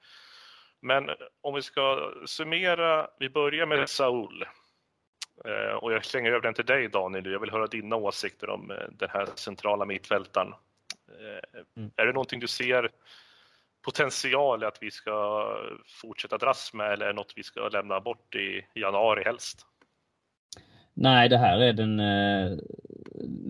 [0.80, 1.10] Men
[1.40, 4.44] om vi ska summera, vi börjar med Saul.
[5.44, 8.70] Eh, och jag slänger över den till dig Daniel, jag vill höra dina åsikter om
[8.70, 10.54] eh, den här centrala mittfältaren.
[11.08, 11.90] Eh, mm.
[11.96, 12.90] Är det någonting du ser
[13.82, 15.46] potential att vi ska
[15.86, 19.66] fortsätta dras med eller är det något vi ska lämna bort i januari helst?
[20.94, 22.58] Nej, det här är den, eh,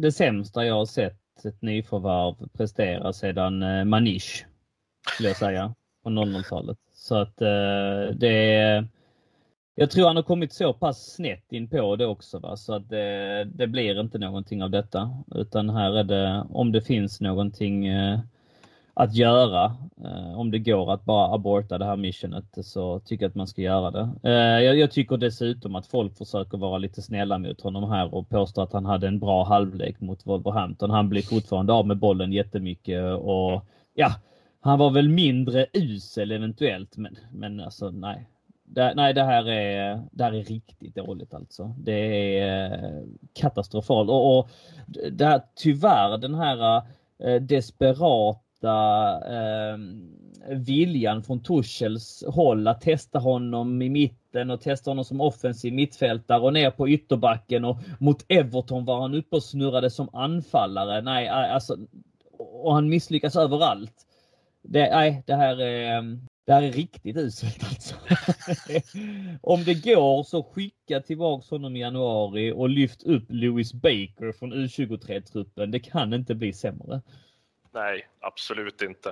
[0.03, 4.47] det sämsta jag har sett ett nyförvärv prestera sedan eh, Manish,
[5.15, 6.79] skulle jag säga, på 00-talet.
[6.93, 8.89] Så att eh, det är
[9.75, 12.57] jag tror han har kommit så pass snett in på det också va?
[12.57, 15.11] så att det, det, blir inte någonting av detta.
[15.35, 18.21] Utan här är det, om det finns någonting eh,
[18.95, 23.31] att göra, eh, om det går att bara aborta det här missionet så tycker jag
[23.31, 24.11] att man ska göra det.
[24.23, 28.29] Eh, jag, jag, tycker dessutom att folk försöker vara lite snälla mot honom här och
[28.29, 30.91] påstå att han hade en bra halvlek mot Wolverhampton.
[30.91, 33.65] Han blir fortfarande av med bollen jättemycket och
[33.95, 34.15] ja,
[34.61, 38.29] han var väl mindre usel eventuellt men, men alltså nej,
[38.65, 41.75] det, nej, det här, är, det här är riktigt dåligt alltså.
[41.79, 43.03] Det är eh,
[43.33, 44.11] katastrofalt.
[44.11, 44.51] Och, och
[45.12, 46.83] det här, tyvärr den här
[47.19, 47.41] eh,
[48.61, 49.78] desperata eh,
[50.57, 56.41] viljan från Tuchels håll att testa honom i mitten och testa honom som offensiv mittfältare
[56.41, 61.03] och ner på ytterbacken och mot Everton var han uppe och snurrade som anfallare.
[61.03, 61.77] Nej, alltså,
[62.39, 64.07] och han misslyckas överallt.
[64.62, 67.95] Det, nej, det här är, ehm, det här är riktigt uselt alltså.
[69.43, 74.55] Om det går så skicka tillbaks honom i januari och lyft upp Lewis Baker från
[74.55, 75.70] U23-truppen.
[75.70, 77.01] Det kan inte bli sämre.
[77.72, 79.09] Nej, absolut inte.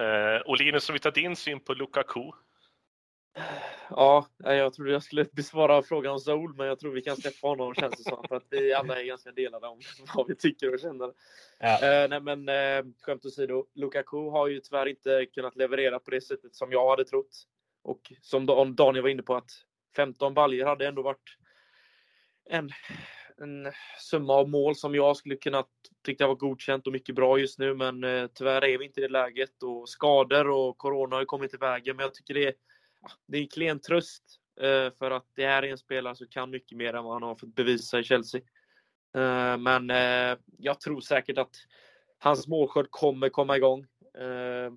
[0.00, 2.32] Eh, och Linus, om vi tar din syn på Lukaku,
[3.90, 7.46] Ja, jag trodde jag skulle besvara frågan om Zoul, men jag tror vi kan släppa
[7.46, 8.24] honom känns det som.
[8.28, 9.80] För att vi alla är ganska delade om
[10.14, 11.12] vad vi tycker och känner.
[11.58, 11.74] Ja.
[11.74, 16.20] Eh, nej men eh, skämt åsido, Lukaku har ju tyvärr inte kunnat leverera på det
[16.20, 17.44] sättet som jag hade trott.
[17.82, 18.46] Och som
[18.76, 19.50] Daniel var inne på att
[19.96, 21.36] 15 baljer hade ändå varit
[22.50, 22.70] en,
[23.40, 25.64] en summa av mål som jag skulle kunna
[26.04, 27.74] tycka var godkänt och mycket bra just nu.
[27.74, 31.54] Men eh, tyvärr är vi inte i det läget och skador och corona har kommit
[31.54, 31.96] i vägen.
[31.96, 32.54] Men jag tycker det är
[33.02, 34.22] ah, det är klen tröst
[34.60, 37.22] eh, för att det här är en spelare som kan mycket mer än vad han
[37.22, 38.40] har fått bevisa i Chelsea.
[39.14, 41.56] Eh, men eh, jag tror säkert att
[42.18, 43.80] hans målskörd kommer komma igång.
[44.18, 44.72] Eh,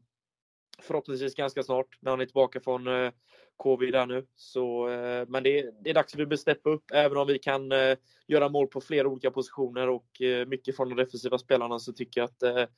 [0.81, 3.11] förhoppningsvis ganska snart när han är tillbaka från eh,
[3.63, 4.25] KB där nu.
[4.35, 6.91] Så, eh, men det är, det är dags för att steppa upp.
[6.93, 7.97] Även om vi kan eh,
[8.27, 12.21] göra mål på flera olika positioner och eh, mycket från de defensiva spelarna så tycker
[12.21, 12.69] jag att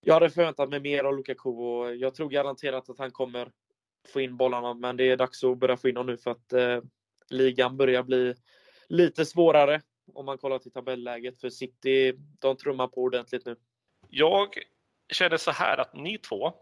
[0.00, 3.52] jag hade förväntat mig mer av Lukaku och jag tror garanterat att han kommer
[4.08, 6.52] få in bollarna, men det är dags att börja få in dem nu för att
[6.52, 6.80] eh,
[7.30, 8.34] ligan börjar bli
[8.88, 9.80] lite svårare
[10.14, 11.40] om man kollar till tabelläget.
[11.40, 13.56] För City, de trummar på ordentligt nu.
[14.08, 14.48] Jag
[15.12, 16.52] känner så här att ni två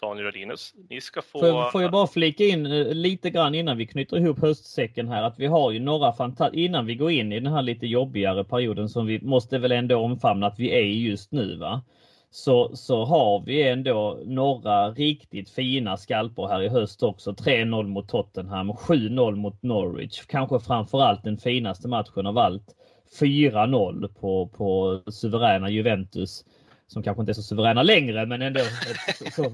[0.00, 0.74] Daniel och Linus.
[0.90, 1.38] Ni ska få...
[1.38, 5.08] Får jag, får jag bara flika in eh, lite grann innan vi knyter ihop höstsäcken
[5.08, 7.86] här att vi har ju några fantastiska, innan vi går in i den här lite
[7.86, 11.82] jobbigare perioden som vi måste väl ändå omfamna att vi är i just nu va.
[12.30, 17.30] Så, så har vi ändå några riktigt fina skalper här i höst också.
[17.30, 20.22] 3-0 mot Tottenham, 7-0 mot Norwich.
[20.26, 22.74] Kanske framförallt den finaste matchen av allt.
[23.20, 26.44] 4-0 på, på suveräna Juventus
[26.86, 29.52] som kanske inte är så suveräna längre, men ändå ett så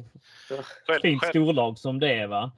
[1.03, 2.27] fint storlag som det är.
[2.27, 2.53] va.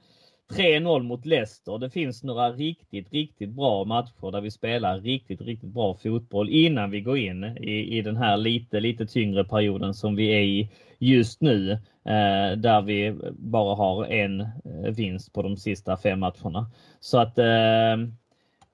[0.51, 1.77] 3-0 mot Leicester.
[1.77, 6.91] Det finns några riktigt, riktigt bra matcher där vi spelar riktigt, riktigt bra fotboll innan
[6.91, 10.69] vi går in i, i den här lite, lite tyngre perioden som vi är i
[10.99, 11.71] just nu.
[12.05, 16.71] Eh, där vi bara har en eh, vinst på de sista fem matcherna.
[16.99, 17.97] Så att eh,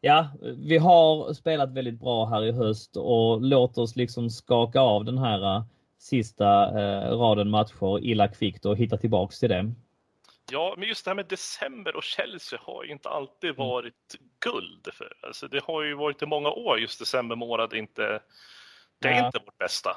[0.01, 0.27] ja,
[0.57, 5.17] vi har spelat väldigt bra här i höst och låt oss liksom skaka av den
[5.17, 5.63] här
[5.99, 9.71] sista eh, raden matcher illa kvickt och hitta tillbaks till det.
[10.51, 13.67] Ja, men just det här med december och Chelsea har ju inte alltid mm.
[13.67, 14.88] varit guld.
[14.93, 18.21] För, alltså det har ju varit i många år just december månad inte,
[18.99, 19.26] det är ja.
[19.26, 19.89] inte vårt bästa.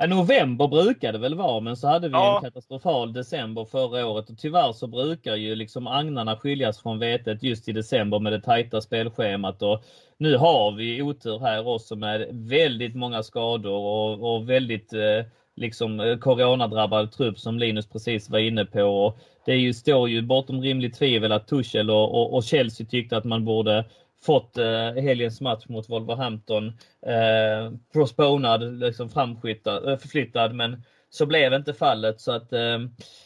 [0.00, 2.36] Ja, november brukade det väl vara, men så hade vi ja.
[2.36, 7.42] en katastrofal december förra året och tyvärr så brukar ju liksom agnarna skiljas från vetet
[7.42, 9.84] just i december med det tajta spelschemat och
[10.18, 16.00] nu har vi otur här också med väldigt många skador och, och väldigt eh, liksom
[16.00, 18.82] eh, coronadrabbad trupp som Linus precis var inne på.
[18.82, 22.86] Och det är ju, står ju bortom rimligt tvivel att Tuchel och, och, och Chelsea
[22.86, 23.84] tyckte att man borde
[24.22, 26.66] fått eh, helgens match mot Wolverhampton
[27.06, 32.20] eh, prosponad, liksom framflyttad, eh, förflyttad, men så blev inte fallet.
[32.20, 32.78] Så att eh,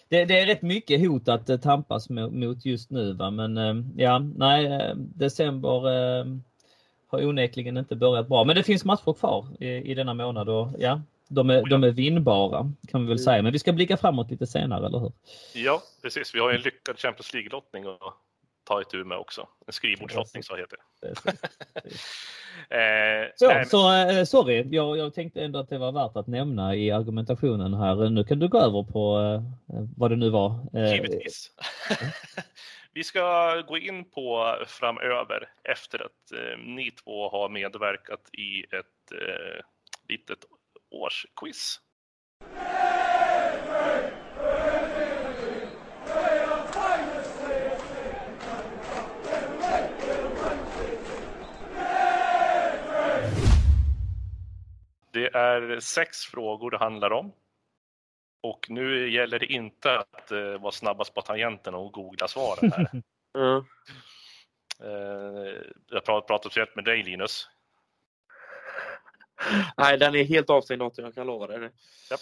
[0.08, 3.12] det, det, är rätt mycket hot att eh, tampas mot, mot just nu.
[3.12, 3.30] Va?
[3.30, 6.24] Men eh, ja, nej, eh, december eh,
[7.08, 8.44] har onekligen inte börjat bra.
[8.44, 11.90] Men det finns matcher kvar i, i denna månad och ja, de är, de är
[11.90, 13.42] vinnbara kan vi väl säga.
[13.42, 15.12] Men vi ska blicka framåt lite senare, eller hur?
[15.54, 16.34] Ja, precis.
[16.34, 18.14] Vi har en lyckad Champions League-lottning och
[18.64, 19.48] ta itu med också.
[19.66, 21.08] En skrivbordslottning så heter det.
[22.76, 26.26] eh, så, nej, så eh, sorry, jag, jag, tänkte ändå att det var värt att
[26.26, 28.10] nämna i argumentationen här.
[28.10, 30.66] Nu kan du gå över på eh, vad det nu var.
[30.74, 31.50] Eh, Givetvis.
[32.92, 39.12] Vi ska gå in på framöver efter att eh, ni två har medverkat i ett
[39.12, 39.64] eh,
[40.08, 40.38] litet
[40.90, 41.80] årsquiz.
[55.14, 57.32] Det är sex frågor det handlar om.
[58.42, 62.90] Och nu gäller det inte att uh, vara snabbast på tangenten och googla svaren här.
[63.38, 63.64] mm.
[64.84, 67.48] uh, jag pratar, pratar speciellt med dig Linus.
[69.76, 71.70] Nej, den är helt avstängd datorn, jag kan lova dig det.
[72.10, 72.16] Ja.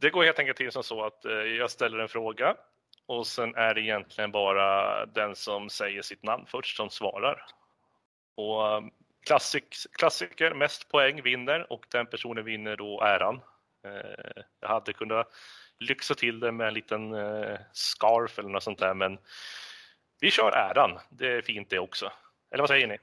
[0.00, 2.56] Det går helt enkelt till som så att uh, jag ställer en fråga
[3.06, 7.44] och sen är det egentligen bara den som säger sitt namn först som svarar.
[8.36, 8.92] Och
[9.26, 13.40] Klassik, klassiker, mest poäng vinner och den personen vinner då äran.
[13.86, 15.28] Eh, jag hade kunnat
[15.78, 19.18] lyxa till det med en liten eh, scarf eller något sånt där men
[20.20, 20.98] vi kör äran.
[21.10, 22.12] Det är fint det också.
[22.50, 22.98] Eller vad säger ni?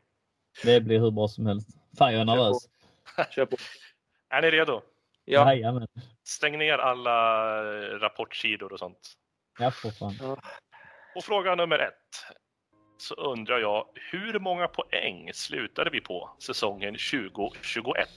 [0.63, 1.69] Det blir hur bra som helst.
[1.97, 2.69] Fan jag är nervös.
[3.35, 3.57] Kör på.
[4.29, 4.81] är ni redo?
[5.25, 5.53] Ja.
[5.53, 5.87] Jajamän.
[6.23, 7.63] Stäng ner alla
[7.99, 9.13] rapportsidor och sånt.
[9.59, 10.37] Ja, för fan.
[11.15, 12.35] Och fråga nummer ett
[13.01, 18.07] så undrar jag hur många poäng slutade vi på säsongen 2021?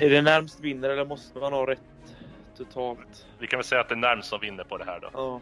[0.00, 1.80] Är det närmst vinner eller måste man ha rätt
[2.56, 3.26] totalt?
[3.38, 5.10] Vi kan väl säga att det är närmst som vinner på det här då.
[5.12, 5.40] Ja.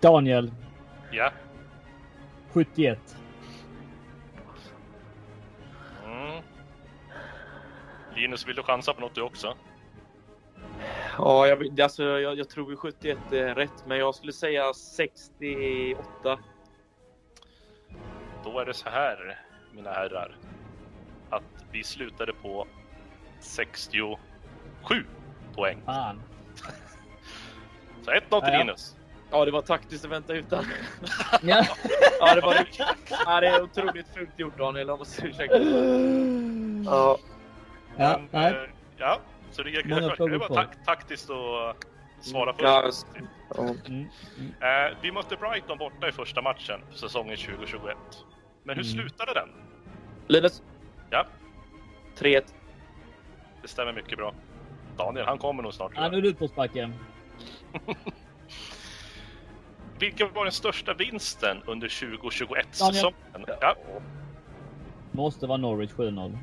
[0.00, 0.52] Daniel.
[1.12, 1.32] Ja?
[2.52, 3.16] 71.
[6.04, 6.42] Mm.
[8.14, 9.56] Linus, vill du chansa på något du också?
[11.18, 16.38] Ja, jag, alltså, jag, jag tror 71 är rätt, men jag skulle säga 68.
[18.44, 19.38] Då är det så här,
[19.72, 20.36] mina herrar,
[21.30, 22.66] att vi slutade på
[23.40, 24.16] 67
[25.54, 25.82] poäng.
[25.84, 26.22] Fan.
[28.04, 28.96] Så 1-0 till Linus.
[29.30, 30.64] Ja, det var taktiskt att vänta utan.
[31.42, 31.66] ja.
[32.20, 32.68] ja, det var
[33.26, 35.58] ja, det är otroligt fult gjort Daniel, jag måste ursäkta.
[36.84, 37.18] Ja.
[37.96, 38.60] Ja, Men, eh,
[38.96, 39.20] ja,
[39.56, 41.76] så det, jag, jag, det var tak, taktiskt att
[42.20, 43.06] svara först.
[43.56, 43.76] Ja, mm.
[43.86, 44.48] Mm.
[44.48, 47.96] Uh, vi mötte Brighton borta i första matchen för säsongen 2021.
[48.62, 48.94] Men hur mm.
[48.94, 49.48] slutade den?
[50.26, 50.62] Linus?
[51.10, 51.26] Ja?
[52.18, 52.42] 3-1.
[53.62, 54.34] Det stämmer mycket bra.
[54.96, 55.92] Daniel, han kommer nog snart.
[55.94, 56.94] Ja, nu är du på sparken.
[59.98, 63.14] Vilken var den största vinsten under 2021-säsongen?
[63.60, 63.76] Ja.
[65.12, 66.38] Måste vara Norwich 7-0.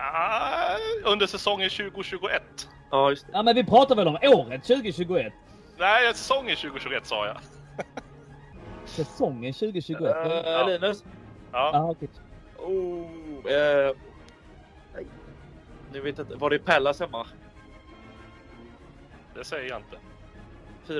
[0.00, 2.42] Ah, under säsongen 2021.
[2.90, 3.32] Ja, just det.
[3.34, 5.32] Ja men vi pratar väl om året 2021?
[5.78, 7.36] Nej, säsongen 2021 sa jag.
[8.84, 10.00] Säsongen 2021?
[10.02, 10.66] Uh, Ja.
[10.66, 11.04] Linus?
[11.52, 12.08] Ja, Jaha, okej.
[12.58, 13.92] Oh, eh,
[14.94, 15.06] nej.
[15.92, 16.36] Nu vet jag inte.
[16.36, 17.26] Var det Pallas hemma?
[19.34, 19.96] det säger jag inte.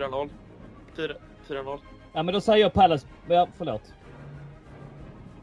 [0.07, 0.31] 4-0.
[0.97, 1.15] 4
[1.49, 1.79] 4-0.
[2.13, 3.07] Ja men då säger jag Palace.
[3.29, 3.83] Ja, förlåt.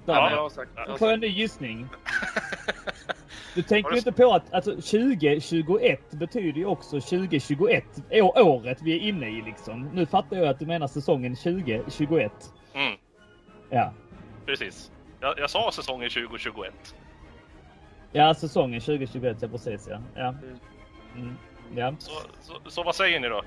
[0.05, 0.71] Ja, Daniel, jag har sagt.
[0.75, 1.88] Jag har Får jag en ny gissning?
[3.55, 7.84] Du tänker ju inte på att alltså, 2021 betyder ju också 2021.
[8.11, 9.89] Å- året vi är inne i liksom.
[9.93, 12.31] Nu fattar jag att du menar säsongen 2021.
[12.73, 12.97] Mm,
[13.69, 13.93] Ja.
[14.45, 14.91] precis.
[15.19, 16.95] Jag, jag sa säsongen 2021.
[18.11, 19.99] Ja, säsongen 2021, ja precis ja.
[20.15, 20.27] ja.
[20.27, 20.59] Mm.
[21.15, 21.35] Mm.
[21.76, 21.95] Ja.
[21.99, 22.11] Så,
[22.41, 23.41] så, så vad säger ni då?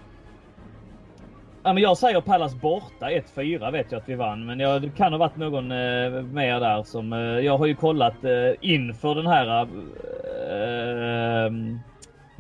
[1.63, 4.47] Ja men jag säger Pallas borta 1-4 vet jag att vi vann.
[4.47, 7.13] Men jag, det kan ha varit någon eh, mer där som...
[7.13, 9.69] Eh, jag har ju kollat eh, inför den här
[10.51, 11.53] eh,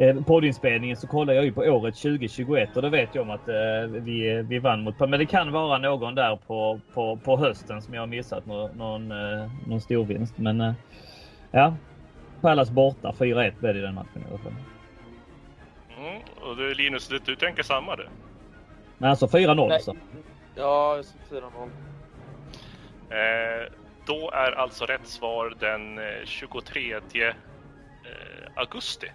[0.06, 3.48] eh, poddinspelningen så kollar jag ju på året 2021 och då vet jag om att
[3.48, 7.82] eh, vi, vi vann mot Men det kan vara någon där på, på, på hösten
[7.82, 10.38] som jag har missat någon, någon, eh, någon storvinst.
[10.38, 10.72] Men eh,
[11.50, 11.74] ja,
[12.40, 14.54] Pallas borta 4-1 blev det i den matchen i alla fall.
[15.98, 18.06] Mm, och du Linus, du, du tänker samma du?
[19.00, 19.80] Men alltså 4-0 Nej.
[19.80, 19.96] så.
[20.54, 21.70] Ja, jag sa 4-0.
[23.10, 23.72] Eh,
[24.06, 27.00] då är alltså rätt svar den eh, 23 eh,
[28.54, 29.06] augusti.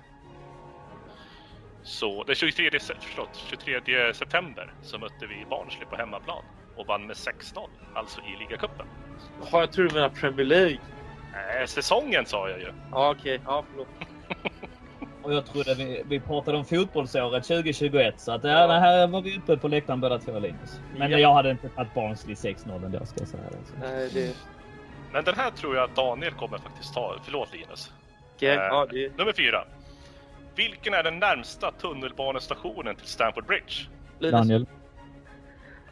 [1.83, 6.43] Så den 23, se- förlåt, 23 september så mötte vi Barnsley på hemmaplan
[6.75, 8.85] och vann med 6-0, alltså i ligacupen.
[9.51, 10.77] Har jag tror du menar Premier League?
[11.59, 12.73] Eh, säsongen sa jag ju.
[12.91, 13.41] Ja, okej.
[13.45, 13.87] Ja, förlåt.
[15.25, 18.49] Och jag trodde vi, vi pratade om fotbollsåret 2021 så att ja.
[18.49, 18.67] Ja.
[18.67, 20.79] det här var vi uppe på läktaren båda två Linus.
[20.97, 21.17] Men Ja.
[21.17, 23.43] jag hade inte tagit Barnsley 6-0 ändå ska jag säga.
[23.43, 23.57] det.
[23.67, 23.73] Så.
[23.91, 24.35] Nej, det...
[25.13, 27.15] Men den här tror jag att Daniel kommer faktiskt ta.
[27.23, 27.91] Förlåt Linus.
[28.35, 29.17] Okej, Eh, ja, det...
[29.17, 29.63] Nummer fyra.
[30.55, 33.73] Vilken är den närmsta tunnelbanestationen till Stamford Bridge?
[34.19, 34.31] Linus.
[34.41, 34.65] Daniel.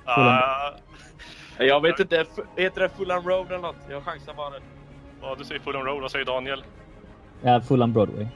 [0.06, 0.72] Ah,
[1.58, 2.26] Jag vet inte.
[2.58, 3.76] Heter det Fulham Road eller något?
[3.90, 4.54] Jag chansar bara
[5.22, 6.64] ja, du säger Fulham Road, vad säger Daniel?
[7.42, 8.28] Ja, Fulham Broadway.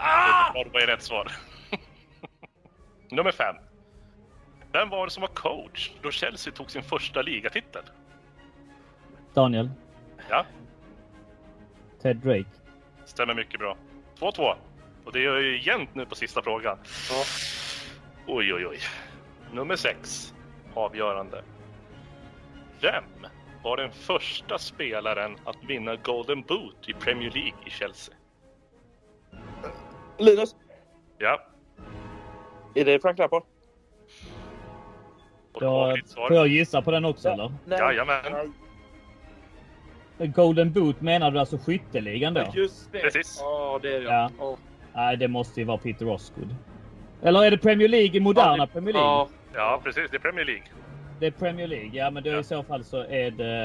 [0.00, 0.52] Ah!
[0.52, 1.32] Det var rätt svar.
[3.10, 3.56] Nummer fem.
[4.72, 7.82] Vem var det som var coach då Chelsea tog sin första ligatitel?
[9.34, 9.70] Daniel.
[10.28, 10.44] Ja,
[12.02, 12.50] Ted Drake.
[13.04, 13.76] stämmer mycket bra.
[14.18, 14.54] 2-2.
[15.04, 16.78] Och det är ju jämnt nu på sista frågan.
[17.10, 17.24] Ja.
[18.26, 18.78] Oj, oj, oj.
[19.52, 20.34] Nummer sex.
[20.74, 21.44] Avgörande.
[22.80, 23.04] Vem
[23.62, 28.14] var den första spelaren att vinna Golden Boot i Premier League i Chelsea?
[30.20, 30.56] Linus.
[31.18, 31.40] Ja,
[32.74, 33.42] Är det Frank Lampard?
[35.60, 37.52] Ja, får jag gissa på den också eller?
[37.64, 37.78] Nej.
[37.78, 38.52] Jajamän.
[40.18, 42.44] Golden Boot menar du alltså skytteligan då?
[42.54, 42.98] Just det.
[42.98, 43.38] Precis.
[43.40, 44.06] Ja, det är det.
[44.06, 44.30] Ja.
[44.38, 44.56] Ja.
[44.94, 46.54] Nej, det måste ju vara Peter Osgood.
[47.22, 49.08] Eller är det Premier League i moderna Ja, det- Premier League?
[49.10, 50.10] Ja, Ja, precis.
[50.10, 50.64] Det är Premier League.
[51.20, 52.38] Det är Premier League, ja men då Ja.
[52.40, 53.56] i så fall så är det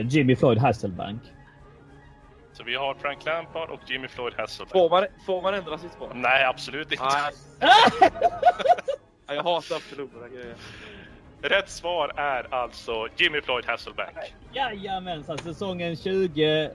[0.00, 1.20] eh, Jimmy Floyd Hasselbank.
[2.56, 4.72] Så vi har Frank Lampard och Jimmy Floyd Hasselbank.
[4.72, 6.12] får man, får man ändra sitt svar?
[6.14, 7.04] Nej, absolut inte.
[7.04, 7.32] Nej.
[9.26, 10.54] Ja, jag hatar att förlora grejer.
[11.42, 14.16] Rätt svar är alltså Jimmy Floyd Hasselbank.
[14.52, 16.64] Jajamensan, säsongen 20...
[16.64, 16.70] Eh,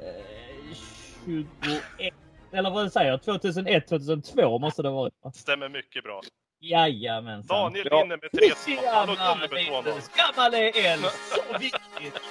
[1.25, 2.13] 21...
[2.51, 3.23] Eller vad säger jag?
[3.23, 5.13] 2001, 2002 måste det ha varit.
[5.23, 5.31] va?
[5.31, 6.21] Stämmer mycket bra.
[6.61, 7.57] Jajamensan.
[7.57, 8.01] Daniel Ja.
[8.01, 8.87] vinner med 3-2.
[8.93, 9.83] Han har Tjena, vunnit med 2-0.
[9.85, 10.09] Linus!
[10.15, 10.99] Gammal är en!
[10.99, 12.21] Så viktigt!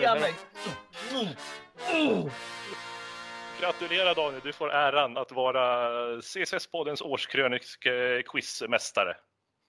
[0.00, 0.34] Ja, mig!
[3.60, 5.88] Gratulerar Daniel, du får äran att vara
[6.20, 9.14] CSS-poddens årskrönik-quizmästare.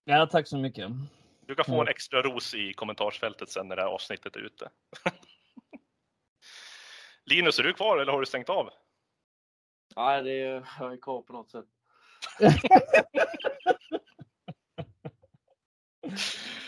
[0.03, 0.89] Ja, tack så mycket.
[1.47, 4.69] Du kan få en extra ros i kommentarsfältet sen när det här avsnittet är ute.
[7.25, 8.69] Linus, är du kvar eller har du stängt av?
[9.95, 11.65] Nej, det är, jag är kvar på något sätt.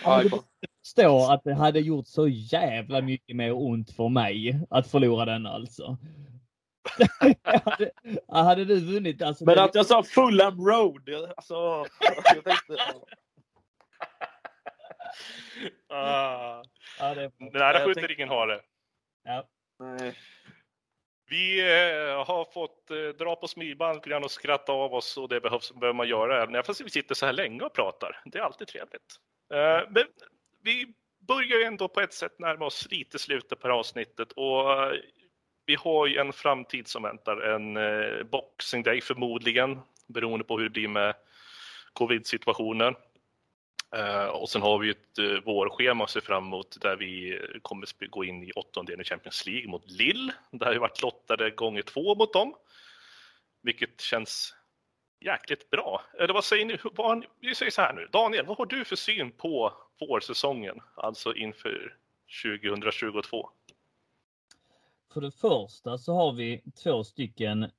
[0.03, 0.39] Ja, är kvar.
[0.85, 5.45] Förstå att det hade gjort så jävla mycket mer ont för mig att förlora den
[5.45, 5.97] alltså.
[7.43, 7.91] hade,
[8.27, 9.45] hade du vunnit alltså.
[9.45, 11.09] Men det- att jag sa Fulham Road.
[11.37, 11.85] Alltså,
[12.35, 12.75] jag tänkte,
[15.89, 16.63] Ah.
[16.99, 18.61] ja, det, Nära Jag skjuter tänkte- ingen hare.
[19.23, 19.47] ja.
[19.79, 20.13] nej.
[21.29, 25.29] Vi eh, har fått eh, dra på smilband lite grann och skratta av oss och
[25.29, 28.21] det behövs, behöver man göra även fast vi sitter så här länge och pratar.
[28.25, 29.15] Det är alltid trevligt.
[29.53, 30.03] Eh, men
[30.63, 30.93] vi
[31.27, 34.71] börjar ju ändå på ett sätt närma oss lite slutet på det här avsnittet och
[34.71, 34.93] eh,
[35.65, 37.37] vi har ju en framtid som väntar.
[37.37, 37.77] En
[38.29, 41.15] Boxing Day förmodligen beroende på hur det blir med
[41.93, 42.95] covid-situationen.
[43.95, 48.07] Uh, och sen har vi ett uh, vårschema att se fram emot där vi kommer
[48.07, 50.33] gå in i åttondelen i Champions League mot Lille.
[50.51, 52.53] Där ju varit lottade gånger två mot dem.
[53.61, 54.55] Vilket känns
[55.19, 56.01] jäkligt bra.
[56.19, 56.77] Eller vad säger ni?
[56.83, 58.07] Vad, vi säger så här nu.
[58.11, 60.81] Daniel, vad har du för syn på vårsäsongen?
[60.95, 61.97] Alltså inför
[62.43, 63.49] 2022?
[65.13, 67.71] För det första så har vi två stycken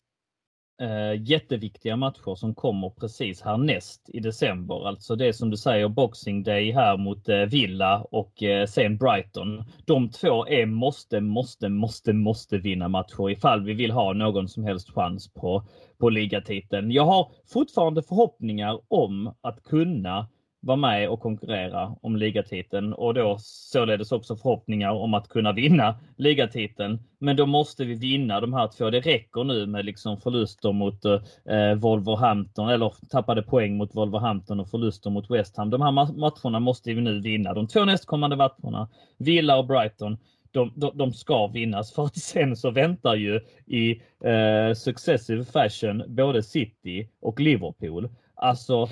[0.81, 4.89] eh, jätteviktiga matcher som kommer precis härnäst i december.
[4.89, 9.65] Alltså det som du säger Boxing Day här mot eh, Villa och eh, sen Brighton.
[9.85, 14.65] De två är måste, måste, måste, måste vinna matcher ifall vi vill ha någon som
[14.65, 15.63] helst chans på,
[15.99, 16.91] på ligatiteln.
[16.91, 20.27] Jag har fortfarande förhoppningar om att kunna
[20.61, 26.01] vara med och konkurrera om ligatiteln och då således också förhoppningar om att kunna vinna
[26.17, 26.99] ligatiteln.
[27.19, 28.91] Men då måste vi vinna de här två.
[28.91, 34.71] Det räcker nu med liksom förluster mot eh, Wolverhampton eller tappade poäng mot Wolverhampton och
[34.71, 35.71] förluster mot West Ham.
[35.71, 37.55] De här matcherna måste vi nu vinna.
[37.55, 40.19] De två nästkommande matcherna, Villa och Brighton,
[40.51, 46.03] de, de, de, ska vinnas för att sen så väntar ju i eh, successive fashion
[46.09, 48.09] både City och Liverpool.
[48.35, 48.89] Alltså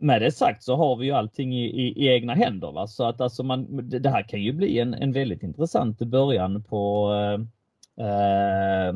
[0.00, 2.72] med det sagt så har vi ju allting i, i, i egna händer.
[2.72, 2.86] Va?
[2.86, 7.12] Så att alltså man, det här kan ju bli en, en väldigt intressant början på
[7.14, 8.94] eh, eh,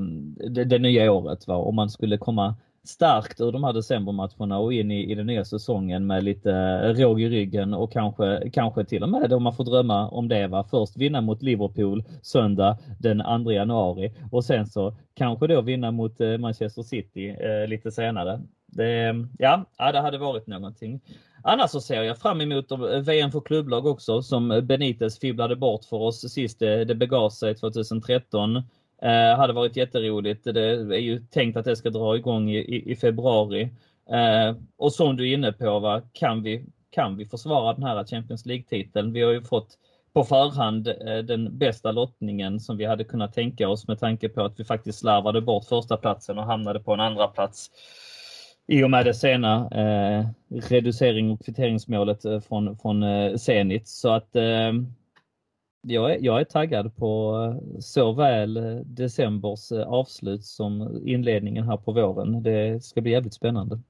[0.50, 1.46] det, det, nya året.
[1.46, 1.56] Va?
[1.56, 2.54] Om man skulle komma
[2.84, 6.52] starkt ur de här decembermatcherna och in i, i den nya säsongen med lite
[6.92, 10.46] råg i ryggen och kanske, kanske till och med om man får drömma om det.
[10.46, 10.64] Va?
[10.70, 16.20] Först vinna mot Liverpool söndag den 2 januari och sen så kanske då vinna mot
[16.20, 18.40] eh, Manchester City eh, lite senare.
[18.76, 21.00] Det, ja, det hade varit någonting.
[21.42, 22.66] Annars så ser jag fram emot
[23.02, 27.54] VM för klubblag också som Benitez fibblade bort för oss sist det, det begav sig
[27.54, 28.56] 2013.
[29.02, 30.44] Eh, hade varit jätteroligt.
[30.44, 33.62] Det är ju tänkt att det ska dra igång i, i, i februari.
[34.10, 38.04] Eh, och som du är inne på, va, kan, vi, kan vi försvara den här
[38.04, 39.12] Champions League-titeln?
[39.12, 39.78] Vi har ju fått
[40.12, 44.42] på förhand eh, den bästa lottningen som vi hade kunnat tänka oss med tanke på
[44.44, 47.70] att vi faktiskt slarvade bort första platsen och hamnade på en andra plats
[48.66, 50.26] i och med det sena eh,
[50.68, 53.88] reducering och kvitteringsmålet eh, från, från eh, Zenit.
[53.88, 54.72] Så att eh,
[55.82, 61.92] jag, är, jag är taggad på eh, såväl eh, decembers avslut som inledningen här på
[61.92, 62.42] våren.
[62.42, 63.80] Det ska bli jävligt spännande.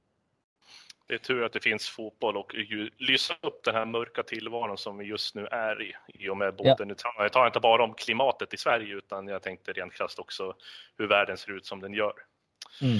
[1.07, 2.55] Det är tur att det finns fotboll och
[2.97, 5.93] lysa upp den här mörka tillvaron som vi just nu är i.
[6.07, 7.13] I och med både, ja.
[7.17, 10.53] jag tar inte bara om klimatet i Sverige utan jag tänkte rent krasst också
[10.97, 12.13] hur världen ser ut som den gör.
[12.81, 12.97] Mm.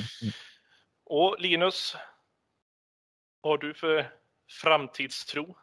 [1.06, 1.96] Och Linus,
[3.42, 4.12] vad har du för
[4.62, 5.56] framtidstro?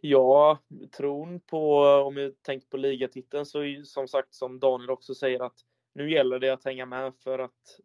[0.00, 0.58] Ja,
[0.96, 5.56] tron på, om vi tänker på ligatiteln, så som sagt, som Daniel också säger, att
[5.94, 7.80] nu gäller det att hänga med för att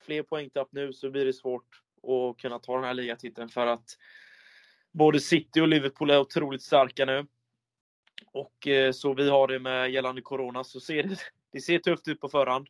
[0.00, 3.98] fler poängtapp nu så blir det svårt att kunna ta den här ligatiteln för att
[4.92, 7.26] både City och Liverpool är otroligt starka nu.
[8.26, 11.18] Och eh, så vi har det med gällande Corona så ser det,
[11.52, 12.68] det ser tufft ut på förhand.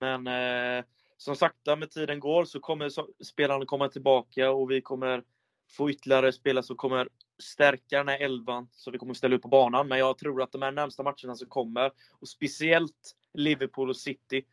[0.00, 0.84] Men eh,
[1.22, 2.90] som sakta med tiden går så kommer
[3.24, 5.22] spelarna komma tillbaka och vi kommer
[5.70, 7.08] få ytterligare spelare som kommer
[7.38, 9.88] stärka den här elvan så vi kommer ställa upp på banan.
[9.88, 11.90] Men jag tror att de här närmsta matcherna som kommer,
[12.20, 14.44] och speciellt Liverpool och City,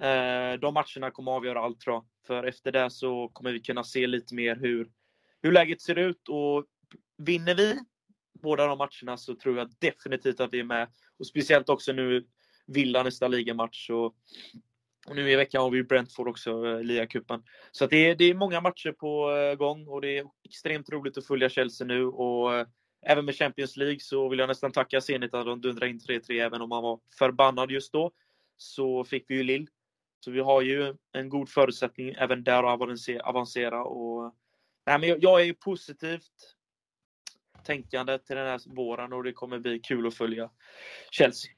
[0.00, 2.04] eh, de matcherna kommer avgöra allt tror jag.
[2.26, 4.90] För efter det så kommer vi kunna se lite mer hur,
[5.42, 6.64] hur läget ser ut och
[7.16, 7.78] vinner vi
[8.42, 10.88] båda de matcherna så tror jag definitivt att vi är med.
[11.18, 12.26] Och speciellt också nu
[12.66, 13.90] Villa nästa ligamatch.
[13.90, 14.14] Och
[15.06, 17.42] och nu i veckan har vi Brentford också, eh, LIA-cupen.
[17.70, 21.18] Så det, är, det är många matcher på eh, gång och det är extremt roligt
[21.18, 22.06] att följa Chelsea nu.
[22.06, 22.66] Och eh,
[23.06, 26.42] även med Champions League så vill jag nästan tacka Zenit att de dundrade in 3-3
[26.42, 28.10] även om man var förbannad just då.
[28.56, 29.68] Så fick vi ju Lill.
[30.20, 33.84] Så vi har ju en god förutsättning även där att avancera.
[33.84, 34.34] Och,
[34.86, 36.56] nej, men jag, jag är positivt
[37.64, 40.50] tänkande till den här våren och det kommer bli kul att följa
[41.10, 41.52] Chelsea.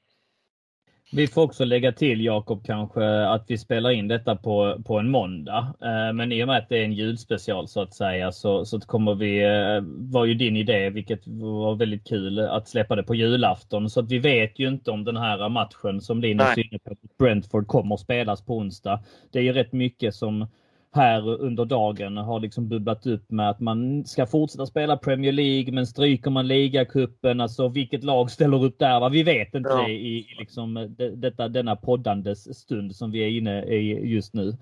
[1.11, 5.09] Vi får också lägga till Jakob kanske att vi spelar in detta på, på en
[5.09, 5.73] måndag.
[5.81, 8.79] Eh, men i och med att det är en julspecial så att säga så, så
[8.79, 9.81] kommer vi, eh,
[10.11, 13.89] var ju din idé, vilket var väldigt kul, att släppa det på julafton.
[13.89, 16.95] Så att vi vet ju inte om den här matchen som Linus är inne på,
[17.19, 19.03] Brentford kommer att spelas på onsdag.
[19.31, 20.47] Det är ju rätt mycket som
[20.95, 25.73] här under dagen har liksom bubblat upp med att man ska fortsätta spela Premier League
[25.73, 28.99] men stryker man ligacupen, alltså vilket lag ställer upp där?
[28.99, 29.09] Va?
[29.09, 29.89] Vi vet inte ja.
[29.89, 34.53] i liksom detta, denna poddandes stund som vi är inne i just nu.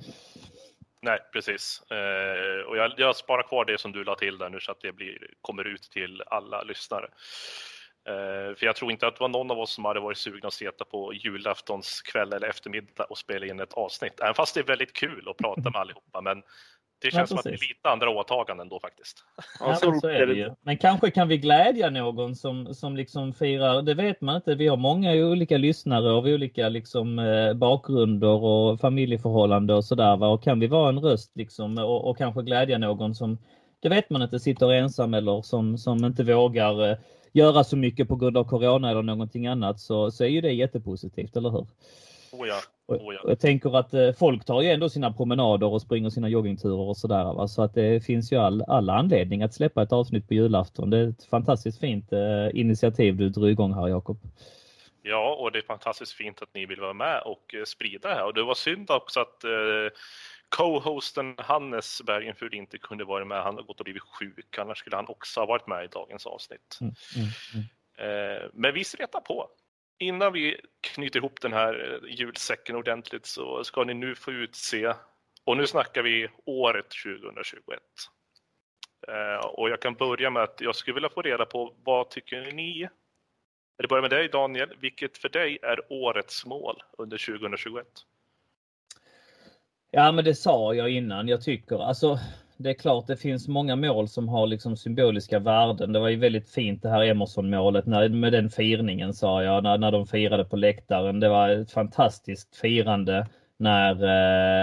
[1.02, 1.82] Nej, precis.
[1.92, 4.82] Eh, och jag, jag sparar kvar det som du la till där nu så att
[4.82, 7.08] det blir, kommer ut till alla lyssnare.
[8.08, 10.48] Eh, för jag tror inte att det var någon av oss som hade varit sugna
[10.48, 14.20] att sitta på julaftons kväll eller eftermiddag och spela in ett avsnitt.
[14.20, 16.22] Även fast det är väldigt kul att prata med allihopa.
[16.22, 16.44] Men
[17.00, 19.24] Det känns ja, som att det är lite andra åtaganden då faktiskt.
[19.60, 20.52] Ja, så, så är det ju.
[20.62, 24.56] Men kanske kan vi glädja någon som, som liksom firar, det vet man inte.
[24.56, 30.24] Vi har många olika lyssnare av olika liksom, eh, bakgrunder och familjeförhållanden och sådär.
[30.24, 33.38] Och kan vi vara en röst liksom, och, och kanske glädja någon som,
[33.80, 36.98] det vet man inte, sitter ensam eller som, som inte vågar eh,
[37.38, 40.52] göra så mycket på grund av corona eller någonting annat så, så är ju det
[40.52, 41.68] jättepositivt, eller hur?
[42.32, 42.60] Oh ja.
[42.88, 43.20] Oh ja.
[43.24, 46.98] Jag tänker att eh, folk tar ju ändå sina promenader och springer sina joggingturer och
[46.98, 47.34] sådär.
[47.34, 47.48] Va?
[47.48, 50.90] Så att det finns ju all, all anledning att släppa ett avsnitt på julafton.
[50.90, 54.18] Det är ett fantastiskt fint eh, initiativ du drog igång här Jakob.
[55.02, 58.16] Ja, och det är fantastiskt fint att ni vill vara med och eh, sprida det
[58.16, 58.26] här.
[58.26, 59.50] Och det var synd också att eh,
[60.50, 63.44] co-hosten Hannes Bergenfurt inte kunde vara med.
[63.44, 64.58] Han har gått och blivit sjuk.
[64.58, 66.78] Annars skulle han också ha varit med i dagens avsnitt.
[66.82, 67.66] Mm, mm, mm.
[67.98, 69.50] Eh, men vi stretar på
[69.98, 74.94] innan vi knyter ihop den här eh, julsäcken ordentligt så ska ni nu få utse,
[75.44, 77.80] och nu snackar vi året 2021.
[79.08, 82.52] Eh, och jag kan börja med att jag skulle vilja få reda på vad tycker
[82.52, 82.90] ni?
[83.78, 87.88] Det börjar med dig Daniel, vilket för dig är årets mål under 2021?
[89.92, 92.20] Ja men det sa jag innan, jag tycker alltså
[92.58, 95.94] det är klart det finns många mål som har liksom symboliska värden.
[95.94, 99.92] Det var ju väldigt fint det här Emerson-målet med den firningen sa jag, när, när
[99.92, 101.20] de firade på läktaren.
[101.20, 103.28] Det var ett fantastiskt firande
[103.58, 103.92] när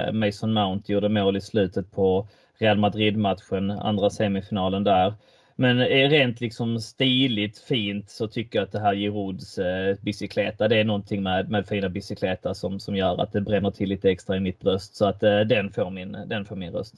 [0.07, 2.29] eh, Mason Mount gjorde mål i slutet på
[2.59, 5.15] Real Madrid-matchen, andra semifinalen där.
[5.57, 10.77] Men rent liksom stiligt fint så tycker jag att det här Girouds eh, bicykleta, det
[10.77, 14.37] är någonting med, med fina bicykleta som, som gör att det bränner till lite extra
[14.37, 14.97] i mitt bröst.
[14.97, 16.95] Så att eh, den, får min, den får min röst.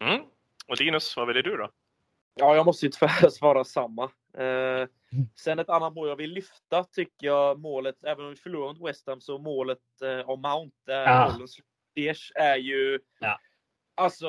[0.00, 0.22] Mm.
[0.66, 1.70] Och Linus, vad väljer du då?
[2.34, 4.04] Ja, jag måste ju tyvärr svara samma.
[4.38, 4.88] Eh,
[5.34, 8.88] sen ett annat mål jag vill lyfta tycker jag målet, även om vi förlorar mot
[8.88, 11.36] West Ham, så målet eh, om Mount, eh.
[11.94, 12.98] Ziyech, är ju...
[13.18, 13.38] Ja.
[13.94, 14.26] Alltså,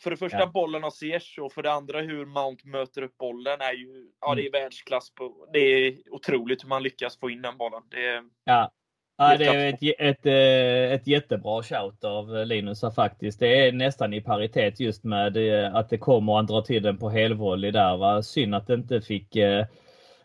[0.00, 0.46] för det första ja.
[0.46, 4.34] bollen av Ziyech och för det andra hur Mount möter upp bollen är ju, ja
[4.34, 4.62] det är mm.
[4.62, 5.14] världsklass.
[5.14, 7.82] På, det är otroligt hur man lyckas få in den bollen.
[7.90, 8.72] Det, ja.
[9.16, 13.40] Ja, det är ett, ett, eh, ett jättebra shout av Linus faktiskt.
[13.40, 16.82] Det är nästan i paritet just med eh, att det kommer och han drar till
[16.82, 17.96] den på helvolley där.
[17.96, 18.22] Va?
[18.22, 19.66] Synd att det inte fick eh,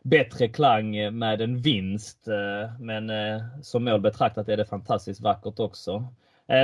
[0.03, 2.27] bättre klang med en vinst.
[2.79, 3.11] Men
[3.63, 6.13] som mål betraktat är det fantastiskt vackert också.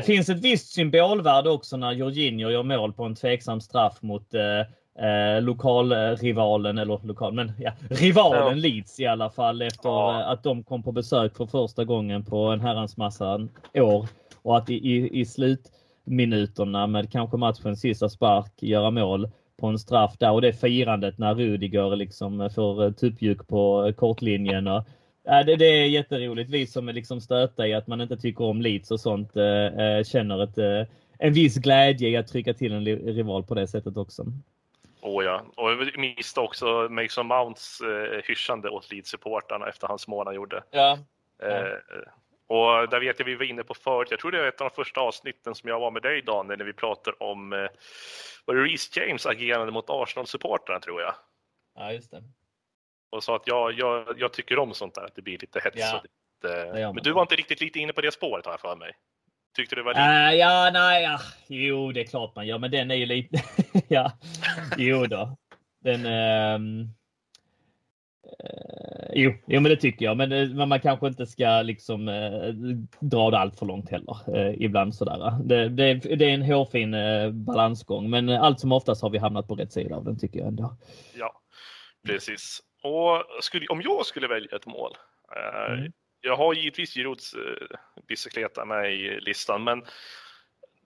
[0.04, 5.42] Finns ett visst symbolvärde också när Jorginho gör mål på en tveksam straff mot eh,
[5.42, 8.54] lokalrivalen, eller lokal, men ja, rivalen ja.
[8.54, 10.24] Leeds i alla fall efter ja.
[10.24, 14.08] att de kom på besök för första gången på en herrans massa år.
[14.42, 19.30] Och att i, i, i slutminuterna med kanske matchens sista spark göra mål
[19.60, 24.68] på en straff där och det firandet när Rudiger liksom får tuppjuk på kortlinjen.
[24.68, 24.84] Och,
[25.26, 26.50] Ja, det, det, är jätteroligt.
[26.50, 30.04] Vi som är liksom stöta i att man inte tycker om Leeds och sånt eh,
[30.04, 33.98] känner ett, eh, en viss glädje i att trycka till en rival på det sättet
[33.98, 34.26] också.
[35.02, 40.28] Oh ja, och jag missade också Mason Mounts eh, hyschande åt Leeds-supportrarna efter hans mål
[40.28, 40.64] han gjorde.
[40.72, 41.00] Ja.
[41.44, 41.78] Eh,
[42.48, 44.70] och där vet jag vi var inne på förut, jag tror det var ett av
[44.70, 47.68] de första avsnitten som jag var med dig Daniel, när vi pratade om eh,
[48.46, 51.14] var det Reece James agerande mot Arsenal-supportrarna tror jag.
[51.76, 52.24] Ja, just det.
[53.10, 55.78] Och sa att jag, jag, jag tycker om sånt där, att det blir lite hets.
[55.78, 56.02] Ja.
[56.04, 58.92] Lite, men du var inte riktigt lite inne på det spåret har jag för mig.
[59.56, 60.02] Tyckte du var lite...
[60.02, 61.20] Uh, ja, nej, ja.
[61.48, 63.44] Jo, det är klart man gör, men den är ju lite...
[63.88, 64.12] ja,
[64.78, 65.38] jo då.
[65.84, 66.06] Den...
[66.06, 66.94] Um...
[68.44, 70.18] Uh, jo, jo, men det tycker jag.
[70.18, 72.54] Men, eh, men man kanske inte ska liksom uh,
[73.00, 74.18] dra det allt för långt heller.
[74.38, 75.40] Uh, ibland sådär.
[75.44, 76.96] Det, det, det är en hårfin
[77.46, 80.48] balansgång, men allt som oftast har vi hamnat på rätt sida av den tycker jag
[80.48, 80.78] ändå.
[81.18, 81.42] Ja,
[82.08, 82.60] precis.
[82.86, 84.98] Och skulle, om jag skulle välja ett mål,
[85.68, 85.92] mm
[86.26, 89.86] jag har givetvis Girouds eh, bicykleta med i listan, men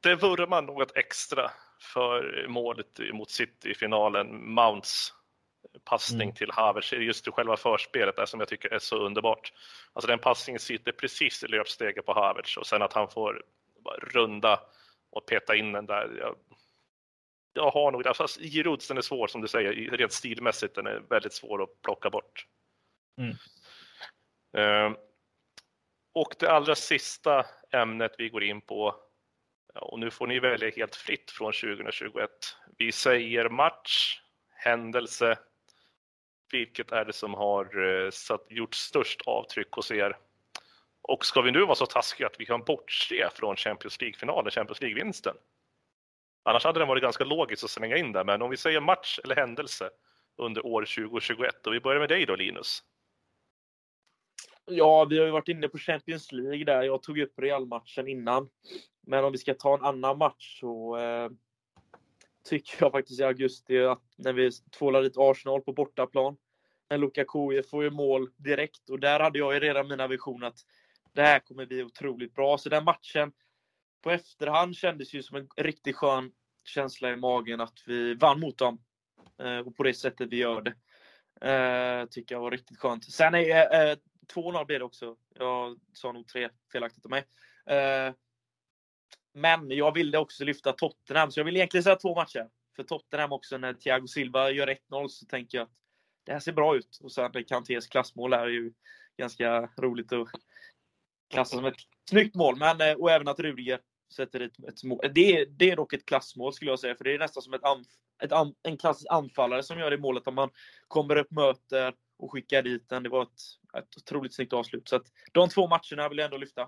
[0.02, 1.52] det vurmar något extra
[1.82, 5.14] för målet mot City i finalen, Mounts
[5.84, 6.36] passning mm.
[6.36, 9.54] till Havertz, just i själva förspelet där som jag tycker är så underbart.
[9.94, 13.44] Alltså den passningen sitter precis i löpsteget på Havertz och sen att han får
[14.02, 14.60] runda
[15.12, 16.18] och peta in den där.
[16.20, 16.36] Jag,
[17.54, 21.04] jag har nog, alltså Girouds den är svår som du säger, rent stilmässigt den är
[21.10, 22.46] väldigt svår att plocka bort.
[23.18, 23.36] Mm.
[24.58, 24.98] Uh,
[26.14, 28.96] och det allra sista ämnet vi går in på,
[29.76, 32.30] och nu får ni välja helt fritt från 2021.
[32.78, 35.40] Vi säger match, händelse.
[36.52, 40.18] Vilket är det som har eh, satt, gjort störst avtryck hos er?
[41.02, 44.82] Och ska vi nu vara så taskiga att vi kan bortse från Champions League-finalen, Champions
[44.82, 45.36] League-vinsten?
[46.44, 49.20] Annars hade den varit ganska logisk att slänga in där, men om vi säger match
[49.24, 49.90] eller händelse
[50.38, 52.84] under år 2021 och vi börjar med dig då Linus.
[54.66, 56.84] Ja, vi har ju varit inne på Champions League där.
[56.84, 58.50] Jag tog upp Real-matchen innan.
[59.08, 61.30] Men om vi ska ta en annan match så eh,
[62.44, 66.38] tycker jag faktiskt i augusti att när vi tvålade dit Arsenal på bortaplan.
[66.90, 70.60] När Lukaku får ju mål direkt och där hade jag ju redan mina visioner att
[71.14, 72.58] det här kommer bli otroligt bra.
[72.58, 73.32] Så den matchen
[74.02, 76.32] på efterhand kändes ju som en riktigt skön
[76.64, 78.82] känsla i magen att vi vann mot dem.
[79.40, 80.74] Eh, och på det sättet vi gör det.
[81.42, 83.12] Eh, tycker jag var riktigt skönt.
[83.12, 83.98] Sen är eh, eh
[84.34, 85.16] 2-0 blev det också.
[85.36, 87.26] Jag sa nog tre felaktigt av mig.
[87.66, 88.14] Eh,
[89.34, 92.50] men jag ville också lyfta Tottenham, så jag vill egentligen säga två matcher.
[92.76, 95.74] För Tottenham också, när Thiago Silva gör 1-0 så tänker jag att
[96.24, 97.00] det här ser bra ut.
[97.04, 98.74] Och sen Kantés klassmål är ju
[99.18, 100.28] ganska roligt att
[101.30, 101.76] klassa som ett
[102.10, 102.58] snyggt mål.
[102.58, 103.80] Men, eh, och även att Rudiger
[104.14, 105.00] sätter ett, ett mål.
[105.14, 107.64] Det, det är dock ett klassmål skulle jag säga, för det är nästan som ett,
[107.64, 107.88] anf
[108.24, 110.50] ett an en klassisk anfallare som gör det målet om man
[110.88, 113.04] kommer upp, möter och skickar dit den.
[113.04, 113.40] Det var ett,
[113.78, 114.90] ett otroligt snyggt avslut.
[114.90, 116.68] Så att de två matcherna vill jag ändå lyfta.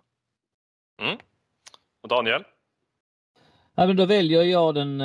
[1.01, 1.17] Mm.
[2.01, 2.43] Och Daniel?
[3.75, 4.99] Ja, men då väljer jag den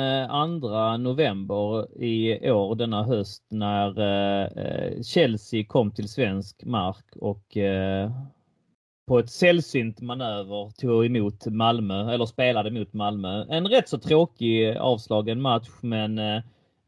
[0.61, 7.57] 2 eh, november i år, denna höst, när eh, Chelsea kom till svensk mark och
[7.57, 8.11] eh,
[9.07, 13.45] på ett sällsynt manöver tog emot Malmö, eller spelade mot Malmö.
[13.49, 16.41] En rätt så tråkig eh, avslagen match, men eh,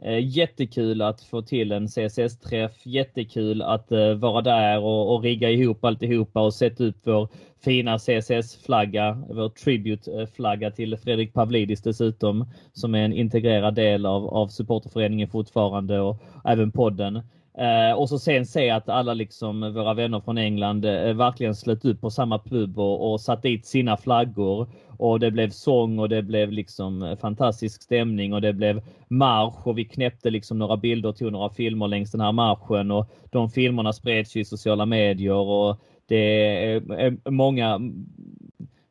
[0.03, 2.85] eh, jättekul att få till en CSS-träff.
[2.85, 7.27] Jättekul att eh, vara där och, och rigga ihop alltihopa och sätta upp vår
[7.63, 14.47] fina CSS-flagga, vår tribute-flagga till Fredrik Pavlidis dessutom, som är en integrerad del av, av
[14.47, 17.21] supporterföreningen fortfarande och även podden.
[17.59, 21.85] Eh, och så sen se att alla liksom våra vänner från England eh, verkligen slöt
[21.85, 24.67] upp på samma pub och, och satt dit sina flaggor.
[24.87, 29.67] Och det blev sång och det blev liksom eh, fantastisk stämning och det blev marsch.
[29.67, 32.91] Och vi knäppte liksom några bilder och tog några filmer längs den här marschen.
[32.91, 35.77] Och de filmerna spreds i sociala medier och
[36.07, 37.79] det är många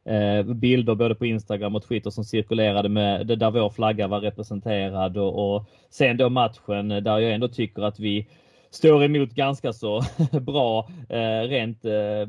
[0.05, 4.21] eh, bilder både på Instagram och Twitter som cirkulerade med det där vår flagga var
[4.21, 5.17] representerad.
[5.17, 8.27] Och, och sen då matchen eh, där jag ändå tycker att vi
[8.71, 10.03] står emot ganska så
[10.41, 12.29] bra eh, rent eh,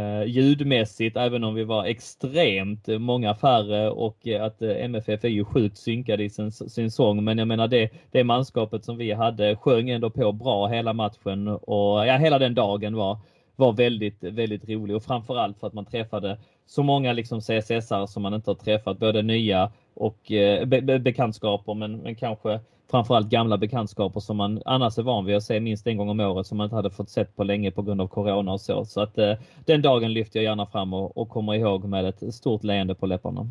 [0.00, 5.78] eh, ljudmässigt, även om vi var extremt många färre och att MFF är ju sjukt
[5.78, 7.24] synkade i sin, sin sång.
[7.24, 11.48] Men jag menar det, det manskapet som vi hade sjöng ändå på bra hela matchen
[11.48, 13.18] och ja, hela den dagen var,
[13.60, 18.22] var väldigt, väldigt rolig och framförallt för att man träffade så många liksom CSS som
[18.22, 22.60] man inte har träffat, både nya och eh, be, be, bekantskaper men, men kanske
[22.90, 26.20] framförallt gamla bekantskaper som man annars är van vid att se minst en gång om
[26.20, 28.84] året som man inte hade fått sett på länge på grund av Corona och så.
[28.84, 29.34] Så att eh,
[29.64, 33.06] den dagen lyfter jag gärna fram och, och kommer ihåg med ett stort leende på
[33.06, 33.48] läpparna.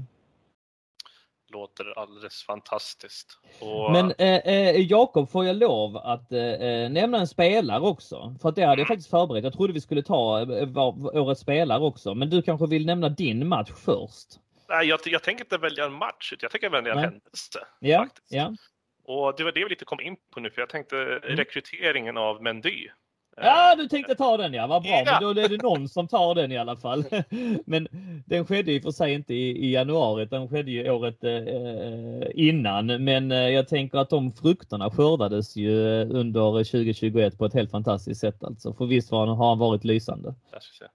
[1.52, 3.40] Låter alldeles fantastiskt.
[3.60, 3.92] Och...
[3.92, 8.36] Men eh, eh, Jakob, får jag lov att eh, eh, nämna en spelare också?
[8.42, 8.88] För att det hade jag mm.
[8.88, 9.44] faktiskt förberett.
[9.44, 10.78] Jag trodde vi skulle ta eh,
[11.14, 12.16] årets spelare också.
[12.16, 14.28] Men du kanske vill nämna din match först?
[14.70, 17.60] Nej, jag, jag tänker inte välja en match, jag tänker välja en händelse.
[17.80, 18.56] Ja, ja.
[19.04, 21.22] Och det var det vi lite kom in på nu, för jag tänkte mm.
[21.22, 22.88] rekryteringen av Mendy.
[23.42, 25.04] Ja, du tänkte ta den ja, vad bra.
[25.06, 27.04] Men då är det någon som tar den i alla fall.
[27.66, 27.88] Men
[28.26, 33.04] den skedde och för sig inte i, i januari, den skedde ju året eh, innan.
[33.04, 38.22] Men eh, jag tänker att de frukterna skördades ju under 2021 på ett helt fantastiskt
[38.22, 38.74] sätt alltså.
[38.74, 40.34] För visst han, har han varit lysande.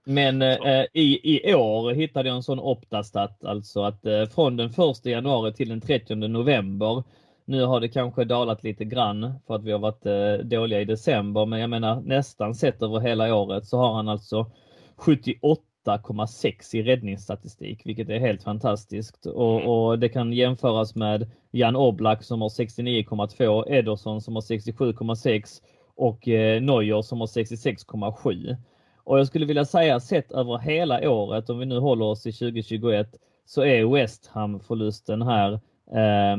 [0.03, 4.69] Men eh, i, i år hittade jag en sån optastat, alltså att eh, från den
[4.69, 7.03] 1 januari till den 30 november
[7.45, 10.85] nu har det kanske dalat lite grann för att vi har varit eh, dåliga i
[10.85, 14.51] december, men jag menar nästan sett över hela året så har han alltså
[14.97, 19.25] 78,6 i räddningsstatistik, vilket är helt fantastiskt.
[19.25, 19.67] Och, mm.
[19.67, 25.61] och, det kan jämföras med Jan Oblak som har 69,2, Ederson som har 67,6
[25.95, 28.55] och eh, Neuer som har 66,7.
[29.03, 32.31] Och jag skulle vilja säga sett över hela året, om vi nu håller oss i
[32.31, 33.07] 2021,
[33.45, 35.53] så är West Ham förlusten här
[35.91, 36.37] eh,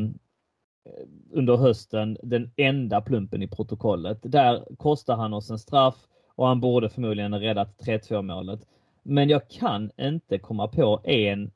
[0.86, 4.18] Eh, under hösten den enda plumpen i protokollet.
[4.22, 5.96] Där kostar han oss en straff
[6.34, 8.60] och han borde förmodligen ha räddat 3-2 målet.
[9.02, 11.50] Men jag kan inte komma på en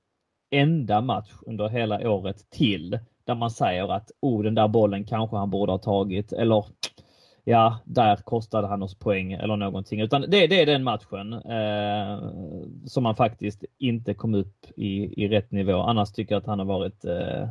[0.50, 5.36] enda match under hela året till där man säger att oh, den där bollen kanske
[5.36, 6.64] han borde ha tagit eller
[7.44, 10.00] ja, där kostade han oss poäng eller någonting.
[10.00, 12.18] Utan det, det är den matchen eh,
[12.86, 15.76] som han faktiskt inte kom upp i, i rätt nivå.
[15.76, 17.48] Annars tycker jag att han har varit eh,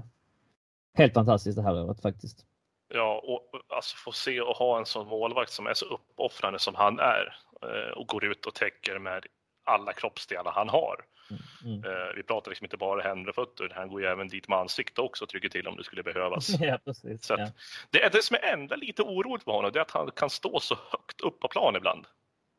[0.99, 2.45] helt fantastiskt det här året faktiskt.
[2.93, 6.76] Ja, och alltså få se och ha en sån målvakt som är så uppoffrande som
[6.76, 9.26] han är eh, och går ut och täcker med
[9.65, 11.05] alla kroppsdelar han har.
[11.31, 11.91] Mm, mm.
[11.91, 14.57] Eh, vi pratar liksom inte bara händer och fötter, han går ju även dit med
[14.57, 16.49] ansikte också och trycker till om det skulle behövas.
[16.59, 17.47] ja, precis, så ja.
[17.89, 20.30] Det är det som är enda lite oroligt med honom, det är att han kan
[20.30, 22.05] stå så högt upp på plan ibland.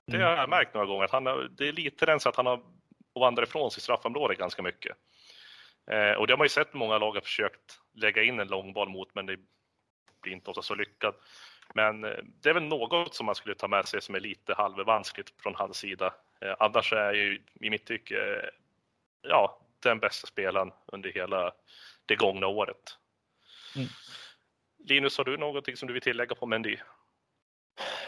[0.06, 1.04] Det har jag märkt några gånger.
[1.04, 1.24] Att han
[1.56, 2.60] det är lite den så att han har
[3.20, 4.96] vandrat ifrån sitt straffområde ganska mycket.
[5.86, 8.88] Eh, och det har man ju sett många lag har försökt lägga in en långboll
[8.88, 9.36] mot, men det
[10.22, 11.16] blir inte ofta så lyckat.
[11.74, 14.54] Men eh, det är väl något som man skulle ta med sig som är lite
[14.54, 16.14] halvvanskligt från hans sida.
[16.40, 18.48] Eh, annars är ju i mitt tycke, eh,
[19.22, 21.52] ja, den bästa spelaren under hela
[22.06, 22.96] det gångna året.
[23.76, 23.88] Mm.
[24.84, 26.76] Linus, har du någonting som du vill tillägga på Mendy?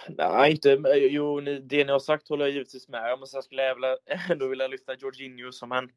[0.09, 0.69] Nej, inte.
[0.95, 3.21] Jo, det ni har sagt håller jag givetvis med om.
[3.21, 3.99] Men sen skulle jag
[4.31, 5.91] ändå vilja lyfta Jorginho som en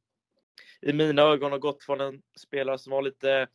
[0.82, 3.48] i mina ögon har gått från en spelare som var lite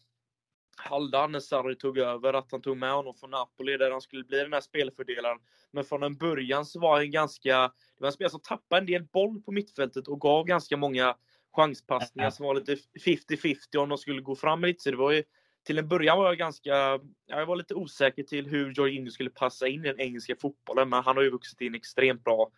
[0.77, 4.25] halvdan när Sarri tog över, att han tog med honom från Napoli där han skulle
[4.25, 5.39] bli den här spelfördelaren.
[5.71, 7.59] Men från en början så var han ganska,
[7.97, 11.17] det var en spelare som tappade en del boll på mittfältet och gav ganska många
[11.57, 14.83] chanspassningar som var lite 50-50 om de skulle gå fram lite.
[14.83, 15.25] Så det var ju,
[15.63, 19.69] till en början var jag ganska, jag var lite osäker till hur Jorginho skulle passa
[19.69, 22.51] in i den engelska fotbollen, men han har ju vuxit in extremt bra.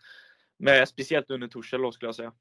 [0.56, 2.32] Med, speciellt under Torshäll då skulle jag säga.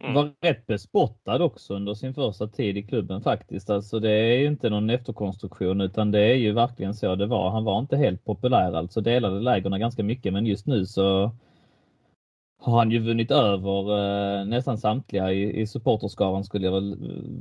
[0.00, 0.14] Mm.
[0.14, 3.70] Var rätt bespottad också under sin första tid i klubben faktiskt.
[3.70, 7.50] Alltså det är ju inte någon efterkonstruktion utan det är ju verkligen så det var.
[7.50, 11.32] Han var inte helt populär alltså, delade lägren ganska mycket men just nu så
[12.64, 16.96] har han ju vunnit över eh, nästan samtliga i, i supporterskaran skulle jag väl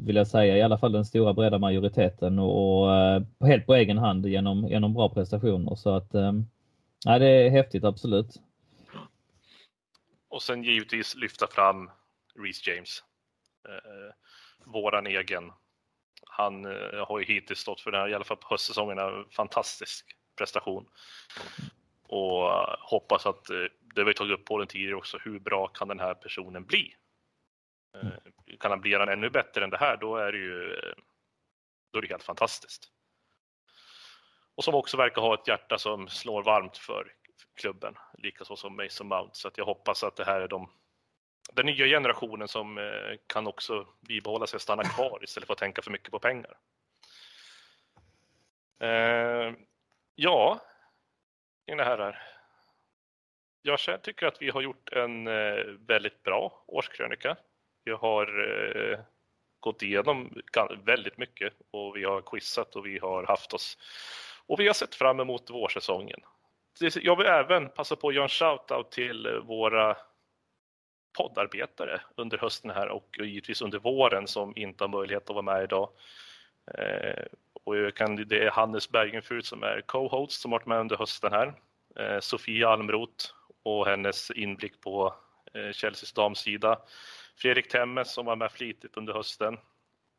[0.06, 3.98] vilja säga, i alla fall den stora breda majoriteten och, och eh, helt på egen
[3.98, 5.76] hand genom, genom bra prestationer.
[5.76, 6.34] Så att eh,
[7.06, 8.42] det är häftigt absolut.
[10.30, 11.90] Och sen givetvis lyfta fram
[12.40, 13.04] Reece James.
[13.68, 14.14] Eh,
[14.66, 15.52] våran egen.
[16.26, 19.30] Han eh, har ju hittills stått för den här, i alla fall på höstsäsongen, en
[19.30, 20.06] fantastisk
[20.38, 20.90] prestation.
[22.04, 23.66] Och eh, hoppas att, eh,
[23.96, 26.66] det har vi tagit upp på den tidigare också, hur bra kan den här personen
[26.66, 26.96] bli?
[27.96, 30.94] Eh, kan han bli han ännu bättre än det här, då är det ju eh,
[31.92, 32.92] då är det helt fantastiskt.
[34.56, 37.14] Och som också verkar ha ett hjärta som slår varmt för
[37.56, 39.32] klubben, likaså som Mason Mount.
[39.34, 40.70] Så att jag hoppas att det här är de
[41.52, 45.60] den nya generationen som eh, kan också bibehålla sig och stanna kvar istället för att
[45.60, 46.58] tänka för mycket på pengar.
[48.80, 49.54] Eh,
[50.16, 50.62] ja,
[51.68, 52.22] mina herrar.
[53.62, 57.36] Jag tycker att vi har gjort en eh, väldigt bra årskrönika.
[57.86, 58.28] Vi har
[59.60, 60.42] gått igenom
[60.86, 63.78] väldigt mycket och vi har quizat och vi har haft oss
[64.46, 66.20] och vi har sett fram emot vårsäsongen.
[66.80, 69.98] Jag vill även passa på att göra en shout-out till våra
[71.14, 75.64] poddarbetare under hösten här och givetvis under våren som inte har möjlighet att vara med
[75.64, 75.90] idag.
[76.78, 77.24] Eh,
[77.64, 81.32] och jag kan, det är Hannes Bergenfurt som är co-host som varit med under hösten
[81.32, 81.54] här.
[82.00, 83.26] Eh, Sofia Almroth
[83.64, 85.14] och hennes inblick på
[85.54, 86.80] eh, Chelseas damsida.
[87.36, 89.58] Fredrik Temme som var med flitigt under hösten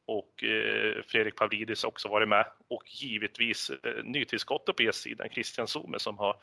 [0.07, 5.99] och eh, Fredrik Pavlidis också varit med och givetvis eh, nytillskottet på E-sidan Christian Zome
[5.99, 6.37] som har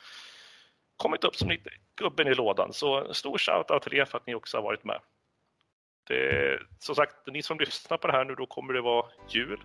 [1.02, 2.74] kommit upp som lite gubben i lådan.
[2.74, 5.00] Så stor shoutout till er för att ni också har varit med.
[6.08, 9.60] Det, som sagt, ni som lyssnar på det här nu, då kommer det vara jul,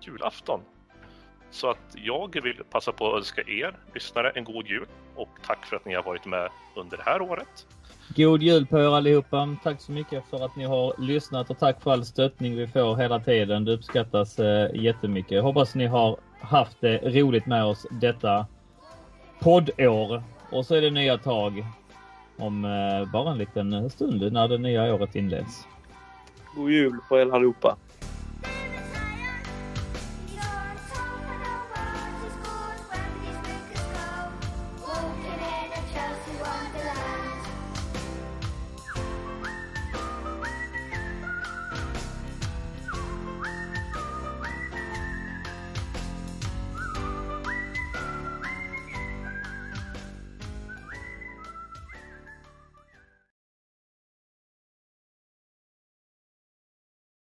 [0.00, 0.60] julafton.
[1.50, 4.86] Så att jag vill passa på att önska er lyssnare en god jul
[5.16, 7.66] och tack för att ni har varit med under det här året.
[8.16, 9.56] God jul på er allihopa.
[9.62, 12.96] Tack så mycket för att ni har lyssnat och tack för all stöttning vi får
[12.96, 13.64] hela tiden.
[13.64, 15.32] Det uppskattas eh, jättemycket.
[15.32, 18.46] Jag hoppas ni har haft det roligt med oss detta
[19.40, 20.22] poddår.
[20.50, 21.64] Och så är det nya tag
[22.36, 25.66] om eh, bara en liten stund när det nya året inleds.
[26.56, 27.76] God jul på er allihopa!